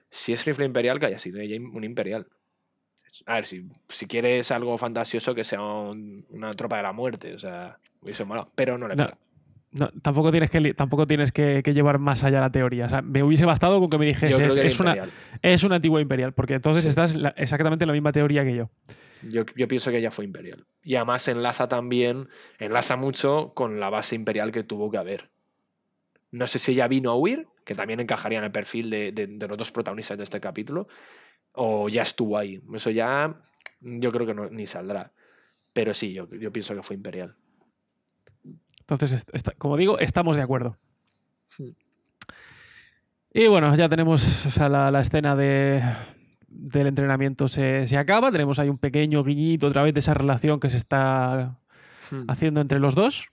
Si 0.10 0.34
es 0.34 0.46
rifle 0.46 0.66
imperial, 0.66 1.00
que 1.00 1.08
haya 1.08 1.20
sido 1.20 1.40
ella 1.40 1.58
un 1.58 1.84
imperial. 1.84 2.28
A 3.26 3.36
ver, 3.36 3.46
si, 3.46 3.66
si 3.88 4.08
quieres 4.08 4.52
algo 4.52 4.78
fantasioso, 4.78 5.34
que 5.36 5.44
sea 5.44 5.62
un- 5.62 6.26
una 6.30 6.52
tropa 6.54 6.78
de 6.78 6.84
la 6.84 6.92
muerte, 6.94 7.34
o 7.34 7.40
sea, 7.40 7.78
hubiese 8.02 8.26
molado. 8.26 8.50
Pero 8.56 8.78
no 8.78 8.88
le 8.88 8.96
No, 9.72 9.90
tampoco 10.02 10.32
tienes, 10.32 10.50
que, 10.50 10.74
tampoco 10.74 11.06
tienes 11.06 11.32
que, 11.34 11.62
que 11.64 11.74
llevar 11.74 12.00
más 12.00 12.24
allá 12.24 12.40
la 12.40 12.50
teoría. 12.50 12.86
O 12.86 12.90
sea, 12.90 13.02
me 13.02 13.24
hubiese 13.24 13.46
bastado 13.46 13.80
con 13.80 13.90
que 13.90 13.98
me 13.98 14.06
dijese 14.06 14.46
es, 14.66 14.80
una, 14.80 15.10
es 15.42 15.64
una 15.64 15.76
antigua 15.76 16.00
imperial, 16.02 16.34
porque 16.34 16.54
entonces 16.54 16.84
Sí. 16.84 16.90
estás 16.90 17.14
la- 17.14 17.34
exactamente 17.38 17.84
en 17.84 17.88
la 17.88 17.94
misma 17.94 18.12
teoría 18.14 18.44
que 18.46 18.56
yo. 18.56 18.70
Yo, 19.24 19.44
yo 19.56 19.68
pienso 19.68 19.92
que 19.92 19.98
ella 19.98 20.12
fue 20.12 20.24
imperial. 20.26 20.66
Y 20.84 20.96
además 20.96 21.28
enlaza 21.28 21.68
también, 21.68 22.30
enlaza 22.60 22.96
mucho 22.96 23.54
con 23.54 23.80
la 23.80 23.90
base 23.90 24.16
imperial 24.16 24.52
que 24.52 24.64
tuvo 24.64 24.90
que 24.92 24.98
haber. 24.98 25.30
No 26.32 26.48
sé 26.48 26.60
si 26.60 26.74
ella 26.74 26.88
vino 26.88 27.12
a 27.12 27.16
huir, 27.16 27.48
que 27.66 27.76
también 27.76 28.00
encajaría 28.00 28.38
en 28.40 28.46
el 28.46 28.52
perfil 28.52 28.90
de, 28.90 29.12
de- 29.12 29.28
de 29.28 29.48
los 29.48 29.58
dos 29.58 29.72
protagonistas 29.72 30.18
de 30.18 30.24
este 30.26 30.40
capítulo, 30.40 30.88
o 31.56 31.90
ya 31.90 32.02
estuvo 32.04 32.38
ahí. 32.38 32.62
Eso 32.74 32.90
ya 32.92 33.36
yo 33.82 34.12
creo 34.12 34.26
que 34.28 34.34
no, 34.34 34.50
ni 34.50 34.68
saldrá. 34.68 35.12
Pero 35.74 35.94
sí, 35.94 36.14
yo, 36.14 36.30
yo 36.30 36.52
pienso 36.52 36.74
que 36.76 36.84
fue 36.84 36.96
imperial. 36.96 37.36
Entonces, 38.82 39.14
est- 39.14 39.30
está- 39.34 39.52
como 39.58 39.78
digo, 39.78 40.00
estamos 40.00 40.36
de 40.38 40.44
acuerdo. 40.44 40.78
Hmm. 41.58 41.70
Y 43.34 43.48
bueno, 43.48 43.76
ya 43.76 43.90
tenemos 43.90 44.46
o 44.46 44.52
sea, 44.52 44.70
la, 44.70 44.92
la 44.92 45.02
escena 45.02 45.36
de, 45.36 45.84
del 46.48 46.88
entrenamiento 46.88 47.48
se, 47.48 47.88
se 47.88 47.98
acaba. 47.98 48.32
Tenemos 48.32 48.60
ahí 48.60 48.70
un 48.70 48.78
pequeño 48.78 49.24
guiñito 49.24 49.68
otra 49.68 49.84
vez 49.84 49.94
de 49.94 50.00
esa 50.00 50.14
relación 50.14 50.60
que 50.60 50.70
se 50.70 50.78
está 50.78 51.58
Hmm. 52.12 52.26
haciendo 52.30 52.62
entre 52.62 52.78
los 52.80 52.94
dos. 52.94 53.26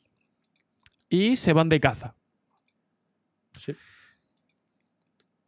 Y 1.10 1.36
se 1.36 1.52
van 1.52 1.68
de 1.68 1.78
caza. 1.78 2.14
Sí. 3.54 3.76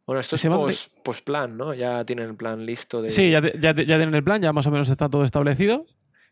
Bueno, 0.05 0.19
esto 0.19 0.35
es 0.35 0.41
Se 0.41 0.49
van 0.49 0.59
de- 0.59 0.65
pos- 0.65 0.91
post-plan, 1.03 1.57
¿no? 1.57 1.73
Ya 1.73 2.05
tienen 2.05 2.29
el 2.29 2.35
plan 2.35 2.65
listo 2.65 3.01
de... 3.01 3.09
Sí, 3.09 3.31
ya, 3.31 3.41
tienen 3.41 4.13
el 4.13 4.23
plan, 4.23 4.41
ya 4.41 4.53
más 4.53 4.67
o 4.67 4.71
menos 4.71 4.89
está 4.89 5.09
todo 5.09 5.23
establecido. 5.23 5.85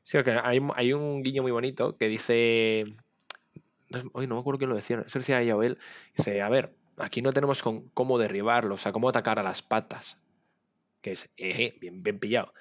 Sí, 0.03 0.17
hay, 0.43 0.59
un- 0.59 0.71
hay 0.75 0.93
un 0.93 1.23
guiño 1.23 1.41
muy 1.41 1.51
bonito 1.51 1.93
que 1.97 2.07
dice. 2.07 2.85
Hoy 4.11 4.27
no 4.27 4.35
me 4.35 4.41
acuerdo 4.41 4.57
quién 4.59 4.69
lo 4.69 4.75
decía, 4.75 5.03
eso 5.05 5.19
decía 5.19 5.41
ella 5.41 5.55
o 5.55 5.63
él. 5.63 5.77
Dice: 6.17 6.41
A 6.41 6.49
ver, 6.49 6.73
aquí 6.97 7.21
no 7.21 7.31
tenemos 7.33 7.63
con 7.63 7.87
cómo 7.93 8.17
derribarlo, 8.17 8.75
o 8.75 8.77
sea, 8.77 8.91
cómo 8.91 9.07
atacar 9.09 9.39
a 9.39 9.43
las 9.43 9.61
patas. 9.61 10.19
Que 11.01 11.13
es, 11.13 11.29
eh, 11.37 11.75
bien, 11.79 12.03
bien 12.03 12.19
pillado. 12.19 12.53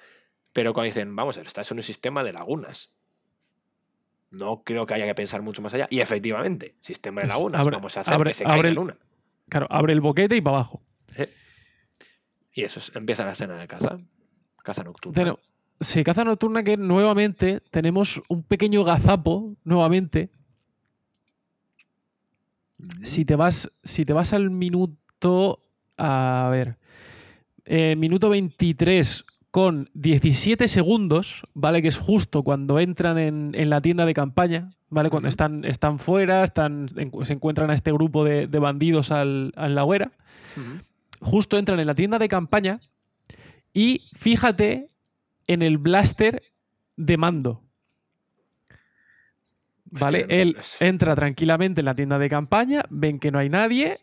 Pero 0.53 0.73
cuando 0.73 0.85
dicen, 0.85 1.15
vamos, 1.15 1.37
estás 1.37 1.69
en 1.71 1.77
un 1.77 1.83
sistema 1.83 2.23
de 2.23 2.33
lagunas. 2.33 2.91
No 4.31 4.63
creo 4.63 4.85
que 4.85 4.93
haya 4.95 5.05
que 5.05 5.15
pensar 5.15 5.41
mucho 5.41 5.61
más 5.61 5.73
allá. 5.73 5.87
Y 5.89 5.99
efectivamente, 5.99 6.75
sistema 6.81 7.21
de 7.21 7.27
Pues 7.27 7.37
lagunas, 7.37 7.61
abre- 7.61 7.75
vamos 7.75 7.97
a 7.97 8.01
hacer 8.01 8.13
abre- 8.13 8.29
que 8.31 8.33
se 8.35 8.43
caiga 8.45 8.59
en 8.61 8.65
el- 8.67 8.79
una. 8.79 8.97
Claro, 9.49 9.67
abre 9.69 9.93
el 9.93 10.01
boquete 10.01 10.35
y 10.35 10.41
para 10.41 10.57
abajo. 10.57 10.81
Y 12.53 12.63
eso, 12.63 12.79
es- 12.79 12.91
empieza 12.95 13.25
la 13.25 13.31
escena 13.31 13.55
de 13.57 13.67
caza. 13.67 13.97
Caza 14.63 14.83
nocturna. 14.83 15.15
Pero, 15.15 15.39
sí, 15.81 16.03
caza 16.03 16.23
nocturna 16.23 16.63
que 16.63 16.77
nuevamente 16.77 17.61
tenemos 17.71 18.21
un 18.29 18.43
pequeño 18.43 18.83
gazapo, 18.83 19.55
nuevamente. 19.63 20.29
Mm. 22.77 23.03
Si 23.03 23.25
te 23.25 23.35
vas, 23.35 23.69
si 23.83 24.05
te 24.05 24.13
vas 24.13 24.33
al 24.33 24.49
minuto. 24.49 25.59
A 25.97 26.49
ver. 26.51 26.77
eh, 27.65 27.95
minuto 27.95 28.29
23 28.29 29.23
con 29.51 29.89
17 29.93 30.67
segundos, 30.67 31.43
¿vale? 31.53 31.81
Que 31.83 31.87
es 31.87 31.97
justo 31.97 32.43
cuando 32.43 32.79
entran 32.79 33.17
en, 33.19 33.51
en 33.53 33.69
la 33.69 33.79
tienda 33.79 34.05
de 34.05 34.13
campaña, 34.15 34.71
¿vale? 34.89 35.09
Cuando 35.11 35.29
están, 35.29 35.63
están 35.63 35.99
fuera, 35.99 36.43
están, 36.43 36.89
en- 36.97 37.11
se 37.25 37.33
encuentran 37.33 37.69
a 37.69 37.73
este 37.75 37.91
grupo 37.91 38.25
de, 38.25 38.47
de 38.47 38.59
bandidos 38.59 39.11
al, 39.11 39.53
a 39.55 39.69
la 39.69 39.85
hoguera. 39.85 40.11
Justo 41.23 41.57
entran 41.57 41.79
en 41.79 41.87
la 41.87 41.95
tienda 41.95 42.19
de 42.19 42.27
campaña 42.27 42.79
y 43.73 44.09
fíjate 44.15 44.89
en 45.47 45.61
el 45.61 45.77
blaster 45.77 46.43
de 46.95 47.17
mando. 47.17 47.63
¿Vale? 49.85 50.21
Hostia, 50.21 50.41
Él 50.41 50.57
entra 50.79 51.15
tranquilamente 51.15 51.81
en 51.81 51.85
la 51.85 51.93
tienda 51.95 52.17
de 52.17 52.29
campaña, 52.29 52.83
ven 52.89 53.19
que 53.19 53.31
no 53.31 53.39
hay 53.39 53.49
nadie 53.49 53.99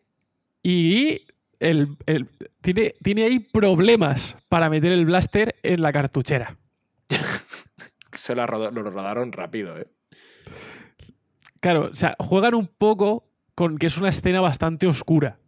y 0.63 1.27
el- 1.59 1.97
el- 2.07 2.29
tiene, 2.61 2.95
tiene 3.03 3.25
ahí 3.25 3.39
problemas 3.41 4.37
para 4.49 4.71
meter 4.71 4.93
el 4.93 5.05
blaster 5.05 5.57
en 5.63 5.83
la 5.83 5.93
cartuchera. 5.93 6.57
Se 8.15 8.35
lo, 8.35 8.47
rodaron 8.47 9.33
rápido, 9.33 9.79
¿eh? 9.79 9.87
Claro, 11.61 11.91
o 11.93 11.95
sea, 11.95 12.17
juegan 12.19 12.55
un 12.55 12.67
poco 12.67 13.25
con 13.55 13.77
que 13.79 13.87
es 13.87 13.97
una 13.99 14.09
escena 14.09 14.41
bastante 14.41 14.87
oscura. 14.87 15.39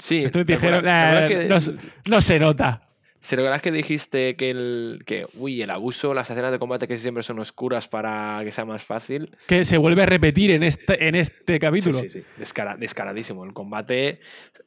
Sí. 0.00 0.24
Entonces 0.24 0.46
¿te 0.46 0.52
dijeron, 0.54 0.78
acuerdas- 0.78 0.82
te 0.82 0.90
"Ah, 0.90 1.24
acuerdas 1.24 1.30
que- 1.42 1.48
no, 1.48 1.60
se- 1.60 2.10
no 2.10 2.20
se 2.20 2.38
nota. 2.40 2.86
¿Se 3.22 3.36
recuerdas 3.36 3.60
que 3.60 3.70
dijiste 3.70 4.34
que 4.34 4.48
el 4.48 5.02
que 5.04 5.26
uy, 5.34 5.60
el 5.60 5.68
abuso, 5.68 6.14
las 6.14 6.30
escenas 6.30 6.52
de 6.52 6.58
combate 6.58 6.88
que 6.88 6.96
siempre 6.96 7.22
son 7.22 7.38
oscuras 7.38 7.86
para 7.86 8.40
que 8.44 8.50
sea 8.50 8.64
más 8.64 8.82
fácil? 8.82 9.36
Que 9.46 9.66
se 9.66 9.76
vuelve 9.76 10.04
a 10.04 10.06
repetir 10.06 10.50
en 10.52 10.62
este, 10.62 11.06
en 11.06 11.14
este 11.14 11.52
Sí, 11.52 11.58
capítulo. 11.58 11.98
sí, 11.98 12.08
sí. 12.08 12.22
Descara- 12.38 12.78
descaradísimo. 12.78 13.44
El 13.44 13.52
combate. 13.52 14.20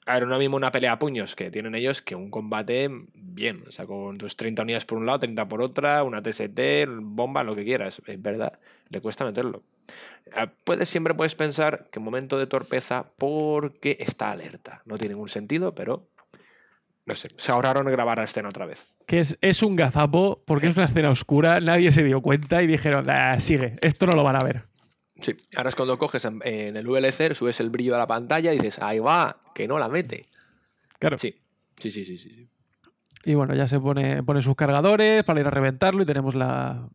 A 0.06 0.20
ver, 0.20 0.28
no 0.28 0.38
mismo 0.38 0.56
una 0.56 0.72
pelea 0.72 0.92
a 0.92 1.00
puños 1.00 1.36
que 1.36 1.50
tienen 1.50 1.74
ellos 1.74 2.04
que 2.04 2.14
un 2.14 2.30
combate 2.30 2.92
bien. 3.16 3.64
O 3.68 3.72
sea, 3.72 3.88
con 3.88 4.18
tus 4.18 4.36
30 4.38 4.62
unidades 4.62 4.86
por 4.86 5.00
un 5.00 5.08
lado, 5.08 5.18
30 5.18 5.48
por 5.48 5.60
otra, 5.64 6.04
una 6.04 6.22
TST, 6.22 6.86
bomba, 7.02 7.44
lo 7.44 7.56
que 7.56 7.64
quieras. 7.64 8.04
Es 8.06 8.22
verdad. 8.22 8.60
Le 8.90 9.02
cuesta 9.02 9.26
meterlo. 9.26 9.64
Ah, 10.36 10.51
Puedes, 10.63 10.89
siempre 10.89 11.13
puedes 11.13 11.36
pensar 11.36 11.89
que 11.91 11.99
momento 11.99 12.38
de 12.38 12.47
torpeza 12.47 13.05
porque 13.17 13.97
está 13.99 14.32
alerta. 14.32 14.82
No 14.86 14.97
tiene 14.97 15.15
ningún 15.15 15.30
sentido, 15.30 15.76
pero. 15.76 16.07
No 17.05 17.15
sé. 17.15 17.30
Se 17.38 17.51
ahorraron 17.51 17.86
grabar 17.88 18.17
la 18.19 18.24
escena 18.24 18.49
otra 18.49 18.65
vez. 18.65 18.88
Que 19.05 19.19
es, 19.19 19.38
es 19.41 19.61
un 19.61 19.76
gazapo 19.76 20.41
porque 20.45 20.67
es 20.67 20.78
una 20.78 20.86
escena 20.86 21.09
oscura, 21.09 21.59
nadie 21.59 21.91
se 21.91 22.03
dio 22.03 22.21
cuenta 22.21 22.63
y 22.63 22.67
dijeron, 22.67 23.09
"Ah, 23.09 23.38
sigue, 23.41 23.76
esto 23.82 24.05
no 24.05 24.13
lo 24.13 24.24
van 24.24 24.38
a 24.38 24.43
ver. 24.45 24.63
Sí, 25.19 25.36
ahora 25.55 25.69
es 25.69 25.76
cuando 25.76 25.97
coges 25.97 26.24
en, 26.26 26.39
en 26.45 26.78
el 26.78 26.88
VLC, 26.88 27.34
subes 27.36 27.59
el 27.59 27.69
brillo 27.69 27.95
a 27.95 27.99
la 27.99 28.07
pantalla 28.07 28.53
y 28.53 28.57
dices, 28.57 28.80
ahí 28.82 28.99
va, 28.99 29.41
que 29.53 29.67
no 29.67 29.78
la 29.78 29.89
mete. 29.89 30.28
Claro. 30.99 31.17
Sí, 31.17 31.36
sí, 31.78 31.91
sí, 31.91 32.05
sí. 32.05 32.17
sí, 32.17 32.30
sí. 32.30 32.49
Y 33.26 33.36
bueno, 33.36 33.53
ya 33.55 33.67
se 33.67 33.80
pone, 33.80 34.24
pone 34.24 34.41
sus 34.41 34.55
cargadores 34.55 35.24
para 35.24 35.39
ir 35.39 35.47
a 35.47 35.51
reventarlo 35.51 36.03
y 36.03 36.05
tenemos 36.05 36.36
la. 36.36 36.88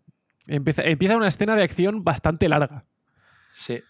Empieza, 0.46 0.82
empieza 0.82 1.16
una 1.16 1.28
escena 1.28 1.54
de 1.56 1.62
acción 1.62 2.04
bastante 2.04 2.48
larga. 2.48 2.84
Sí. 3.58 3.80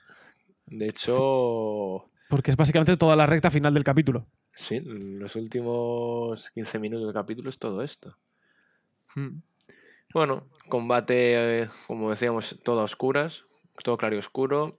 De 0.67 0.89
hecho, 0.89 2.07
Porque 2.29 2.51
es 2.51 2.57
básicamente 2.57 2.97
toda 2.97 3.17
la 3.17 3.27
recta 3.27 3.51
final 3.51 3.75
del 3.75 3.85
capítulo. 3.85 4.27
sí, 4.53 4.81
los 4.81 5.37
últimos 5.37 6.51
15 6.51 6.79
minutos 6.79 7.07
del 7.07 7.15
capítulo 7.15 7.51
es 7.51 7.59
todo 7.59 7.83
esto. 7.83 8.17
Hmm. 9.15 9.41
Bueno, 10.13 10.47
combate, 10.69 11.63
eh, 11.63 11.69
como 11.87 12.11
decíamos, 12.11 12.57
todo 12.65 12.81
a 12.81 12.85
oscuras, 12.85 13.45
todo 13.85 13.97
claro 13.99 14.17
y 14.17 14.19
oscuro. 14.19 14.79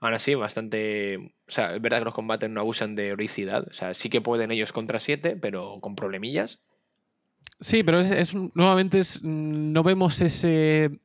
Aún 0.00 0.14
así, 0.14 0.34
bastante. 0.36 1.34
O 1.48 1.50
sea, 1.50 1.74
es 1.74 1.82
verdad 1.82 1.98
que 1.98 2.04
los 2.04 2.14
combates 2.14 2.48
no 2.48 2.60
abusan 2.60 2.94
de 2.94 3.08
heroicidad. 3.08 3.66
O 3.68 3.72
sea, 3.72 3.94
sí 3.94 4.08
que 4.08 4.20
pueden 4.20 4.52
ellos 4.52 4.72
contra 4.72 5.00
7, 5.00 5.36
pero 5.36 5.80
con 5.80 5.96
problemillas. 5.96 6.60
Sí, 7.60 7.82
pero 7.82 8.00
es, 8.00 8.10
es 8.10 8.34
nuevamente 8.34 9.00
es, 9.00 9.20
mm, 9.22 9.72
no 9.72 9.82
vemos 9.82 10.20
ese. 10.20 11.00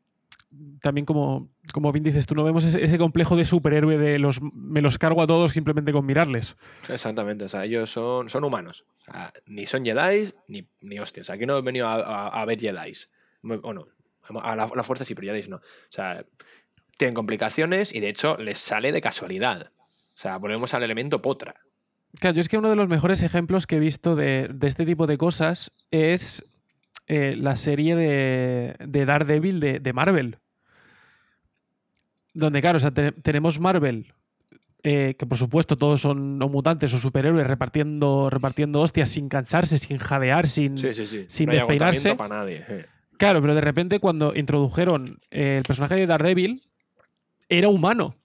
También 0.82 1.06
como, 1.06 1.50
como 1.74 1.91
bien 1.91 2.04
dices 2.04 2.26
tú, 2.26 2.34
no 2.34 2.43
vemos 2.43 2.64
ese, 2.64 2.84
ese 2.84 2.97
complejo 2.97 3.36
de 3.36 3.45
superhéroe 3.45 3.97
de 3.97 4.18
los 4.18 4.41
me 4.41 4.82
los 4.82 4.97
cargo 4.97 5.22
a 5.22 5.28
todos 5.28 5.52
simplemente 5.52 5.91
con 5.91 6.06
mirarles. 6.06 6.56
Exactamente, 6.88 7.45
o 7.45 7.50
sea, 7.50 7.66
ellos 7.66 7.91
son, 7.91 8.30
son 8.30 8.43
humanos. 8.43 8.84
O 9.02 9.12
sea, 9.12 9.32
ni 9.45 9.66
son 9.68 9.86
Jedi 9.86 10.34
ni, 10.47 10.66
ni 10.82 11.00
hostias. 11.00 11.30
Aquí 11.30 11.45
no 11.45 11.58
he 11.58 11.62
venido 11.62 11.88
a, 11.88 11.95
a- 11.95 12.41
a 12.41 12.45
ver 12.45 12.60
Jedi. 12.60 12.93
O 13.62 13.74
no, 13.74 13.88
a 14.41 14.56
la, 14.56 14.64
a 14.64 14.76
la 14.76 14.84
fuerza 14.84 15.06
sí, 15.06 15.14
pero 15.14 15.32
Jedi 15.34 15.47
no. 15.50 15.58
O 15.58 15.62
sea, 15.89 16.26
tienen 16.97 17.14
complicaciones 17.14 17.93
y 17.93 18.00
de 18.00 18.10
hecho 18.10 18.36
les 18.38 18.58
sale 18.58 18.91
de 18.91 19.02
casualidad. 19.02 19.72
O 20.16 20.22
sea, 20.22 20.38
volvemos 20.38 20.74
al 20.74 20.82
elemento 20.84 21.22
potra. 21.22 21.56
Claro, 22.20 22.34
yo 22.36 22.41
es 22.41 22.50
que 22.50 22.58
uno 22.58 22.72
de 22.72 22.76
los 22.76 22.89
mejores 22.89 23.22
ejemplos 23.22 23.68
que 23.68 23.76
he 23.76 23.80
visto 23.80 24.16
de, 24.16 24.50
de 24.52 24.68
este 24.68 24.84
tipo 24.84 25.06
de 25.06 25.20
cosas 25.20 25.70
es 25.91 26.43
eh, 27.10 27.36
la 27.38 27.55
serie 27.57 27.95
de, 27.97 28.76
de 28.80 29.05
Daredevil 29.05 29.60
de, 29.60 29.80
de 29.82 29.93
Marvel. 29.93 30.38
Donde, 32.34 32.62
claro, 32.62 32.78
o 32.78 32.80
sea, 32.80 32.91
te- 32.91 33.12
tenemos 33.12 33.60
Marvel, 33.60 34.14
eh, 34.84 35.16
que 35.18 35.26
por 35.26 35.38
supuesto 35.38 35.78
todos 35.78 35.99
son 36.01 36.41
o 36.41 36.47
mutantes 36.47 36.93
o 36.93 36.97
superhéroes 36.97 37.45
repartiendo, 37.47 38.30
repartiendo 38.30 38.80
hostias 38.82 39.10
sin 39.10 39.28
cansarse, 39.28 39.78
sin 39.78 39.97
jadear, 39.97 40.47
sin. 40.47 40.78
Sí, 40.78 40.93
sí, 40.93 41.05
sí. 41.07 41.26
sin 41.28 41.47
no 41.47 41.53
despeinarse. 41.53 42.16
para 42.16 42.38
nadie. 42.38 42.64
eh. 42.68 42.86
Claro, 43.18 43.41
pero 43.41 43.53
de 43.55 43.62
repente 43.62 43.99
cuando 43.99 44.34
introdujeron 44.36 45.20
el 45.32 45.64
personaje 45.64 45.95
de 45.95 46.05
Daredevil, 46.07 46.64
era 47.49 47.68
humano. 47.68 48.16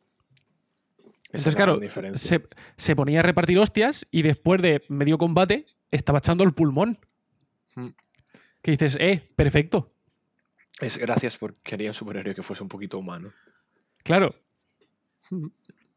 Esa 1.32 1.48
Entonces, 1.50 1.56
claro, 1.56 1.80
se, 2.14 2.42
se 2.76 2.94
ponía 2.94 3.18
a 3.18 3.22
repartir 3.22 3.58
hostias 3.58 4.06
y 4.12 4.22
después 4.22 4.62
de 4.62 4.84
medio 4.88 5.18
combate 5.18 5.66
estaba 5.90 6.18
echando 6.18 6.44
el 6.44 6.52
pulmón. 6.52 6.98
Mm. 7.74 7.88
Que 8.64 8.70
dices, 8.72 8.96
eh, 8.98 9.30
perfecto. 9.36 9.92
Es 10.80 10.96
gracias 10.98 11.36
porque 11.38 11.60
quería 11.62 11.90
un 11.90 11.94
superhéroe 11.94 12.34
que 12.34 12.42
fuese 12.42 12.62
un 12.62 12.68
poquito 12.68 12.98
humano. 12.98 13.30
Claro. 14.02 14.34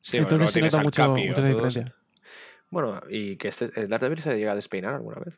Sí, 0.02 0.18
Entonces 0.18 0.52
se 0.52 0.62
nota 0.62 0.84
mucho, 0.84 1.02
Capi 1.02 1.22
o 1.22 1.28
mucho 1.30 1.42
la 1.42 1.50
todos. 1.52 1.74
diferencia. 1.74 1.96
Bueno, 2.70 3.00
y 3.10 3.38
que 3.38 3.48
este, 3.48 3.72
el 3.80 3.88
Daredevil 3.88 4.22
se 4.22 4.36
llega 4.38 4.52
a 4.52 4.56
despeinar 4.56 4.94
alguna 4.96 5.20
vez. 5.20 5.38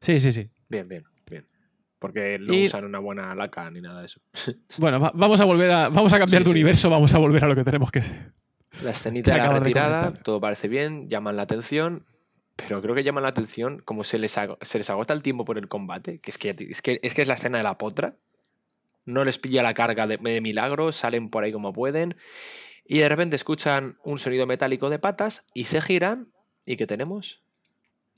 Sí, 0.00 0.18
sí, 0.18 0.32
sí. 0.32 0.46
Bien, 0.68 0.88
bien, 0.88 1.04
bien. 1.30 1.46
Porque 1.98 2.38
no 2.38 2.52
Y- 2.52 2.66
usan 2.66 2.84
una 2.84 2.98
buena 2.98 3.34
laca 3.34 3.70
ni 3.70 3.80
nada 3.80 4.00
de 4.00 4.06
eso. 4.06 4.20
Bueno, 4.78 5.00
va- 5.00 5.12
vamos 5.14 5.40
a 5.40 5.44
volver 5.44 5.70
a. 5.70 5.88
Vamos 5.88 6.12
a 6.12 6.18
cambiar 6.18 6.42
Sí, 6.42 6.44
de 6.44 6.50
sí. 6.52 6.60
universo, 6.60 6.90
vamos 6.90 7.14
a 7.14 7.18
volver 7.18 7.44
a 7.44 7.48
lo 7.48 7.54
que 7.54 7.64
tenemos 7.64 7.90
que 7.92 8.02
ser. 8.02 8.32
La 8.82 8.90
escenita 8.90 9.32
de 9.32 9.38
la 9.38 9.48
de 9.54 9.58
retirada, 9.60 10.12
todo 10.12 10.40
parece 10.40 10.68
bien, 10.68 11.08
llaman 11.08 11.36
la 11.36 11.42
atención, 11.42 12.04
pero 12.56 12.80
creo 12.82 12.94
que 12.94 13.04
llaman 13.04 13.22
la 13.22 13.28
atención 13.28 13.80
como 13.84 14.02
se 14.02 14.18
les, 14.18 14.36
ago- 14.38 14.58
se 14.62 14.78
les 14.78 14.88
agota 14.90 15.12
el 15.14 15.22
tiempo 15.22 15.44
por 15.44 15.58
el 15.58 15.68
combate, 15.68 16.18
que 16.20 16.30
es 16.30 16.38
que, 16.38 16.50
es 16.58 16.82
que 16.82 16.98
es 17.02 17.14
que 17.14 17.22
es 17.22 17.28
la 17.28 17.34
escena 17.34 17.58
de 17.58 17.64
la 17.64 17.78
potra. 17.78 18.16
No 19.04 19.24
les 19.24 19.38
pilla 19.38 19.62
la 19.62 19.74
carga 19.74 20.06
de, 20.06 20.16
de 20.16 20.40
milagro, 20.40 20.90
salen 20.90 21.30
por 21.30 21.44
ahí 21.44 21.52
como 21.52 21.72
pueden, 21.72 22.16
y 22.84 22.98
de 22.98 23.08
repente 23.08 23.36
escuchan 23.36 23.98
un 24.02 24.18
sonido 24.18 24.46
metálico 24.46 24.90
de 24.90 24.98
patas 24.98 25.44
y 25.54 25.64
se 25.64 25.80
giran. 25.80 26.28
¿Y 26.64 26.76
qué 26.76 26.86
tenemos? 26.88 27.40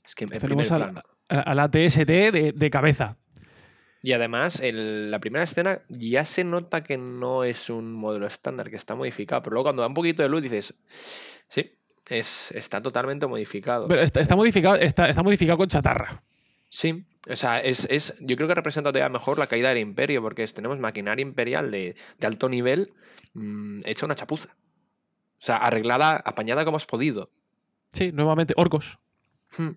Es 0.03 0.15
que 0.15 0.25
Tenemos 0.25 0.71
al, 0.71 1.03
al 1.27 1.59
ATST 1.59 1.99
de, 2.07 2.53
de 2.55 2.69
cabeza. 2.71 3.17
Y 4.01 4.13
además, 4.13 4.61
en 4.61 5.11
la 5.11 5.19
primera 5.19 5.43
escena 5.43 5.81
ya 5.89 6.23
se 6.25 6.43
nota 6.43 6.83
que 6.83 6.97
no 6.97 7.43
es 7.43 7.69
un 7.69 7.93
modelo 7.93 8.25
estándar, 8.25 8.69
que 8.69 8.77
está 8.77 8.95
modificado. 8.95 9.43
Pero 9.43 9.55
luego 9.55 9.65
cuando 9.65 9.81
da 9.83 9.87
un 9.89 9.93
poquito 9.93 10.23
de 10.23 10.29
luz 10.29 10.41
dices, 10.41 10.73
sí, 11.49 11.73
es, 12.09 12.51
está 12.51 12.81
totalmente 12.81 13.27
modificado. 13.27 13.87
Pero 13.87 14.01
está, 14.01 14.19
está 14.19 14.35
modificado, 14.35 14.75
está, 14.75 15.09
está 15.09 15.23
modificado 15.23 15.57
con 15.57 15.67
chatarra. 15.67 16.23
Sí, 16.69 17.05
o 17.29 17.35
sea, 17.35 17.59
es, 17.59 17.85
es- 17.89 18.15
yo 18.19 18.35
creo 18.35 18.47
que 18.47 18.55
representa 18.55 18.91
todavía 18.91 19.09
mejor 19.09 19.39
la 19.39 19.47
caída 19.47 19.69
del 19.69 19.79
imperio, 19.79 20.21
porque 20.21 20.43
es- 20.43 20.53
tenemos 20.53 20.77
maquinaria 20.79 21.23
imperial 21.23 21.71
de, 21.71 21.95
de 22.19 22.27
alto 22.27 22.49
nivel 22.49 22.93
mm, 23.33 23.81
hecha 23.85 24.05
una 24.05 24.15
chapuza. 24.15 24.49
O 25.39 25.41
sea, 25.41 25.57
arreglada, 25.57 26.17
apañada 26.17 26.65
como 26.65 26.77
has 26.77 26.85
podido. 26.85 27.31
Sí, 27.93 28.11
nuevamente, 28.11 28.53
orcos. 28.57 28.99
Hmm. 29.57 29.69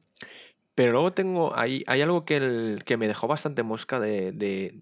Pero 0.74 0.92
luego 0.92 1.12
tengo, 1.12 1.56
hay, 1.56 1.84
hay 1.86 2.00
algo 2.02 2.24
que, 2.24 2.36
el- 2.38 2.82
que 2.84 2.96
me 2.96 3.06
dejó 3.08 3.26
bastante 3.28 3.62
mosca 3.62 4.00
de, 4.00 4.32
de, 4.32 4.80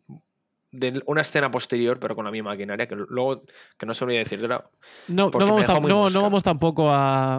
de 0.72 1.02
una 1.06 1.22
escena 1.22 1.50
posterior, 1.50 1.98
pero 1.98 2.14
con 2.14 2.24
la 2.24 2.30
misma 2.30 2.50
maquinaria, 2.50 2.86
que 2.86 2.94
luego, 2.94 3.42
que 3.76 3.86
no 3.86 3.92
se 3.94 4.04
olvide 4.04 4.18
decir, 4.20 4.38
No, 4.40 4.58
no, 5.08 5.30
vamos, 5.66 6.12
no- 6.14 6.22
vamos 6.22 6.42
tampoco 6.44 6.90
a, 6.92 7.38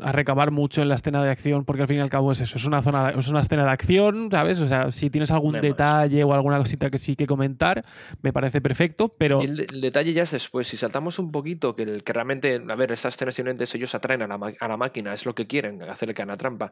a 0.00 0.12
recabar 0.12 0.52
mucho 0.52 0.80
en 0.80 0.88
la 0.88 0.94
escena 0.94 1.24
de 1.24 1.30
acción, 1.30 1.64
porque 1.64 1.82
al 1.82 1.88
fin 1.88 1.96
y 1.96 2.00
al 2.00 2.10
cabo 2.10 2.30
es 2.30 2.40
eso, 2.40 2.58
es 2.58 2.64
una, 2.64 2.80
zona, 2.80 3.10
es 3.10 3.26
una 3.26 3.40
escena 3.40 3.64
de 3.64 3.70
acción, 3.70 4.28
¿sabes? 4.30 4.60
O 4.60 4.68
sea, 4.68 4.92
si 4.92 5.10
tienes 5.10 5.32
algún 5.32 5.50
No 5.52 5.58
hay 5.58 5.62
más. 5.62 5.78
detalle 5.78 6.22
o 6.22 6.32
alguna 6.32 6.58
cosita 6.58 6.90
que 6.90 6.98
sí 6.98 7.16
que 7.16 7.26
comentar, 7.26 7.84
me 8.22 8.32
parece 8.32 8.60
perfecto, 8.60 9.10
pero 9.18 9.40
el, 9.40 9.56
de- 9.56 9.66
el 9.72 9.80
detalle 9.80 10.12
ya 10.12 10.22
es 10.22 10.30
después. 10.30 10.68
Si 10.68 10.76
saltamos 10.76 11.18
un 11.18 11.32
poquito, 11.32 11.74
que, 11.74 11.82
el, 11.82 12.04
que 12.04 12.12
realmente, 12.12 12.62
a 12.68 12.74
ver, 12.76 12.92
estas 12.92 13.14
escenas 13.14 13.34
simplemente 13.34 13.64
ellos 13.76 13.92
atraen 13.96 14.22
a 14.22 14.28
la, 14.28 14.52
a 14.60 14.68
la 14.68 14.76
máquina, 14.76 15.12
es 15.12 15.26
lo 15.26 15.34
que 15.34 15.48
quieren, 15.48 15.82
hacer 15.82 16.14
que 16.14 16.22
haga 16.22 16.36
trampa. 16.36 16.70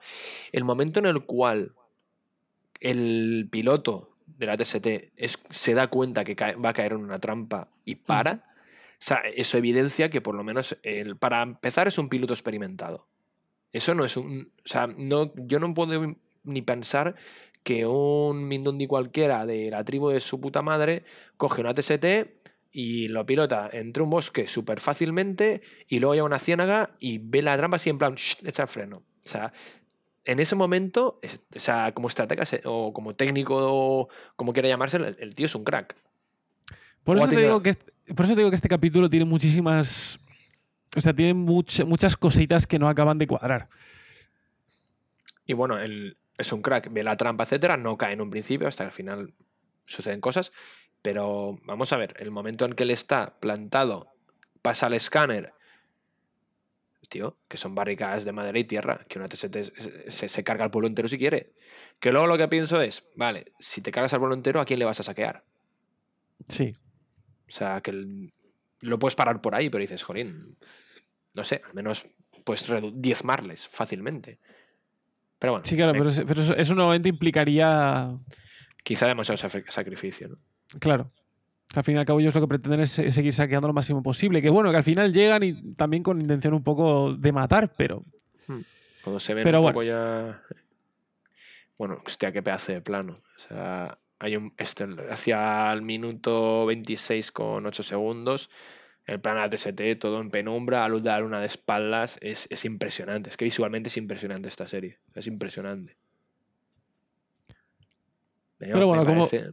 El 0.52 0.62
momento 0.62 1.00
en 1.00 1.06
el 1.06 1.24
cual 1.24 1.72
el 2.80 3.48
piloto 3.50 4.10
de 4.36 4.46
la 4.46 4.56
TST 4.56 5.12
es, 5.16 5.38
se 5.50 5.74
da 5.74 5.88
cuenta 5.88 6.24
que 6.24 6.36
cae- 6.36 6.56
va 6.56 6.70
a 6.70 6.72
caer 6.74 6.92
en 6.92 6.98
una 6.98 7.18
trampa 7.18 7.68
y 7.84 7.96
para, 7.96 8.44
o 8.92 8.96
sea, 9.00 9.18
eso 9.34 9.58
evidencia 9.58 10.10
que 10.10 10.20
por 10.20 10.34
lo 10.34 10.44
menos, 10.44 10.76
el, 10.82 11.16
para 11.16 11.42
empezar, 11.42 11.88
es 11.88 11.98
un 11.98 12.08
piloto 12.08 12.32
experimentado. 12.34 13.06
Eso 13.72 13.94
no 13.94 14.04
es 14.04 14.16
un. 14.16 14.50
O 14.64 14.68
sea, 14.68 14.86
no, 14.86 15.32
yo 15.36 15.60
no 15.60 15.74
puedo 15.74 16.16
ni 16.44 16.62
pensar 16.62 17.16
que 17.62 17.84
un 17.86 18.48
Mindundi 18.48 18.86
cualquiera 18.86 19.44
de 19.46 19.70
la 19.70 19.84
tribu 19.84 20.08
de 20.08 20.20
su 20.20 20.40
puta 20.40 20.62
madre 20.62 21.04
coge 21.36 21.60
una 21.60 21.74
TST 21.74 22.04
y 22.72 23.08
lo 23.08 23.26
pilota 23.26 23.68
entre 23.72 24.02
un 24.02 24.10
bosque 24.10 24.46
súper 24.46 24.80
fácilmente 24.80 25.60
y 25.86 25.98
luego 26.00 26.14
llega 26.14 26.22
a 26.22 26.26
una 26.26 26.38
ciénaga 26.38 26.90
y 26.98 27.18
ve 27.18 27.42
la 27.42 27.56
trampa 27.56 27.76
así 27.76 27.90
en 27.90 27.98
plan, 27.98 28.14
"Shh", 28.14 28.46
echa 28.46 28.62
el 28.62 28.68
freno. 28.68 29.02
O 29.24 29.28
sea, 29.28 29.52
en 30.28 30.40
ese 30.40 30.54
momento, 30.54 31.20
o 31.56 31.58
sea, 31.58 31.92
como 31.92 32.06
estratega 32.06 32.44
o 32.66 32.92
como 32.92 33.14
técnico 33.14 33.56
o 33.58 34.08
como 34.36 34.52
quiera 34.52 34.68
llamarse, 34.68 34.98
el, 34.98 35.16
el 35.18 35.34
tío 35.34 35.46
es 35.46 35.54
un 35.54 35.64
crack. 35.64 35.96
Por 37.02 37.16
eso, 37.16 37.28
te 37.28 37.36
digo 37.36 37.62
que, 37.62 37.70
est- 37.70 37.88
por 38.14 38.26
eso 38.26 38.34
te 38.34 38.40
digo 38.40 38.50
que 38.50 38.56
este 38.56 38.68
capítulo 38.68 39.08
tiene 39.08 39.24
muchísimas. 39.24 40.18
O 40.94 41.00
sea, 41.00 41.14
tiene 41.14 41.32
much- 41.34 41.84
muchas 41.86 42.14
cositas 42.16 42.66
que 42.66 42.78
no 42.78 42.88
acaban 42.90 43.16
de 43.16 43.26
cuadrar. 43.26 43.68
Y 45.46 45.54
bueno, 45.54 45.78
él 45.78 46.18
es 46.36 46.52
un 46.52 46.60
crack, 46.60 46.92
ve 46.92 47.02
la 47.02 47.16
trampa, 47.16 47.44
etcétera, 47.44 47.78
no 47.78 47.96
cae 47.96 48.12
en 48.12 48.20
un 48.20 48.28
principio, 48.30 48.68
hasta 48.68 48.84
que 48.84 48.88
al 48.88 48.92
final 48.92 49.32
suceden 49.86 50.20
cosas. 50.20 50.52
Pero 51.00 51.58
vamos 51.64 51.92
a 51.94 51.96
ver, 51.96 52.14
el 52.18 52.30
momento 52.30 52.66
en 52.66 52.74
que 52.74 52.82
él 52.82 52.90
está 52.90 53.38
plantado, 53.40 54.08
pasa 54.60 54.86
al 54.86 54.92
escáner, 54.94 55.54
tío, 57.08 57.36
que 57.48 57.56
son 57.56 57.74
barricadas 57.74 58.24
de 58.24 58.32
madera 58.32 58.58
y 58.58 58.64
tierra, 58.64 59.04
que 59.08 59.18
una 59.18 59.28
se, 59.28 59.48
se- 60.10 60.28
se 60.28 60.44
carga 60.44 60.64
al 60.64 60.70
pueblo 60.70 60.88
entero 60.88 61.08
si 61.08 61.18
quiere. 61.18 61.52
Que 62.00 62.12
luego 62.12 62.26
lo 62.26 62.36
que 62.38 62.48
pienso 62.48 62.80
es, 62.80 63.04
vale, 63.16 63.52
si 63.58 63.80
te 63.80 63.90
cargas 63.90 64.12
al 64.12 64.20
pueblo 64.20 64.34
entero, 64.34 64.60
¿a 64.60 64.64
quién 64.64 64.78
le 64.78 64.84
vas 64.84 65.00
a 65.00 65.04
saquear? 65.04 65.44
Sí. 66.48 66.72
O 67.48 67.50
sea, 67.50 67.80
que 67.80 67.90
el- 67.90 68.32
lo 68.82 68.98
puedes 68.98 69.14
parar 69.16 69.40
por 69.40 69.54
ahí, 69.54 69.70
pero 69.70 69.80
dices, 69.82 70.02
jolín, 70.04 70.56
no 71.34 71.44
sé, 71.44 71.62
al 71.66 71.74
menos 71.74 72.06
puedes 72.44 72.68
redu- 72.68 72.92
diezmarles 72.94 73.66
fácilmente. 73.68 74.38
Pero 75.38 75.52
bueno, 75.54 75.64
Sí, 75.66 75.76
claro, 75.76 75.92
me- 75.92 75.98
pero, 75.98 76.10
es- 76.10 76.22
pero 76.26 76.40
eso, 76.42 76.54
eso 76.56 76.74
nuevamente 76.74 77.08
implicaría. 77.08 78.10
quizá 78.84 79.06
demasiado 79.06 79.36
sacrificio, 79.68 80.28
¿no? 80.28 80.38
Claro. 80.78 81.10
Al 81.74 81.84
fin 81.84 81.96
y 81.96 81.98
al 81.98 82.06
cabo, 82.06 82.18
ellos 82.20 82.34
lo 82.34 82.40
que 82.40 82.48
pretenden 82.48 82.80
es 82.80 82.90
se- 82.90 83.10
seguir 83.12 83.32
saqueando 83.32 83.68
lo 83.68 83.74
máximo 83.74 84.02
posible. 84.02 84.40
Que 84.40 84.48
bueno, 84.50 84.70
que 84.70 84.76
al 84.78 84.84
final 84.84 85.12
llegan 85.12 85.42
y 85.42 85.74
también 85.74 86.02
con 86.02 86.20
intención 86.20 86.54
un 86.54 86.64
poco 86.64 87.14
de 87.14 87.32
matar, 87.32 87.72
pero. 87.76 88.04
Cuando 89.04 89.20
se 89.20 89.34
ven 89.34 89.44
Pero 89.44 89.58
un 89.58 89.62
bueno. 89.62 89.74
poco 89.74 89.82
ya. 89.84 90.42
Bueno, 91.76 92.02
hostia, 92.04 92.32
qué 92.32 92.42
pedazo 92.42 92.72
de 92.72 92.80
plano. 92.80 93.12
O 93.14 93.40
sea, 93.40 93.98
hay 94.18 94.36
un. 94.36 94.52
Este, 94.56 94.86
hacia 95.10 95.72
el 95.72 95.82
minuto 95.82 96.64
26 96.66 97.30
con 97.32 97.64
8 97.66 97.82
segundos. 97.82 98.50
El 99.06 99.20
plano 99.20 99.40
de 99.42 99.48
TST, 99.56 99.96
todo 100.00 100.20
en 100.20 100.30
penumbra, 100.30 100.84
a 100.84 100.88
luz 100.88 101.02
de 101.02 101.10
la 101.10 101.20
luna 101.20 101.40
de 101.40 101.46
espaldas. 101.46 102.18
Es, 102.20 102.46
es 102.50 102.64
impresionante. 102.64 103.30
Es 103.30 103.36
que 103.36 103.44
visualmente 103.44 103.88
es 103.88 103.96
impresionante 103.96 104.48
esta 104.48 104.66
serie. 104.66 104.98
Es 105.14 105.26
impresionante. 105.26 105.96
Pero 108.58 108.78
me 108.78 108.84
bueno, 108.84 109.04
como- 109.04 109.26
parece- 109.28 109.52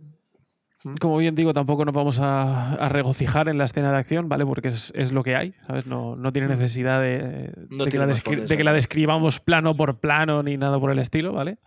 Como 1.00 1.18
bien 1.18 1.34
digo, 1.34 1.54
tampoco 1.54 1.84
nos 1.84 1.96
vamos 1.96 2.20
a, 2.20 2.74
a 2.74 2.90
regocijar 2.90 3.50
en 3.50 3.58
la 3.58 3.66
escena 3.66 3.92
de 3.92 3.98
acción, 3.98 4.30
¿vale? 4.30 4.46
Porque 4.46 4.68
es, 4.68 4.92
es 4.96 5.12
lo 5.12 5.24
que 5.24 5.36
hay, 5.36 5.54
¿sabes? 5.66 5.88
No, 5.88 6.16
no 6.16 6.32
tiene 6.32 6.48
necesidad 6.48 7.02
de. 7.02 7.52
No 7.70 7.86
de 7.86 7.92
que, 7.92 7.98
la 7.98 8.06
de 8.08 8.58
que 8.58 8.64
describamos 8.64 9.40
plano 9.40 9.76
por 9.76 10.00
plano 10.00 10.44
ni 10.44 10.58
nada 10.58 10.80
por 10.80 10.92
el 10.92 11.00
estilo, 11.00 11.34
¿vale? 11.34 11.58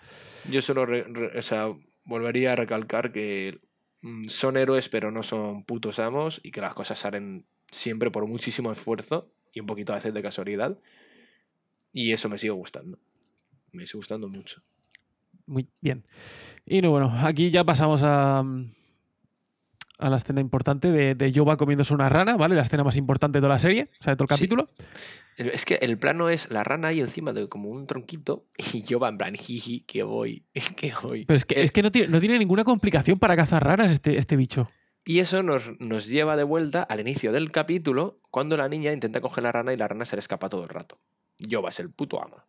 Yo 0.49 0.63
solo 0.63 0.87
re- 0.87 1.05
re- 1.09 1.37
o 1.39 1.43
sea, 1.43 1.67
volvería 2.05 2.53
a 2.53 2.57
recalcar 2.57 3.11
que 3.11 3.59
mm, 4.03 4.29
son 4.29 4.57
héroes, 4.57 4.89
pero 4.89 5.11
no 5.11 5.23
son 5.25 5.65
putos 5.65 5.99
amos 5.99 6.41
y 6.45 6.53
que 6.53 6.61
las 6.61 6.75
cosas 6.75 7.01
salen 7.01 7.45
siempre 7.71 8.11
por 8.13 8.27
muchísimo 8.27 8.71
esfuerzo 8.71 9.33
y 9.53 9.61
un 9.61 9.67
poquito 9.67 9.93
a 9.93 9.97
veces 9.97 10.15
de 10.15 10.23
casualidad. 10.23 10.79
Y 11.93 12.13
eso 12.13 12.29
me 12.29 12.39
sigue 12.39 12.53
gustando. 12.53 12.99
Me 13.73 13.87
sigue 13.87 13.99
gustando 13.99 14.29
mucho. 14.29 14.63
Muy 15.47 15.67
bien. 15.81 16.05
Y 16.67 16.83
no, 16.83 16.91
bueno, 16.91 17.13
aquí 17.23 17.51
ya 17.51 17.65
pasamos 17.65 18.03
a, 18.05 18.43
a 19.99 20.09
la 20.11 20.17
escena 20.17 20.41
importante 20.41 20.91
de, 20.91 21.15
de 21.15 21.33
Yoba 21.33 21.57
comiéndose 21.57 21.93
una 21.93 22.09
rana, 22.09 22.37
¿vale? 22.37 22.55
La 22.55 22.63
escena 22.63 22.85
más 22.85 22.97
importante 22.97 23.39
de 23.39 23.41
toda 23.43 23.55
la 23.55 23.59
serie, 23.59 23.91
o 24.01 24.03
sea, 24.05 24.13
de 24.13 24.17
todo 24.17 24.25
el 24.25 24.29
capítulo. 24.29 24.69
Es 25.37 25.65
que 25.65 25.75
el 25.77 25.99
plano 25.99 26.31
es 26.31 26.51
la 26.51 26.65
rana 26.65 26.89
ahí 26.89 27.01
encima 27.01 27.33
de 27.33 27.49
como 27.49 27.69
un 27.71 27.87
tronquito 27.87 28.47
y 28.73 28.83
yo 28.83 28.99
va 28.99 29.09
en 29.09 29.19
plan, 29.19 29.35
jiji, 29.35 29.81
que 29.81 30.03
voy, 30.03 30.45
que 30.77 30.93
voy. 31.03 31.25
Pero 31.27 31.37
es 31.37 31.45
que, 31.45 31.55
Eh, 31.61 31.63
es 31.65 31.71
que 31.73 31.83
no, 31.83 31.91
tiene, 31.93 32.09
no 32.09 32.21
tiene 32.21 32.39
ninguna 32.39 32.65
complicación 32.65 33.19
para 33.19 33.37
cazar 33.37 33.65
ranas 33.65 33.91
este, 33.93 34.19
este 34.19 34.37
bicho. 34.37 34.69
Y 35.05 35.21
eso 35.21 35.43
nos, 35.43 35.71
nos 35.81 36.07
lleva 36.07 36.37
de 36.37 36.45
vuelta 36.45 36.83
al 36.83 37.01
inicio 37.01 37.33
del 37.33 37.51
capítulo, 37.51 38.21
cuando 38.31 38.57
la 38.57 38.69
niña 38.69 38.93
intenta 38.93 39.21
coger 39.21 39.45
la 39.45 39.53
rana 39.53 39.73
y 39.73 39.77
la 39.77 39.89
rana 39.89 40.05
se 40.05 40.17
le 40.17 40.21
escapa 40.21 40.49
todo 40.49 40.65
el 40.65 40.69
rato. 40.69 40.99
Yoba 41.39 41.71
es 41.71 41.81
el 41.81 41.91
puto 41.91 42.23
ama. 42.23 42.45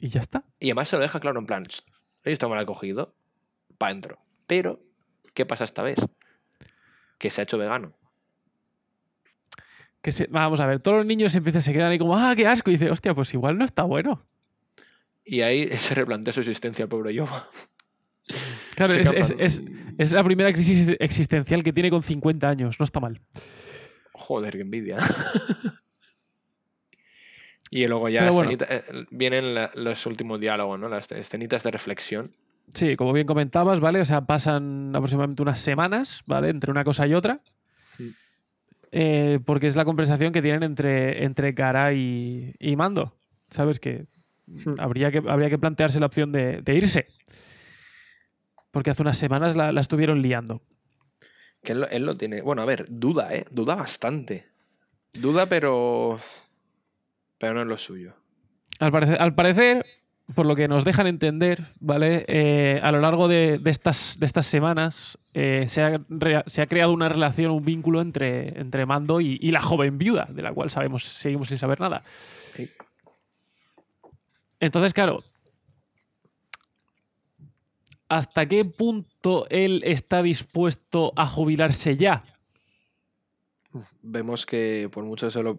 Y 0.00 0.08
ya 0.08 0.20
está. 0.20 0.44
Y 0.58 0.66
además 0.66 0.88
se 0.88 0.96
lo 0.96 1.02
deja 1.02 1.20
claro 1.20 1.38
en 1.38 1.46
plan, 1.46 1.64
"Ch, 1.64 1.84
esto 2.24 2.48
me 2.48 2.56
lo 2.56 2.62
he 2.62 2.66
cogido, 2.66 3.14
pa' 3.78 3.88
dentro. 3.88 4.18
Pero, 4.48 4.80
¿qué 5.34 5.46
pasa 5.46 5.62
esta 5.64 5.82
vez? 5.82 5.96
Que 7.22 7.30
se 7.30 7.40
ha 7.40 7.44
hecho 7.44 7.56
vegano. 7.56 7.92
Que 10.02 10.10
se- 10.10 10.26
vamos 10.26 10.58
a 10.58 10.66
ver, 10.66 10.80
todos 10.80 10.96
los 10.98 11.06
niños 11.06 11.32
empiezan, 11.36 11.62
se 11.62 11.72
quedan 11.72 11.92
ahí 11.92 11.98
como, 11.98 12.16
¡ah, 12.18 12.34
qué 12.36 12.48
asco! 12.48 12.68
Y 12.70 12.72
dice, 12.72 12.90
hostia, 12.90 13.14
pues 13.14 13.32
igual 13.32 13.56
no 13.56 13.64
está 13.64 13.84
bueno. 13.84 14.26
Y 15.24 15.42
ahí 15.42 15.68
se 15.76 15.94
replantea 15.94 16.34
su 16.34 16.40
existencia 16.40 16.82
el 16.82 16.88
pobre 16.88 17.14
Yoba. 17.14 17.48
Claro, 18.74 18.94
es, 18.94 19.06
es- 19.12 19.34
es- 19.38 19.62
es 19.98 20.10
la 20.10 20.24
primera 20.24 20.52
crisis 20.52 20.96
existencial 20.98 21.62
que 21.62 21.72
tiene 21.72 21.90
con 21.90 22.02
50 22.02 22.48
años, 22.48 22.80
no 22.80 22.84
está 22.84 22.98
mal. 22.98 23.20
Joder, 24.14 24.54
qué 24.54 24.62
envidia. 24.62 24.98
y 27.70 27.86
luego 27.86 28.08
ya 28.08 28.22
Pero 28.22 28.32
bueno. 28.32 28.50
escenita- 28.50 28.66
eh, 28.68 28.84
vienen 29.12 29.54
la- 29.54 29.70
los 29.74 30.04
últimos 30.06 30.40
diálogos, 30.40 30.80
¿no? 30.80 30.88
Las 30.88 31.12
escenitas 31.12 31.62
de 31.62 31.70
reflexión. 31.70 32.32
Sí, 32.74 32.96
como 32.96 33.12
bien 33.12 33.26
comentabas, 33.26 33.80
¿vale? 33.80 34.00
O 34.00 34.04
sea, 34.04 34.22
pasan 34.22 34.94
aproximadamente 34.96 35.42
unas 35.42 35.60
semanas, 35.60 36.22
¿vale? 36.26 36.48
Entre 36.48 36.70
una 36.70 36.84
cosa 36.84 37.06
y 37.06 37.14
otra. 37.14 37.40
Sí. 37.96 38.14
Eh, 38.92 39.40
porque 39.44 39.66
es 39.66 39.76
la 39.76 39.84
conversación 39.84 40.32
que 40.32 40.42
tienen 40.42 40.62
entre, 40.62 41.24
entre 41.24 41.54
Cara 41.54 41.92
y, 41.92 42.54
y 42.58 42.76
Mando. 42.76 43.14
¿Sabes? 43.50 43.78
Que 43.80 44.06
Hmm. 44.44 44.74
habría 44.80 45.10
que, 45.12 45.22
habría 45.28 45.48
que 45.48 45.58
plantearse 45.58 46.00
la 46.00 46.06
opción 46.06 46.32
de, 46.32 46.62
de 46.62 46.74
irse. 46.74 47.06
Porque 48.72 48.90
hace 48.90 49.02
unas 49.02 49.16
semanas 49.16 49.54
la, 49.54 49.70
la 49.72 49.80
estuvieron 49.80 50.20
liando. 50.20 50.62
Que 51.62 51.72
él, 51.72 51.80
lo- 51.82 51.88
él 51.88 52.04
lo 52.04 52.16
tiene. 52.16 52.42
Bueno, 52.42 52.60
a 52.60 52.64
ver, 52.64 52.86
duda, 52.88 53.34
¿eh? 53.34 53.44
Duda 53.50 53.76
bastante. 53.76 54.46
Duda, 55.12 55.46
pero. 55.48 56.18
Pero 57.38 57.54
no 57.54 57.60
es 57.62 57.66
lo 57.68 57.78
suyo. 57.78 58.14
Al 58.80 58.90
parecer, 58.90 59.20
al 59.22 59.34
parecer, 59.34 59.86
por 60.34 60.46
lo 60.46 60.54
que 60.56 60.68
nos 60.68 60.84
dejan 60.84 61.06
entender, 61.06 61.72
¿vale? 61.80 62.24
Eh, 62.28 62.80
a 62.82 62.92
lo 62.92 63.00
largo 63.00 63.28
de, 63.28 63.58
de 63.58 63.70
estas, 63.70 64.18
de 64.18 64.26
estas 64.26 64.46
semanas 64.46 65.18
eh, 65.34 65.66
se, 65.68 65.82
ha 65.82 66.00
rea- 66.08 66.44
se 66.46 66.62
ha 66.62 66.66
creado 66.66 66.92
una 66.92 67.08
relación, 67.08 67.50
un 67.50 67.64
vínculo 67.64 68.00
entre, 68.00 68.58
entre 68.60 68.86
Mando 68.86 69.20
y, 69.20 69.38
y 69.40 69.50
la 69.50 69.62
joven 69.62 69.98
viuda, 69.98 70.26
de 70.30 70.42
la 70.42 70.52
cual 70.52 70.70
sabemos, 70.70 71.04
seguimos 71.04 71.48
sin 71.48 71.58
saber 71.58 71.80
nada. 71.80 72.02
Entonces, 74.60 74.94
claro, 74.94 75.24
¿hasta 78.08 78.46
qué 78.46 78.64
punto 78.64 79.46
él 79.50 79.82
está 79.84 80.22
dispuesto 80.22 81.12
a 81.16 81.26
jubilarse 81.26 81.96
ya? 81.96 82.22
Vemos 84.02 84.44
que 84.44 84.88
por 84.92 85.02
mucho 85.04 85.30
se 85.30 85.42
lo. 85.42 85.58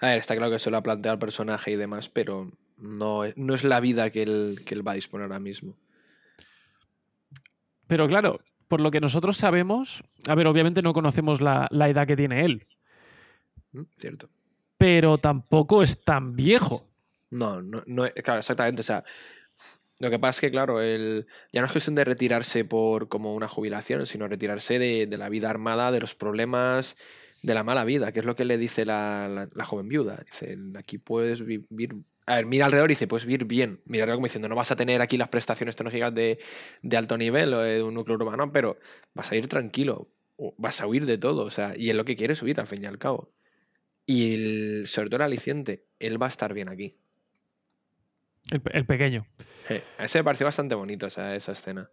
A 0.00 0.08
ver, 0.08 0.18
está 0.18 0.36
claro 0.36 0.52
que 0.52 0.58
se 0.58 0.70
lo 0.70 0.76
ha 0.76 0.82
planteado 0.82 1.14
el 1.14 1.18
personaje 1.18 1.70
y 1.72 1.76
demás, 1.76 2.10
pero 2.10 2.52
no, 2.76 3.24
es- 3.24 3.36
no 3.36 3.54
es 3.54 3.64
la 3.64 3.80
vida 3.80 4.10
que 4.10 4.22
él, 4.22 4.62
que 4.66 4.74
él 4.74 4.86
va 4.86 4.92
a 4.92 4.96
disponer 4.96 5.24
ahora 5.24 5.40
mismo. 5.40 5.76
Pero 7.86 8.08
claro, 8.08 8.40
por 8.68 8.80
lo 8.80 8.90
que 8.90 9.00
nosotros 9.00 9.36
sabemos, 9.36 10.02
a 10.26 10.34
ver, 10.34 10.46
obviamente 10.46 10.82
no 10.82 10.92
conocemos 10.94 11.40
la, 11.40 11.68
la 11.70 11.88
edad 11.88 12.06
que 12.06 12.16
tiene 12.16 12.44
él, 12.44 12.66
¿Mm? 13.72 13.82
Cierto. 13.98 14.28
pero 14.78 15.18
tampoco 15.18 15.82
es 15.82 16.02
tan 16.02 16.34
viejo. 16.34 16.88
No, 17.30 17.60
no, 17.60 17.82
no, 17.86 18.04
claro, 18.22 18.40
exactamente. 18.40 18.80
O 18.80 18.84
sea, 18.84 19.04
lo 20.00 20.10
que 20.10 20.18
pasa 20.18 20.36
es 20.36 20.40
que, 20.40 20.50
claro, 20.50 20.80
el, 20.80 21.26
ya 21.52 21.60
no 21.60 21.66
es 21.66 21.72
cuestión 21.72 21.94
de 21.96 22.04
retirarse 22.04 22.64
por 22.64 23.08
como 23.08 23.34
una 23.34 23.48
jubilación, 23.48 24.06
sino 24.06 24.28
retirarse 24.28 24.78
de, 24.78 25.06
de 25.06 25.18
la 25.18 25.28
vida 25.28 25.50
armada, 25.50 25.92
de 25.92 26.00
los 26.00 26.14
problemas, 26.14 26.96
de 27.42 27.54
la 27.54 27.64
mala 27.64 27.84
vida, 27.84 28.12
que 28.12 28.20
es 28.20 28.24
lo 28.26 28.36
que 28.36 28.44
le 28.44 28.56
dice 28.56 28.84
la, 28.86 29.28
la- 29.28 29.48
la 29.52 29.64
joven 29.64 29.88
viuda. 29.88 30.22
Dice, 30.30 30.56
aquí 30.78 30.98
puedes 30.98 31.44
vivir. 31.44 31.96
A 32.26 32.36
ver, 32.36 32.46
mira 32.46 32.64
alrededor 32.66 32.90
y 32.90 32.94
dice, 32.94 33.06
puedes 33.06 33.26
vivir 33.26 33.44
bien. 33.44 33.80
Mira 33.84 34.04
alrededor 34.04 34.16
como 34.18 34.26
diciendo, 34.26 34.48
no 34.48 34.54
vas 34.56 34.70
a 34.70 34.76
tener 34.76 35.02
aquí 35.02 35.18
las 35.18 35.28
prestaciones 35.28 35.76
tecnológicas 35.76 36.14
de, 36.14 36.38
de 36.82 36.96
alto 36.96 37.18
nivel 37.18 37.52
o 37.52 37.60
de 37.60 37.82
un 37.82 37.92
núcleo 37.94 38.16
urbano, 38.16 38.50
pero 38.50 38.78
vas 39.12 39.30
a 39.30 39.36
ir 39.36 39.46
tranquilo. 39.48 40.08
o 40.36 40.54
Vas 40.56 40.80
a 40.80 40.86
huir 40.86 41.04
de 41.04 41.18
todo. 41.18 41.44
O 41.44 41.50
sea, 41.50 41.74
y 41.76 41.90
es 41.90 41.96
lo 41.96 42.04
que 42.04 42.16
quiere 42.16 42.34
subir 42.34 42.58
al 42.60 42.66
fin 42.66 42.82
y 42.82 42.86
al 42.86 42.98
cabo. 42.98 43.30
Y 44.06 44.34
el, 44.34 44.84
sobre 44.86 45.08
todo 45.08 45.16
el 45.16 45.22
aliciente, 45.22 45.84
él 45.98 46.20
va 46.20 46.26
a 46.26 46.30
estar 46.30 46.54
bien 46.54 46.68
aquí. 46.68 46.96
El, 48.50 48.60
pe- 48.60 48.76
el 48.76 48.86
pequeño. 48.86 49.26
Eh, 49.68 49.82
a 49.98 50.04
ese 50.04 50.18
me 50.18 50.24
pareció 50.24 50.46
bastante 50.46 50.74
bonito 50.74 51.06
esa, 51.06 51.34
esa 51.34 51.52
escena. 51.52 51.88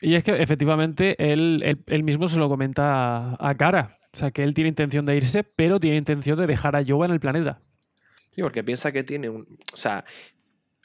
Y 0.00 0.14
es 0.14 0.22
que 0.24 0.40
efectivamente 0.40 1.16
él, 1.32 1.62
él- 1.64 1.82
él 1.86 2.02
mismo 2.04 2.28
se 2.28 2.38
lo 2.38 2.48
comenta 2.48 3.36
a, 3.38 3.54
Cara. 3.56 3.98
O 4.12 4.16
sea, 4.16 4.30
que 4.30 4.42
él 4.42 4.54
tiene 4.54 4.68
intención 4.68 5.04
de 5.06 5.16
irse, 5.16 5.44
pero 5.56 5.78
tiene 5.80 5.96
intención 5.96 6.38
de 6.38 6.46
dejar 6.46 6.74
a 6.76 6.82
Yoba 6.82 7.06
en 7.06 7.12
el 7.12 7.20
planeta. 7.20 7.60
Sí, 8.38 8.42
porque 8.44 8.62
piensa 8.62 8.92
que 8.92 9.02
tiene 9.02 9.28
un. 9.28 9.58
O 9.72 9.76
sea, 9.76 10.04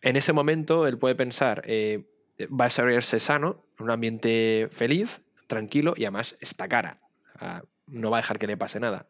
en 0.01 0.16
ese 0.16 0.34
momento 0.34 0.88
él 0.88 0.97
puede 0.97 1.14
pensar, 1.14 1.62
eh, 1.68 2.04
va 2.49 2.66
a 2.66 2.68
desarrollarse 2.68 3.20
sano, 3.20 3.64
en 3.78 3.84
un 3.86 3.91
ambiente 3.91 4.70
feliz, 4.72 5.22
tranquilo 5.45 5.93
y 5.95 6.06
además 6.06 6.36
está 6.41 6.68
cara. 6.68 6.99
Ah, 7.36 7.62
no 7.86 8.10
va 8.10 8.18
a 8.18 8.22
dejar 8.22 8.39
que 8.39 8.47
le 8.47 8.58
pase 8.58 8.80
nada. 8.80 9.08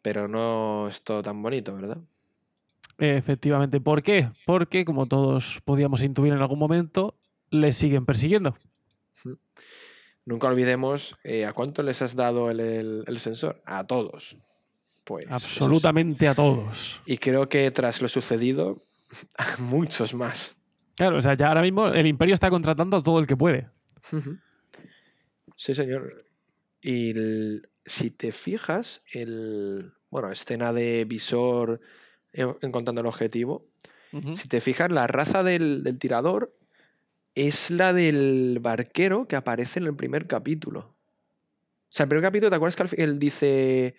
Pero 0.00 0.28
no 0.28 0.88
es 0.88 1.02
todo 1.02 1.20
tan 1.20 1.42
bonito, 1.42 1.74
¿verdad? 1.76 1.98
Efectivamente. 2.96 3.82
¿Por 3.82 4.02
qué? 4.02 4.30
Porque, 4.46 4.86
como 4.86 5.04
todos 5.04 5.60
podíamos 5.66 6.02
intuir 6.02 6.32
en 6.32 6.38
algún 6.40 6.58
momento, 6.58 7.18
le 7.50 7.74
siguen 7.74 8.06
persiguiendo. 8.06 8.56
Nunca 10.24 10.46
olvidemos 10.46 11.18
eh, 11.22 11.44
a 11.44 11.52
cuánto 11.52 11.82
les 11.82 12.00
has 12.00 12.16
dado 12.16 12.50
el, 12.50 12.60
el- 12.60 13.04
el 13.06 13.20
sensor. 13.20 13.60
A 13.66 13.86
todos. 13.86 14.38
Pues. 15.04 15.26
Absolutamente 15.28 16.28
a 16.28 16.34
todos. 16.34 17.00
Y 17.06 17.18
creo 17.18 17.48
que 17.48 17.70
tras 17.70 18.00
lo 18.00 18.08
sucedido, 18.08 18.82
a 19.36 19.56
muchos 19.58 20.14
más. 20.14 20.54
Claro, 20.96 21.18
o 21.18 21.22
sea, 21.22 21.34
ya 21.34 21.48
ahora 21.48 21.62
mismo 21.62 21.88
el 21.88 22.06
imperio 22.06 22.34
está 22.34 22.50
contratando 22.50 22.98
a 22.98 23.02
todo 23.02 23.18
el 23.18 23.26
que 23.26 23.36
puede. 23.36 23.68
Sí, 25.56 25.74
señor. 25.74 26.24
Y 26.80 27.10
el- 27.10 27.68
si 27.84 28.10
te 28.10 28.32
fijas, 28.32 29.02
el. 29.12 29.92
Bueno, 30.10 30.30
escena 30.30 30.72
de 30.72 31.04
visor 31.04 31.80
en- 32.32 32.56
encontrando 32.60 33.00
el 33.00 33.06
objetivo. 33.06 33.66
Si 34.34 34.46
te 34.46 34.60
fijas, 34.60 34.92
la 34.92 35.06
raza 35.06 35.42
del, 35.42 35.82
del 35.82 35.98
tirador 35.98 36.54
es 37.34 37.70
la 37.70 37.94
del 37.94 38.58
barquero 38.60 39.26
que 39.26 39.36
aparece 39.36 39.78
en 39.80 39.86
el 39.86 39.94
primer 39.94 40.26
capítulo. 40.26 40.80
O 40.80 40.94
sea, 41.88 42.04
el 42.04 42.10
primer 42.10 42.22
capítulo, 42.24 42.50
¿te 42.50 42.56
acuerdas 42.56 42.90
que 42.94 43.02
él 43.02 43.18
dice. 43.18 43.94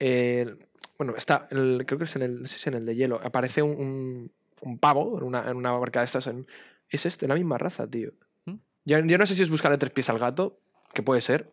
Eh, 0.00 0.54
bueno, 0.98 1.14
está. 1.16 1.46
el- 1.50 1.84
creo 1.86 1.98
que 1.98 2.04
es 2.04 2.16
en 2.16 2.22
el. 2.22 2.42
No 2.42 2.48
sé 2.48 2.58
si 2.58 2.68
en 2.68 2.74
el 2.74 2.86
de 2.86 2.94
hielo. 2.96 3.20
Aparece 3.22 3.62
un, 3.62 3.70
un- 3.70 4.32
un 4.62 4.78
pavo 4.78 5.18
en 5.18 5.24
una, 5.24 5.48
en 5.48 5.56
una 5.56 5.72
barca 5.72 6.00
de 6.00 6.06
estas. 6.06 6.26
en- 6.26 6.46
es 6.90 7.04
este, 7.06 7.28
la 7.28 7.34
misma 7.34 7.58
raza, 7.58 7.86
tío. 7.86 8.12
¿Mm? 8.46 8.54
Yo, 8.84 8.98
yo 9.00 9.18
no 9.18 9.26
sé 9.26 9.34
si 9.34 9.42
es 9.42 9.50
buscarle 9.50 9.78
tres 9.78 9.92
pies 9.92 10.08
al 10.08 10.18
gato, 10.18 10.58
que 10.94 11.02
puede 11.02 11.20
ser. 11.20 11.52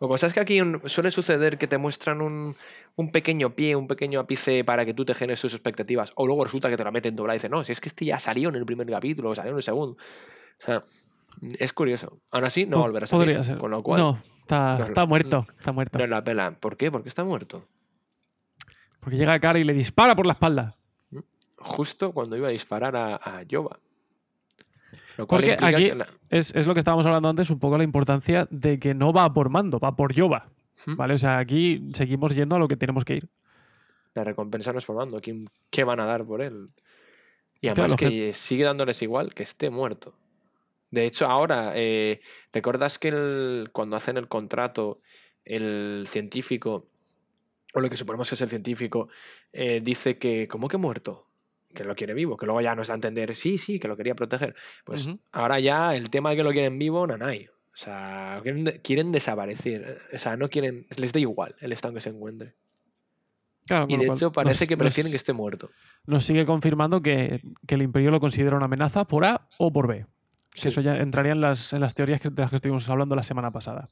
Lo 0.00 0.08
que 0.08 0.12
pasa 0.12 0.26
es 0.28 0.34
que 0.34 0.40
aquí 0.40 0.60
un- 0.60 0.80
suele 0.86 1.10
suceder 1.10 1.58
que 1.58 1.66
te 1.66 1.78
muestran 1.78 2.20
un, 2.22 2.56
un 2.94 3.10
pequeño 3.12 3.54
pie, 3.54 3.74
un 3.76 3.88
pequeño 3.88 4.20
ápice 4.20 4.64
para 4.64 4.84
que 4.84 4.94
tú 4.94 5.04
te 5.04 5.14
generes 5.14 5.40
tus 5.40 5.52
expectativas. 5.54 6.12
O 6.14 6.26
luego 6.26 6.44
resulta 6.44 6.68
que 6.70 6.76
te 6.76 6.84
la 6.84 6.90
meten 6.92 7.16
doblada 7.16 7.34
y 7.34 7.38
dices, 7.38 7.50
no, 7.50 7.64
si 7.64 7.72
es 7.72 7.80
que 7.80 7.88
este 7.88 8.04
ya 8.04 8.18
salió 8.18 8.48
en 8.50 8.54
el 8.56 8.64
primer 8.66 8.86
capítulo, 8.88 9.30
o 9.30 9.34
salió 9.34 9.50
en 9.52 9.56
el 9.58 9.62
segundo. 9.62 9.96
O 10.60 10.64
sea, 10.64 10.84
es 11.58 11.72
curioso. 11.72 12.18
Aún 12.30 12.44
así, 12.44 12.66
no 12.66 12.78
volverá 12.82 13.04
a 13.04 13.06
salir. 13.08 13.24
Podría 13.26 13.44
ser. 13.44 13.58
Con 13.58 13.70
lo 13.70 13.82
cual, 13.82 14.00
No, 14.00 14.22
está, 14.40 14.78
no- 14.78 14.84
está 14.84 15.04
muerto. 15.06 15.46
Está 15.58 15.72
muerto. 15.72 15.98
no 15.98 16.06
la 16.06 16.24
pela. 16.24 16.52
¿Por 16.52 16.76
qué? 16.76 16.90
Porque 16.90 17.08
está 17.08 17.24
muerto. 17.24 17.66
Porque 19.06 19.18
llega 19.18 19.38
cara 19.38 19.56
y 19.60 19.62
le 19.62 19.72
dispara 19.72 20.16
por 20.16 20.26
la 20.26 20.32
espalda. 20.32 20.74
Justo 21.58 22.10
cuando 22.10 22.36
iba 22.36 22.48
a 22.48 22.50
disparar 22.50 22.96
a, 22.96 23.14
a 23.22 23.42
Yoba. 23.44 23.78
Lo 25.16 25.28
cual 25.28 25.42
Porque 25.44 25.64
aquí- 25.64 25.90
la- 25.92 26.08
Es, 26.28 26.52
es 26.56 26.66
lo 26.66 26.74
que 26.74 26.80
estábamos 26.80 27.06
hablando 27.06 27.28
antes, 27.28 27.48
un 27.50 27.60
poco 27.60 27.78
la 27.78 27.84
importancia 27.84 28.48
de 28.50 28.80
que 28.80 28.94
no 28.94 29.12
va 29.12 29.32
por 29.32 29.48
mando, 29.48 29.78
va 29.78 29.94
por 29.94 30.12
Yoba. 30.12 30.48
¿Mm? 30.86 30.96
¿Vale? 30.96 31.14
O 31.14 31.18
sea, 31.18 31.38
aquí 31.38 31.88
seguimos 31.94 32.34
yendo 32.34 32.56
a 32.56 32.58
lo 32.58 32.66
que 32.66 32.76
tenemos 32.76 33.04
que 33.04 33.14
ir. 33.18 33.28
la 34.14 34.24
recompensa 34.24 34.72
no 34.72 34.80
es 34.80 34.84
por 34.86 34.96
mando. 34.96 35.20
¿Quién- 35.20 35.48
¿Qué 35.70 35.84
van 35.84 36.00
a 36.00 36.04
dar 36.06 36.24
por 36.24 36.42
él? 36.42 36.66
Y 37.60 37.68
además 37.68 37.94
que 37.96 38.34
sigue 38.34 38.64
dándoles 38.64 39.00
igual 39.02 39.32
que 39.34 39.44
esté 39.44 39.70
muerto. 39.70 40.14
De 40.90 41.06
hecho, 41.06 41.26
ahora, 41.26 41.72
eh, 41.76 42.20
¿recuerdas 42.52 42.98
que 42.98 43.08
el- 43.08 43.68
cuando 43.72 43.94
hacen 43.94 44.16
el 44.16 44.26
contrato, 44.26 45.00
el 45.44 46.06
científico, 46.08 46.86
o 47.76 47.80
lo 47.80 47.90
que 47.90 47.96
suponemos 47.98 48.28
que 48.28 48.34
es 48.36 48.40
el 48.40 48.48
científico, 48.48 49.08
eh, 49.52 49.80
dice 49.82 50.16
que, 50.16 50.48
¿cómo 50.48 50.66
que 50.68 50.78
muerto? 50.78 51.26
Que 51.74 51.84
lo 51.84 51.94
quiere 51.94 52.14
vivo, 52.14 52.38
que 52.38 52.46
luego 52.46 52.62
ya 52.62 52.74
nos 52.74 52.86
da 52.88 52.94
a 52.94 52.96
entender, 52.96 53.36
sí, 53.36 53.58
sí, 53.58 53.78
que 53.78 53.86
lo 53.86 53.98
quería 53.98 54.14
proteger. 54.14 54.54
Pues 54.84 55.10
ahora 55.32 55.60
ya 55.60 55.94
el 55.94 56.08
tema 56.08 56.30
de 56.30 56.36
que 56.36 56.42
lo 56.42 56.52
quieren 56.52 56.78
vivo, 56.78 57.06
nanay. 57.06 57.48
O 57.48 57.76
sea, 57.78 58.40
quieren, 58.42 58.64
de- 58.64 58.80
quieren 58.80 59.12
desaparecer. 59.12 59.98
O 60.14 60.18
sea, 60.18 60.38
no 60.38 60.48
quieren, 60.48 60.86
les 60.96 61.12
da 61.12 61.20
igual 61.20 61.54
el 61.60 61.72
estado 61.72 61.90
en 61.90 61.96
que 61.96 62.00
se 62.00 62.08
encuentre. 62.08 62.54
Claro, 63.66 63.84
Y 63.90 63.96
de 63.98 64.06
hecho 64.06 64.32
parece 64.32 64.64
nos- 64.64 64.68
que 64.68 64.76
prefieren 64.78 65.08
nos- 65.08 65.12
que 65.12 65.16
esté 65.18 65.32
muerto. 65.34 65.70
nos 66.06 66.24
sigue 66.24 66.46
confirmando 66.46 67.02
que, 67.02 67.42
que 67.66 67.74
el 67.74 67.82
imperio 67.82 68.10
lo 68.10 68.20
considera 68.20 68.56
una 68.56 68.64
amenaza 68.64 69.04
por 69.04 69.26
A 69.26 69.46
o 69.58 69.70
por 69.70 69.86
B. 69.86 70.06
Sí. 70.54 70.68
eso 70.68 70.80
ya 70.80 70.96
entraría 70.96 71.32
en 71.32 71.42
las, 71.42 71.74
en 71.74 71.80
las 71.82 71.94
teorías 71.94 72.18
que- 72.18 72.30
de 72.30 72.40
las 72.40 72.48
que 72.48 72.56
estuvimos 72.56 72.88
hablando 72.88 73.14
la 73.14 73.22
semana 73.22 73.50
pasada. 73.50 73.86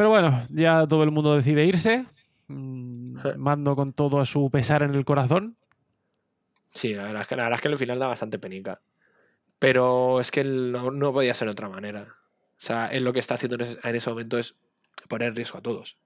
Pero 0.00 0.08
bueno, 0.08 0.46
ya 0.48 0.86
todo 0.88 1.02
el 1.02 1.10
mundo 1.10 1.36
decide 1.36 1.66
irse. 1.66 2.06
Mm. 2.48 3.18
Mando 3.36 3.76
con 3.76 3.92
todo 3.92 4.18
a 4.18 4.24
su 4.24 4.48
pesar 4.50 4.82
en 4.82 4.94
el 4.94 5.04
corazón. 5.04 5.58
Sí, 6.72 6.94
la 6.94 7.02
verdad, 7.02 7.20
es 7.20 7.28
que, 7.28 7.36
la 7.36 7.42
verdad 7.42 7.58
es 7.58 7.60
que 7.60 7.68
el 7.68 7.76
final 7.76 7.98
da 7.98 8.06
bastante 8.06 8.38
penica. 8.38 8.80
Pero 9.58 10.18
es 10.18 10.30
que 10.30 10.42
no, 10.42 10.90
no 10.90 11.12
podía 11.12 11.34
ser 11.34 11.48
de 11.48 11.52
otra 11.52 11.68
manera. 11.68 12.04
O 12.04 12.56
sea, 12.56 12.86
él 12.86 13.04
lo 13.04 13.12
que 13.12 13.18
está 13.18 13.34
haciendo 13.34 13.56
en 13.56 13.60
ese, 13.60 13.78
en 13.86 13.94
ese 13.94 14.08
momento 14.08 14.38
es 14.38 14.54
poner 15.06 15.34
riesgo 15.34 15.58
a 15.58 15.62
todos. 15.62 15.98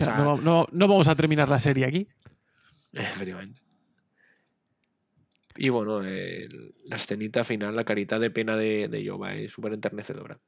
O 0.00 0.04
sea, 0.04 0.18
no, 0.18 0.36
no- 0.36 0.68
no 0.70 0.86
vamos 0.86 1.08
a 1.08 1.16
terminar 1.16 1.48
la 1.48 1.58
serie 1.58 1.84
aquí. 1.84 2.06
Efectivamente. 2.92 3.60
Y 5.56 5.68
bueno, 5.70 6.00
la 6.00 6.94
escenita 6.94 7.42
final, 7.42 7.74
la 7.74 7.82
carita 7.82 8.20
de 8.20 8.30
pena 8.30 8.56
de, 8.56 8.86
de 8.86 9.02
Yoba 9.02 9.34
es 9.34 9.50
súper 9.50 9.72
enternecedora. 9.72 10.38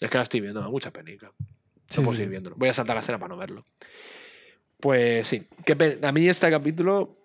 Es 0.00 0.10
que 0.10 0.16
la 0.18 0.22
estoy 0.24 0.40
viendo, 0.40 0.60
me 0.60 0.64
da 0.66 0.70
mucha 0.70 0.92
penica. 0.92 1.26
No 1.38 1.46
Sí, 1.88 1.96
puedo 2.00 2.12
sí, 2.12 2.16
seguir 2.16 2.30
viéndolo. 2.30 2.56
Voy 2.56 2.68
a 2.68 2.74
saltar 2.74 2.96
la 2.96 3.00
escena 3.00 3.18
para 3.18 3.28
no 3.28 3.36
verlo. 3.36 3.64
Pues 4.80 5.28
sí. 5.28 5.46
qué 5.64 5.98
a 6.02 6.12
mí 6.12 6.28
este 6.28 6.50
capítulo 6.50 7.16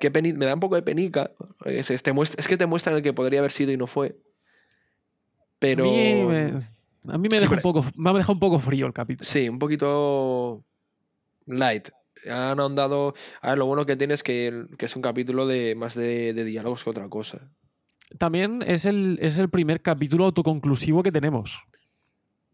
qué 0.00 0.12
peni- 0.12 0.34
me 0.34 0.46
da 0.46 0.54
un 0.54 0.60
poco 0.60 0.74
de 0.76 0.82
penica. 0.82 1.30
Es, 1.64 1.90
es- 1.90 2.02
te 2.02 2.12
muestra- 2.12 2.40
es 2.40 2.48
que 2.48 2.56
te 2.56 2.66
muestran 2.66 2.96
el 2.96 3.02
que 3.02 3.12
podría 3.12 3.40
haber 3.40 3.52
sido 3.52 3.72
y 3.72 3.76
no 3.76 3.86
fue. 3.86 4.16
Pero. 5.58 5.84
A 5.84 5.86
mí 5.92 6.24
me, 6.24 7.12
a 7.12 7.18
mí 7.18 7.28
me 7.30 7.40
deja 7.40 7.54
un 7.54 7.60
poco, 7.60 7.84
me 7.96 8.10
ha 8.10 8.12
dejado 8.14 8.32
un 8.34 8.40
poco 8.40 8.58
frío 8.58 8.86
el 8.86 8.92
capítulo. 8.92 9.28
Sí, 9.28 9.48
un 9.48 9.58
poquito 9.58 10.64
light. 11.46 11.88
Han 12.30 12.58
ahondado. 12.58 13.14
A 13.42 13.50
ver, 13.50 13.58
lo 13.58 13.66
bueno 13.66 13.84
que 13.86 13.96
tiene 13.96 14.14
es 14.14 14.22
que 14.22 14.64
es 14.78 14.96
un 14.96 15.02
capítulo 15.02 15.46
de 15.46 15.74
más 15.74 15.94
de, 15.94 16.32
de 16.32 16.44
diálogos 16.44 16.82
que 16.84 16.90
otra 16.90 17.08
cosa. 17.08 17.50
También 18.18 18.62
es 18.66 18.86
el, 18.86 19.18
es 19.20 19.38
el 19.38 19.48
primer 19.50 19.82
capítulo 19.82 20.24
autoconclusivo 20.24 21.02
que 21.02 21.12
tenemos. 21.12 21.58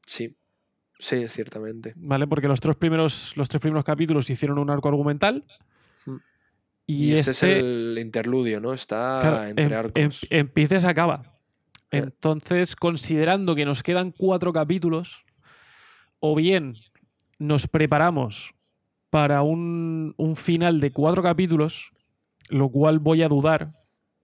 Sí. 0.06 0.36
Sí, 0.98 1.28
ciertamente. 1.28 1.94
¿Vale? 1.96 2.26
Porque 2.26 2.46
los 2.48 2.60
tres 2.60 2.76
primeros, 2.76 3.34
los 3.36 3.48
tres 3.48 3.60
primeros 3.60 3.84
capítulos 3.84 4.28
hicieron 4.28 4.58
un 4.58 4.68
arco 4.70 4.88
argumental. 4.88 5.44
Mm. 6.04 6.16
Y, 6.86 7.06
Y, 7.06 7.12
este, 7.14 7.30
este, 7.30 7.52
es 7.58 7.64
el 7.64 7.98
interludio, 8.00 8.60
¿no? 8.60 8.74
Está 8.74 9.18
claro, 9.22 9.44
entre 9.48 9.64
em- 9.64 9.72
arcos. 9.72 9.92
em- 9.96 10.10
empieza 10.30 10.76
y 10.76 10.80
se 10.80 10.86
acaba. 10.88 11.22
Eh. 11.90 11.98
Entonces, 11.98 12.76
considerando 12.76 13.54
que 13.54 13.64
nos 13.64 13.82
quedan 13.82 14.12
cuatro 14.12 14.52
capítulos, 14.52 15.24
o 16.18 16.34
bien 16.36 16.74
nos 17.38 17.66
preparamos 17.66 18.52
para 19.08 19.40
un, 19.42 20.14
un 20.18 20.36
final 20.36 20.80
de 20.80 20.92
cuatro 20.92 21.22
capítulos, 21.22 21.90
lo 22.48 22.68
cual 22.68 22.98
voy 22.98 23.22
a 23.22 23.28
dudar. 23.28 23.72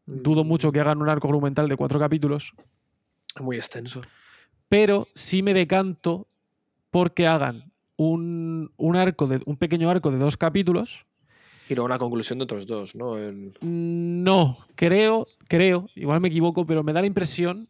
Dudo 0.04 0.44
Mm, 0.44 0.48
mucho 0.48 0.70
que 0.72 0.78
hagan 0.80 1.00
un 1.00 1.08
arco 1.08 1.26
argumental 1.28 1.68
de 1.68 1.76
cuatro 1.76 1.98
capítulos, 1.98 2.52
Muy 3.40 3.56
extenso. 3.56 4.02
Pero 4.68 5.08
sí 5.14 5.42
me 5.42 5.54
decanto 5.54 6.26
porque 6.90 7.26
hagan 7.26 7.72
un, 7.96 8.72
un 8.76 8.96
arco 8.96 9.26
de 9.26 9.40
un 9.46 9.56
pequeño 9.56 9.90
arco 9.90 10.10
de 10.10 10.18
dos 10.18 10.36
capítulos. 10.36 11.06
Y 11.68 11.74
luego 11.74 11.88
la 11.88 11.98
conclusión 11.98 12.38
de 12.38 12.44
otros 12.44 12.66
dos, 12.66 12.94
¿no? 12.94 13.18
El- 13.18 13.54
No, 13.60 14.58
creo, 14.76 15.26
creo, 15.48 15.88
igual 15.94 16.20
me 16.20 16.28
equivoco, 16.28 16.64
pero 16.66 16.82
me 16.84 16.92
da 16.92 17.00
la 17.00 17.06
impresión 17.08 17.68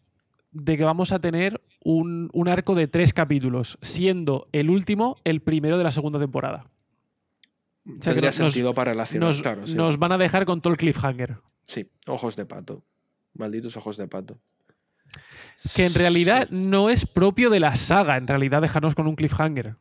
de 0.52 0.76
que 0.76 0.84
vamos 0.84 1.12
a 1.12 1.18
tener 1.18 1.60
un, 1.82 2.28
un 2.32 2.48
arco 2.48 2.74
de 2.74 2.88
tres 2.88 3.12
capítulos, 3.12 3.78
siendo 3.82 4.48
el 4.52 4.70
último 4.70 5.16
el 5.24 5.40
primero 5.40 5.78
de 5.78 5.84
la 5.84 5.92
segunda 5.92 6.18
temporada. 6.18 6.66
sea, 7.84 8.12
Tendría 8.12 8.30
nos- 8.30 8.36
sentido 8.36 8.74
para 8.74 8.92
relacionar, 8.92 9.28
Nos, 9.28 9.42
claro. 9.42 9.66
Sí. 9.66 9.74
nos 9.74 9.98
van 9.98 10.12
a 10.12 10.18
dejar 10.18 10.44
con 10.46 10.60
todo 10.60 10.72
el 10.72 10.78
cliffhanger. 10.78 11.36
Sí, 11.64 11.88
ojos 12.06 12.36
de 12.36 12.46
pato. 12.46 12.82
Malditos 13.34 13.76
ojos 13.76 13.96
de 13.96 14.08
pato. 14.08 14.38
Que 15.74 15.86
en 15.86 15.94
realidad 15.94 16.48
no 16.50 16.90
es 16.90 17.06
propio 17.06 17.50
de 17.50 17.60
la 17.60 17.74
saga, 17.76 18.16
en 18.16 18.26
realidad 18.28 18.62
dejarnos 18.62 18.94
con 18.94 19.06
un 19.06 19.16
cliffhanger. 19.16 19.74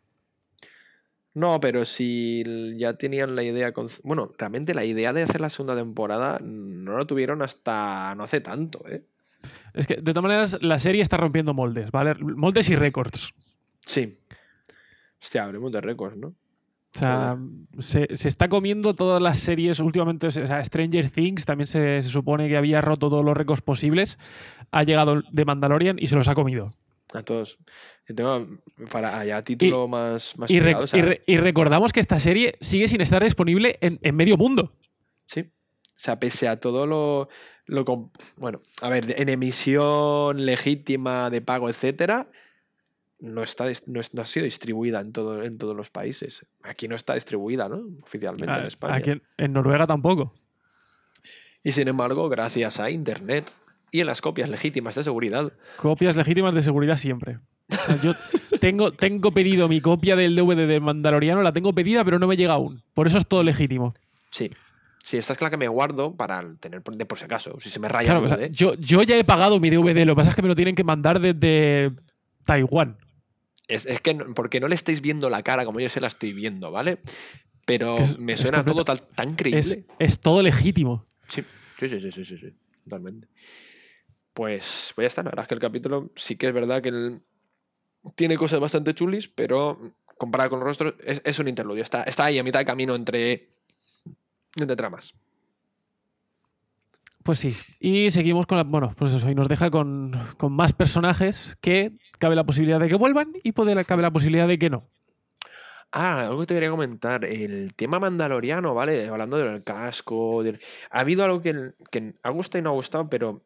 No, 1.34 1.60
pero 1.60 1.84
si 1.84 2.44
ya 2.78 2.94
tenían 2.94 3.36
la 3.36 3.44
idea. 3.44 3.74
con- 3.74 3.90
Bueno, 4.04 4.32
realmente 4.38 4.74
la 4.74 4.86
idea 4.86 5.12
de 5.12 5.24
hacer 5.24 5.42
la 5.42 5.50
segunda 5.50 5.76
temporada 5.76 6.40
no 6.42 6.98
lo 6.98 7.06
tuvieron 7.06 7.42
hasta 7.42 8.16
no 8.16 8.24
hace 8.24 8.40
tanto, 8.42 8.84
¿eh? 8.88 9.04
Es 9.74 9.86
que, 9.86 9.96
de 9.98 10.14
todas 10.14 10.24
maneras, 10.24 10.58
la 10.62 10.80
serie 10.80 11.02
está 11.02 11.18
rompiendo 11.18 11.54
moldes, 11.54 11.92
¿vale? 11.92 12.16
Moldes 12.16 12.70
y 12.70 12.76
récords. 12.76 13.34
Sí. 13.86 14.18
Hostia, 15.22 15.44
hablemos 15.44 15.72
de 15.74 15.82
récords, 15.82 16.16
¿no? 16.16 16.34
O 16.96 16.98
sea, 16.98 17.38
se, 17.80 18.08
se 18.16 18.28
está 18.28 18.48
comiendo 18.48 18.94
todas 18.94 19.22
las 19.22 19.40
series 19.40 19.80
últimamente. 19.80 20.28
O 20.28 20.32
sea, 20.32 20.64
Stranger 20.64 21.10
Things 21.10 21.44
también 21.46 21.68
se, 21.68 22.02
se 22.04 22.10
supone 22.10 22.48
que 22.48 22.56
había 22.58 22.80
roto 22.82 23.10
todos 23.10 23.26
los 23.26 23.36
récords 23.36 23.62
posibles. 23.62 24.18
Ha 24.72 24.84
llegado 24.84 25.22
de 25.30 25.46
Mandalorian 25.46 25.98
y 26.00 26.08
se 26.08 26.16
los 26.16 26.28
ha 26.28 26.36
comido. 26.36 26.74
A 27.14 27.22
todos. 27.22 27.60
Y 28.08 28.14
tengo 28.14 28.48
para 28.92 29.20
allá 29.20 29.44
título 29.44 29.88
más, 29.88 30.38
más 30.38 30.50
Y, 30.50 30.60
o 30.60 30.88
sea, 30.88 31.00
y 31.00 31.02
re- 31.02 31.24
y 31.28 31.38
recordamos 31.38 31.92
que 31.92 32.00
esta 32.00 32.20
serie 32.20 32.58
sigue 32.62 32.88
sin 32.88 33.02
estar 33.02 33.24
disponible 33.24 33.78
en, 33.82 34.00
en 34.02 34.16
medio 34.16 34.38
mundo. 34.38 34.72
Sí. 35.26 35.42
O 35.42 35.98
sea, 35.98 36.20
pese 36.20 36.48
a 36.48 36.60
todo 36.60 36.86
lo, 36.88 37.30
lo 37.66 38.12
bueno, 38.38 38.62
a 38.82 38.90
ver, 38.90 39.06
en 39.18 39.30
emisión 39.30 40.46
legítima 40.46 41.30
de 41.30 41.42
pago, 41.42 41.70
etcétera, 41.70 42.28
no 43.20 43.44
está 43.44 43.66
no, 43.88 44.00
ha 44.22 44.26
sido 44.26 44.44
distribuida 44.44 45.00
en 45.00 45.12
todo 45.14 45.42
en 45.44 45.58
todos 45.58 45.76
los 45.76 45.90
países. 45.90 46.46
Aquí 46.64 46.88
no 46.88 46.96
está 46.96 47.16
distribuida, 47.16 47.70
¿no? 47.70 47.82
Oficialmente 48.04 48.54
en 48.54 48.64
A- 48.64 48.68
España. 48.68 48.96
Aquí 48.96 49.12
en, 49.12 49.24
en 49.38 49.54
Noruega 49.54 49.88
tampoco. 49.88 50.34
Y 51.64 51.72
sin 51.72 51.88
embargo, 51.88 52.30
gracias 52.30 52.80
a 52.80 52.90
internet 52.92 53.52
y 53.92 54.02
en 54.02 54.08
las 54.08 54.22
copias 54.22 54.50
legítimas 54.50 54.96
de 54.96 55.04
seguridad, 55.04 55.52
Copias 55.78 56.16
legítimas 56.16 56.54
de 56.54 56.62
seguridad 56.62 56.98
siempre. 56.98 57.40
O 57.72 57.76
sea, 57.76 57.96
yo 58.04 58.14
tengo, 58.60 58.92
tengo 58.92 59.32
pedido 59.32 59.68
mi 59.68 59.82
copia 59.82 60.16
del 60.16 60.36
DVD 60.36 60.68
de 60.68 60.80
Mandaloriano, 60.80 61.42
la 61.42 61.54
tengo 61.54 61.74
pedida, 61.74 62.04
pero 62.04 62.20
no 62.20 62.28
me 62.28 62.38
llega 62.38 62.54
aún. 62.54 62.84
Por 62.94 63.08
eso 63.08 63.18
es 63.18 63.28
todo 63.28 63.44
legítimo. 63.44 63.94
sí. 64.32 64.52
Sí, 65.04 65.18
esta 65.18 65.34
es 65.34 65.42
la 65.42 65.52
que 65.52 65.58
me 65.58 65.68
guardo 65.68 66.16
para 66.16 66.44
tener 66.60 66.82
de 66.82 67.06
por 67.06 67.20
si 67.20 67.26
acaso. 67.26 67.60
Si 67.60 67.70
se 67.70 67.80
me 67.80 67.88
raya 67.88 68.08
Claro, 68.10 68.22
el 68.22 68.26
o 68.26 68.28
sea, 68.28 68.38
DVD. 68.38 68.52
yo, 68.52 68.74
yo 68.74 69.04
ya 69.04 69.16
he 69.16 69.24
pagado 69.24 69.60
mi 69.60 69.70
DVD, 69.70 70.04
lo 70.04 70.14
que 70.16 70.16
pasa 70.16 70.32
es 70.32 70.36
que 70.36 70.42
me 70.42 70.48
lo 70.48 70.56
tienen 70.56 70.74
que 70.74 70.84
mandar 70.84 71.20
desde 71.20 71.92
Taiwán. 72.46 72.98
Es, 73.68 73.86
es 73.86 74.00
que 74.02 74.14
no- 74.14 74.34
porque 74.34 74.60
no 74.60 74.68
le 74.68 74.76
estáis 74.76 75.02
viendo 75.02 75.30
la 75.30 75.42
cara 75.44 75.66
como 75.66 75.80
yo 75.80 75.90
se 75.90 76.00
la 76.00 76.08
estoy 76.08 76.34
viendo, 76.34 76.72
¿vale? 76.72 77.00
Pero 77.66 77.98
Es- 77.98 78.18
me 78.20 78.38
suena 78.38 78.64
todo 78.64 78.86
tan 78.86 79.00
Es, 79.32 79.36
creíble. 79.36 79.86
es 80.00 80.20
todo 80.20 80.42
legítimo. 80.44 81.06
Sí, 81.30 81.44
sí, 81.80 81.90
sí, 81.90 82.00
sí, 82.00 82.12
sí, 82.12 82.24
sí, 82.26 82.38
sí, 82.38 82.54
totalmente. 82.84 83.28
Pues, 84.34 84.92
pues 84.96 85.06
ya 85.06 85.08
está, 85.08 85.24
la 85.24 85.30
verdad 85.30 85.44
es 85.44 85.48
que 85.48 85.54
el 85.56 85.60
capítulo 85.62 86.12
sí 86.16 86.36
que 86.36 86.48
es 86.48 86.54
verdad 86.54 86.82
que 86.82 86.90
el- 86.90 87.22
tiene 88.16 88.38
cosas 88.38 88.60
bastante 88.60 88.94
chulis, 88.94 89.28
pero 89.28 89.96
comparado 90.18 90.52
con 90.52 90.60
los 90.60 90.68
rostros 90.68 90.94
es, 91.04 91.22
es 91.26 91.40
un 91.40 91.48
interludio. 91.48 91.82
Está, 91.82 92.04
está 92.04 92.26
ahí 92.26 92.38
a 92.38 92.44
mitad 92.44 92.60
de 92.60 92.66
camino 92.66 92.94
entre, 92.96 93.50
entre 94.58 94.76
tramas. 94.76 95.16
Pues 97.26 97.40
sí. 97.40 97.58
Y 97.80 98.12
seguimos 98.12 98.46
con 98.46 98.60
la. 98.60 98.64
Bueno, 98.64 98.94
pues 98.96 99.12
eso. 99.12 99.28
Y 99.28 99.34
nos 99.34 99.48
deja 99.48 99.72
con, 99.72 100.12
con 100.38 100.54
más 100.54 100.74
personajes 100.74 101.58
que 101.60 101.98
cabe 102.20 102.36
la 102.36 102.44
posibilidad 102.44 102.80
de 102.80 102.88
que 102.88 102.94
vuelvan 102.94 103.34
y 103.42 103.52
puede, 103.52 103.84
cabe 103.84 104.04
la 104.04 104.12
posibilidad 104.12 104.48
de 104.48 104.60
que 104.60 104.70
no. 104.70 104.88
Ah, 105.92 106.28
algo 106.28 106.42
que 106.42 106.46
te 106.46 106.54
quería 106.54 106.70
comentar. 106.70 107.26
El 107.26 107.74
tema 107.74 108.00
mandaloriano, 108.00 108.76
¿vale? 108.76 109.08
Hablando 109.08 109.38
del 109.38 109.64
casco. 109.64 110.44
Ha 110.92 111.00
habido 111.00 111.24
algo 111.24 111.42
que, 111.42 111.72
que 111.90 112.14
ha 112.22 112.30
gustado 112.30 112.60
y 112.60 112.62
no 112.62 112.70
ha 112.70 112.74
gustado, 112.74 113.10
pero 113.10 113.42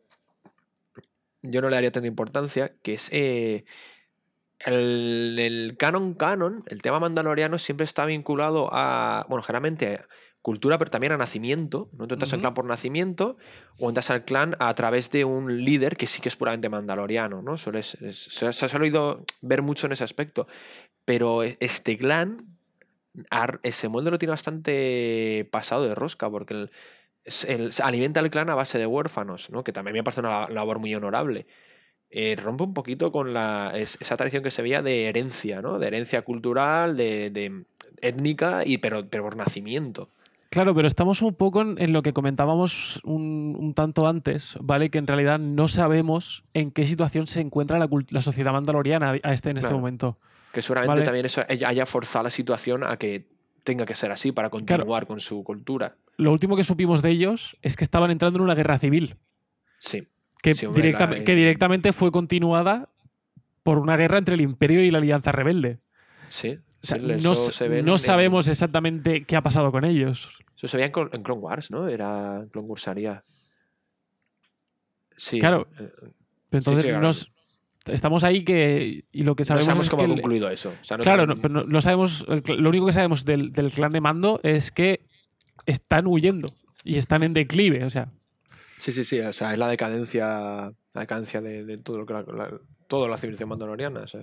yo 1.41 1.61
no 1.61 1.69
le 1.69 1.77
daría 1.77 1.93
tanta 1.93 2.07
importancia, 2.07 2.73
que 2.83 2.95
es 2.95 3.07
eh, 3.13 3.63
el, 4.65 5.37
el 5.39 5.77
canon 5.77 6.15
canon, 6.15 6.65
el 6.67 6.81
tema 6.81 6.99
mandaloriano 6.99 7.57
siempre 7.57 7.85
está 7.85 8.05
vinculado 8.05 8.67
a, 8.73 9.25
bueno, 9.29 9.41
generalmente 9.41 10.01
cultura, 10.41 10.77
pero 10.77 10.89
también 10.91 11.11
a 11.13 11.17
nacimiento. 11.17 11.89
¿no? 11.97 12.07
Tú 12.07 12.15
entras 12.15 12.33
al 12.33 12.39
clan 12.39 12.53
por 12.53 12.65
nacimiento 12.65 13.37
o 13.77 13.89
entras 13.89 14.09
al 14.09 14.23
clan 14.25 14.55
a 14.59 14.73
través 14.73 15.11
de 15.11 15.25
un 15.25 15.63
líder 15.63 15.97
que 15.97 16.07
sí 16.07 16.21
que 16.21 16.29
es 16.29 16.35
puramente 16.35 16.69
mandaloriano, 16.69 17.41
¿no? 17.41 17.55
Es- 17.55 17.97
se, 18.11 18.53
se 18.53 18.65
ha 18.65 18.69
solido 18.69 19.25
ver 19.41 19.61
mucho 19.61 19.85
en 19.87 19.91
ese 19.93 20.03
aspecto. 20.03 20.47
Pero 21.05 21.43
e- 21.43 21.57
este 21.59 21.97
clan, 21.97 22.37
ese 23.63 23.89
molde 23.89 24.11
lo 24.11 24.19
tiene 24.19 24.31
bastante 24.31 25.47
pasado 25.51 25.83
de 25.87 25.95
rosca, 25.95 26.29
porque 26.29 26.53
el- 26.53 26.71
el- 27.47 27.71
alimenta 27.83 28.19
el 28.19 28.29
clan 28.29 28.49
a 28.49 28.55
base 28.55 28.77
de 28.77 28.85
huérfanos, 28.85 29.49
¿no? 29.49 29.63
que 29.63 29.73
también 29.73 29.93
me 29.95 30.03
parece 30.03 30.21
una 30.21 30.41
la- 30.41 30.49
labor 30.49 30.79
muy 30.79 30.93
honorable. 30.95 31.45
Eh, 32.11 32.35
rompe 32.41 32.63
un 32.63 32.73
poquito 32.73 33.11
con 33.11 33.33
la, 33.33 33.71
es- 33.75 33.97
esa 33.99 34.17
tradición 34.17 34.41
que 34.43 34.51
se 34.51 34.61
veía 34.61 34.81
de 34.81 35.05
herencia, 35.05 35.61
¿no? 35.61 35.77
de 35.79 35.87
herencia 35.87 36.21
cultural, 36.23 36.95
de, 36.97 37.29
de 37.29 37.65
étnica, 38.01 38.63
y, 38.65 38.77
pero, 38.79 39.07
pero 39.09 39.23
por 39.23 39.35
nacimiento. 39.35 40.09
Claro, 40.49 40.73
pero 40.73 40.87
estamos 40.87 41.21
un 41.21 41.35
poco 41.35 41.61
en, 41.61 41.75
en 41.79 41.93
lo 41.93 42.01
que 42.01 42.11
comentábamos 42.11 42.99
un, 43.03 43.55
un 43.59 43.73
tanto 43.75 44.07
antes, 44.07 44.55
¿vale? 44.59 44.89
Que 44.89 44.97
en 44.97 45.05
realidad 45.05 45.37
no 45.37 45.67
sabemos 45.67 46.43
en 46.55 46.71
qué 46.71 46.87
situación 46.87 47.27
se 47.27 47.39
encuentra 47.41 47.77
la, 47.77 48.21
sociedad 48.21 48.51
mandaloriana 48.51 49.11
a 49.21 49.33
este, 49.33 49.51
en 49.51 49.57
este 49.57 49.67
Claro. 49.67 49.77
momento. 49.77 50.17
Que 50.51 50.63
seguramente 50.63 51.01
Vale. 51.01 51.05
también 51.05 51.25
eso 51.27 51.43
haya 51.47 51.85
forzado 51.85 52.23
la 52.23 52.29
situación 52.31 52.83
a 52.83 52.97
que 52.97 53.27
tenga 53.63 53.85
que 53.85 53.95
ser 53.95 54.11
así 54.11 54.31
para 54.31 54.49
continuar 54.49 55.05
con 55.05 55.19
su 55.19 55.43
cultura. 55.43 55.95
Lo 56.17 56.31
último 56.31 56.55
que 56.55 56.63
supimos 56.63 57.03
de 57.03 57.11
ellos 57.11 57.55
es 57.61 57.75
que 57.77 57.83
estaban 57.83 58.09
entrando 58.09 58.39
en 58.39 58.43
una 58.43 58.55
guerra 58.55 58.79
civil, 58.79 59.17
Sí. 59.77 60.07
que, 60.41 60.55
Sí, 60.55 60.65
hombre, 60.65 60.81
directa- 60.81 61.05
la- 61.05 61.23
que 61.23 61.35
directamente 61.35 61.93
fue 61.93 62.11
continuada 62.11 62.89
por 63.61 63.77
una 63.77 63.95
guerra 63.97 64.17
entre 64.17 64.33
el 64.33 64.41
Imperio 64.41 64.83
y 64.83 64.89
la 64.89 64.97
Alianza 64.97 65.31
Rebelde. 65.31 65.77
Sí, 66.29 66.57
O 66.81 66.87
sea, 66.87 66.97
sí, 66.97 67.03
no, 67.21 67.33
se 67.35 67.65
en- 67.79 67.97
sabemos 67.99 68.47
exactamente 68.47 69.25
qué 69.25 69.35
ha 69.35 69.41
pasado 69.41 69.71
con 69.71 69.83
ellos. 69.85 70.29
Eso 70.55 70.67
se 70.67 70.77
veía 70.77 70.87
en, 70.87 70.93
Clon- 70.93 71.09
en 71.13 71.23
Clone 71.23 71.41
Wars, 71.41 71.71
¿no? 71.71 71.87
Era 71.87 72.45
Clone 72.51 72.67
Wars 72.67 72.87
haría. 72.87 73.23
Sí. 75.17 75.39
Claro, 75.39 75.67
eh, 75.79 75.89
Pero 76.49 76.59
entonces 76.59 76.83
sí, 76.83 76.89
claro. 76.89 77.01
nos- 77.05 77.31
estamos 77.85 78.23
ahí 78.23 78.43
que 78.45 79.03
y 79.11 79.23
lo 79.23 79.35
que 79.35 79.41
no 79.41 79.45
sabemos, 79.45 79.65
sabemos 79.65 79.85
es 79.87 79.89
cómo 79.89 80.01
que 80.03 80.05
ha 80.05 80.13
el- 80.13 80.21
concluido 80.21 80.49
eso. 80.49 80.73
O 80.81 80.83
sea, 80.83 80.97
no 80.97 81.03
claro, 81.03 81.25
no, 81.27 81.35
pero 81.37 81.63
no, 81.65 81.81
sabemos. 81.81 82.25
Lo 82.27 82.69
único 82.69 82.85
que 82.85 82.93
sabemos 82.93 83.25
del, 83.25 83.51
del 83.51 83.71
clan 83.73 83.91
de 83.91 84.01
mando 84.01 84.39
es 84.43 84.71
que 84.71 85.01
están 85.65 86.07
huyendo 86.07 86.49
y 86.83 86.97
están 86.97 87.23
en 87.23 87.33
declive. 87.33 87.83
O 87.83 87.89
sea, 87.89 88.09
Sí, 88.77 88.93
sí, 88.93 89.03
sí. 89.03 89.19
O 89.19 89.33
sea, 89.33 89.51
es 89.51 89.57
la 89.59 89.67
decadencia, 89.67 90.71
la 90.93 91.01
decadencia 91.01 91.41
de, 91.41 91.65
de 91.65 91.77
todo 91.77 91.97
lo 91.97 92.05
que 92.05 92.13
la, 92.13 92.21
la- 92.21 92.59
toda 92.89 93.07
la 93.07 93.17
civilización 93.17 93.47
mandaloriana. 93.49 94.01
O 94.01 94.07
sea, 94.07 94.19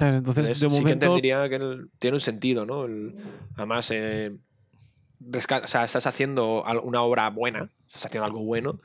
entonces 0.00 0.14
Entonces, 0.16 0.60
de 0.60 0.70
sí 0.70 0.84
que 0.84 0.90
entendería 0.92 1.48
que 1.48 1.54
el- 1.56 1.90
tiene 2.00 2.16
un 2.16 2.20
sentido, 2.20 2.66
¿no? 2.66 2.86
El- 2.86 3.14
además, 3.56 3.88
eh, 3.92 4.34
resca- 5.20 5.62
o 5.62 5.68
sea, 5.68 5.84
estás 5.84 6.06
haciendo 6.06 6.64
una 6.82 7.02
obra 7.02 7.30
buena, 7.30 7.70
estás 7.86 8.06
haciendo 8.06 8.24
algo 8.24 8.40
bueno, 8.40 8.80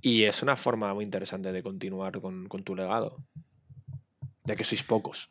y 0.00 0.24
es 0.24 0.42
una 0.42 0.56
forma 0.56 0.92
muy 0.94 1.04
interesante 1.04 1.52
de 1.52 1.62
continuar 1.62 2.20
con, 2.20 2.48
con 2.48 2.64
tu 2.64 2.74
legado. 2.74 3.18
Ya 4.44 4.56
que 4.56 4.64
sois 4.64 4.82
pocos. 4.82 5.30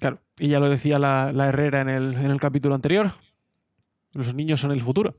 Claro, 0.00 0.18
y 0.38 0.48
ya 0.48 0.58
lo 0.58 0.68
decía 0.68 0.98
la, 0.98 1.30
la 1.32 1.48
Herrera 1.48 1.82
en 1.82 1.88
el, 1.90 2.14
en 2.14 2.30
el 2.30 2.40
capítulo 2.40 2.74
anterior. 2.74 3.12
Los 4.14 4.34
niños 4.34 4.60
son 4.60 4.72
el 4.72 4.80
futuro. 4.82 5.14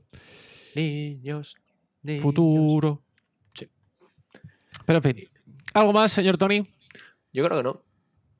Niños, 0.74 1.54
niños. 2.02 2.22
Futuro. 2.22 3.00
Sí. 3.54 3.68
Pero 4.84 4.98
en 4.98 5.02
fin. 5.02 5.28
¿Algo 5.72 5.92
más, 5.92 6.10
señor 6.12 6.36
Tony? 6.36 6.66
Yo 7.32 7.44
creo 7.44 7.58
que 7.58 7.62
no. 7.64 7.82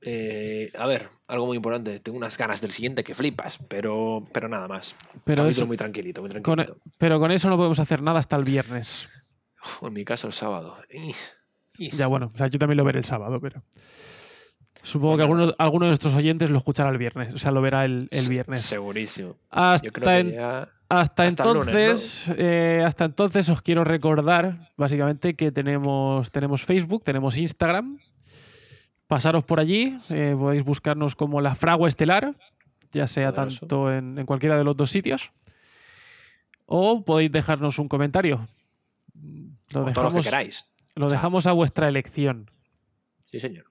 Eh, 0.03 0.71
a 0.79 0.87
ver, 0.87 1.09
algo 1.27 1.47
muy 1.47 1.57
importante. 1.57 2.01
Tengo 2.01 2.17
unas 2.17 2.37
ganas 2.39 2.61
del 2.61 2.73
siguiente 2.73 3.05
que 3.05 3.15
flipas, 3.15 3.59
pero, 3.69 4.27
pero 4.33 4.49
nada 4.49 4.67
más. 4.67 4.95
Pero, 5.25 5.47
eso- 5.47 5.67
muy 5.67 5.77
tranquilito, 5.77 6.23
muy 6.23 6.31
con, 6.41 6.57
tranquilito. 6.57 6.79
pero 6.99 7.21
con 7.21 7.31
eso 7.31 7.49
no 7.51 7.57
podemos 7.57 7.79
hacer 7.81 8.03
nada 8.03 8.19
hasta 8.19 8.37
el 8.37 8.45
viernes. 8.45 9.09
En 9.83 9.93
mi 9.93 10.05
caso, 10.05 10.27
el 10.27 10.33
sábado. 10.33 10.77
Ya 11.79 12.07
bueno, 12.07 12.31
o 12.35 12.39
sea, 12.39 12.47
yo 12.49 12.59
también 12.59 12.79
lo 12.79 12.85
veré 12.85 12.99
el 12.99 13.05
sábado, 13.05 13.41
pero. 13.41 13.63
Supongo 14.83 15.19
que 15.19 15.23
alguno, 15.25 15.55
alguno 15.59 15.85
de 15.85 15.91
nuestros 15.91 16.15
oyentes 16.17 16.49
lo 16.49 16.57
escuchará 16.57 16.89
el 16.89 16.97
viernes. 16.97 17.35
O 17.35 17.39
sea, 17.39 17.51
lo 17.51 17.61
verá 17.61 17.85
el, 17.85 18.09
viernes. 18.29 18.63
Segurísimo. 18.63 19.37
Hasta, 19.51 19.85
Yo 19.87 19.93
creo 19.93 20.09
que 20.09 20.19
en- 20.19 20.33
ya. 20.33 20.69
hasta, 20.89 21.25
hasta 21.25 21.45
el 21.45 21.53
lunes, 21.55 21.69
entonces, 21.69 22.33
eh, 22.39 22.83
hasta 22.87 23.05
entonces 23.05 23.49
os 23.51 23.61
quiero 23.61 23.85
recordar, 23.85 24.73
básicamente, 24.79 25.35
que 25.37 25.53
tenemos, 25.53 26.31
tenemos 26.31 26.65
Facebook, 26.65 27.05
tenemos 27.05 27.37
Instagram. 27.37 27.99
Pasaros 29.11 29.43
por 29.43 29.59
allí, 29.59 30.01
eh, 30.09 30.37
podéis 30.39 30.63
buscarnos 30.63 31.17
como 31.17 31.41
la 31.41 31.57
Fragua 31.57 31.89
Estelar, 31.89 32.37
ya 32.93 33.09
sea 33.09 33.33
Poderoso. 33.33 33.59
tanto 33.67 33.93
en, 33.93 34.17
en 34.17 34.25
cualquiera 34.25 34.57
de 34.57 34.63
los 34.63 34.77
dos 34.77 34.89
sitios. 34.89 35.33
O 36.67 37.05
podéis 37.05 37.33
dejarnos 37.33 37.81
un 37.81 37.89
comentario. 37.89 38.47
Lo 39.71 39.81
o 39.81 39.83
todo 39.83 39.83
lo 39.83 39.87
que 39.87 39.91
dejamos, 39.95 40.25
queráis. 40.25 40.71
lo 40.95 41.07
O 41.07 41.11
sea, 41.11 41.19
dejamos 41.19 41.49
a 41.49 41.53
vuestra 41.53 41.89
elección. 41.89 42.53
Sí, 43.33 43.41
señor. 43.41 43.65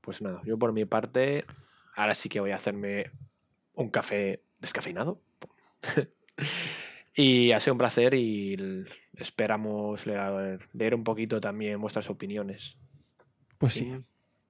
Pues 0.00 0.22
nada, 0.22 0.40
yo 0.46 0.58
por 0.58 0.72
mi 0.72 0.86
parte, 0.86 1.44
ahora 1.94 2.14
sí 2.14 2.30
que 2.30 2.40
voy 2.40 2.52
a 2.52 2.56
hacerme 2.56 3.10
un 3.74 3.90
café 3.90 4.42
descafeinado. 4.58 5.20
y 7.14 7.52
ha 7.52 7.60
sido 7.60 7.74
un 7.74 7.78
placer 7.78 8.14
y 8.14 8.86
esperamos 9.18 10.06
leer, 10.06 10.66
leer 10.72 10.94
un 10.94 11.04
poquito 11.04 11.42
también 11.42 11.78
vuestras 11.78 12.08
opiniones. 12.08 12.78
Pues 13.58 13.74
sí. 13.74 13.92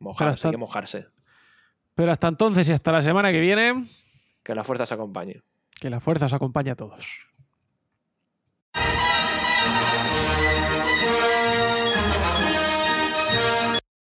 Mojarse, 0.02 0.30
hasta- 0.30 0.48
hay 0.48 0.52
que 0.52 0.58
mojarse. 0.58 1.06
Pero 1.94 2.10
hasta 2.12 2.28
entonces 2.28 2.68
y 2.68 2.72
hasta 2.72 2.92
la 2.92 3.02
semana 3.02 3.32
que 3.32 3.40
viene, 3.40 3.88
Que 4.42 4.54
la 4.54 4.64
fuerza 4.64 4.84
os 4.84 4.92
acompañe. 4.92 5.42
que 5.80 5.90
la 5.90 6.00
fuerza 6.00 6.26
os 6.26 6.32
acompañe 6.32 6.70
a 6.70 6.76
todos. 6.76 7.06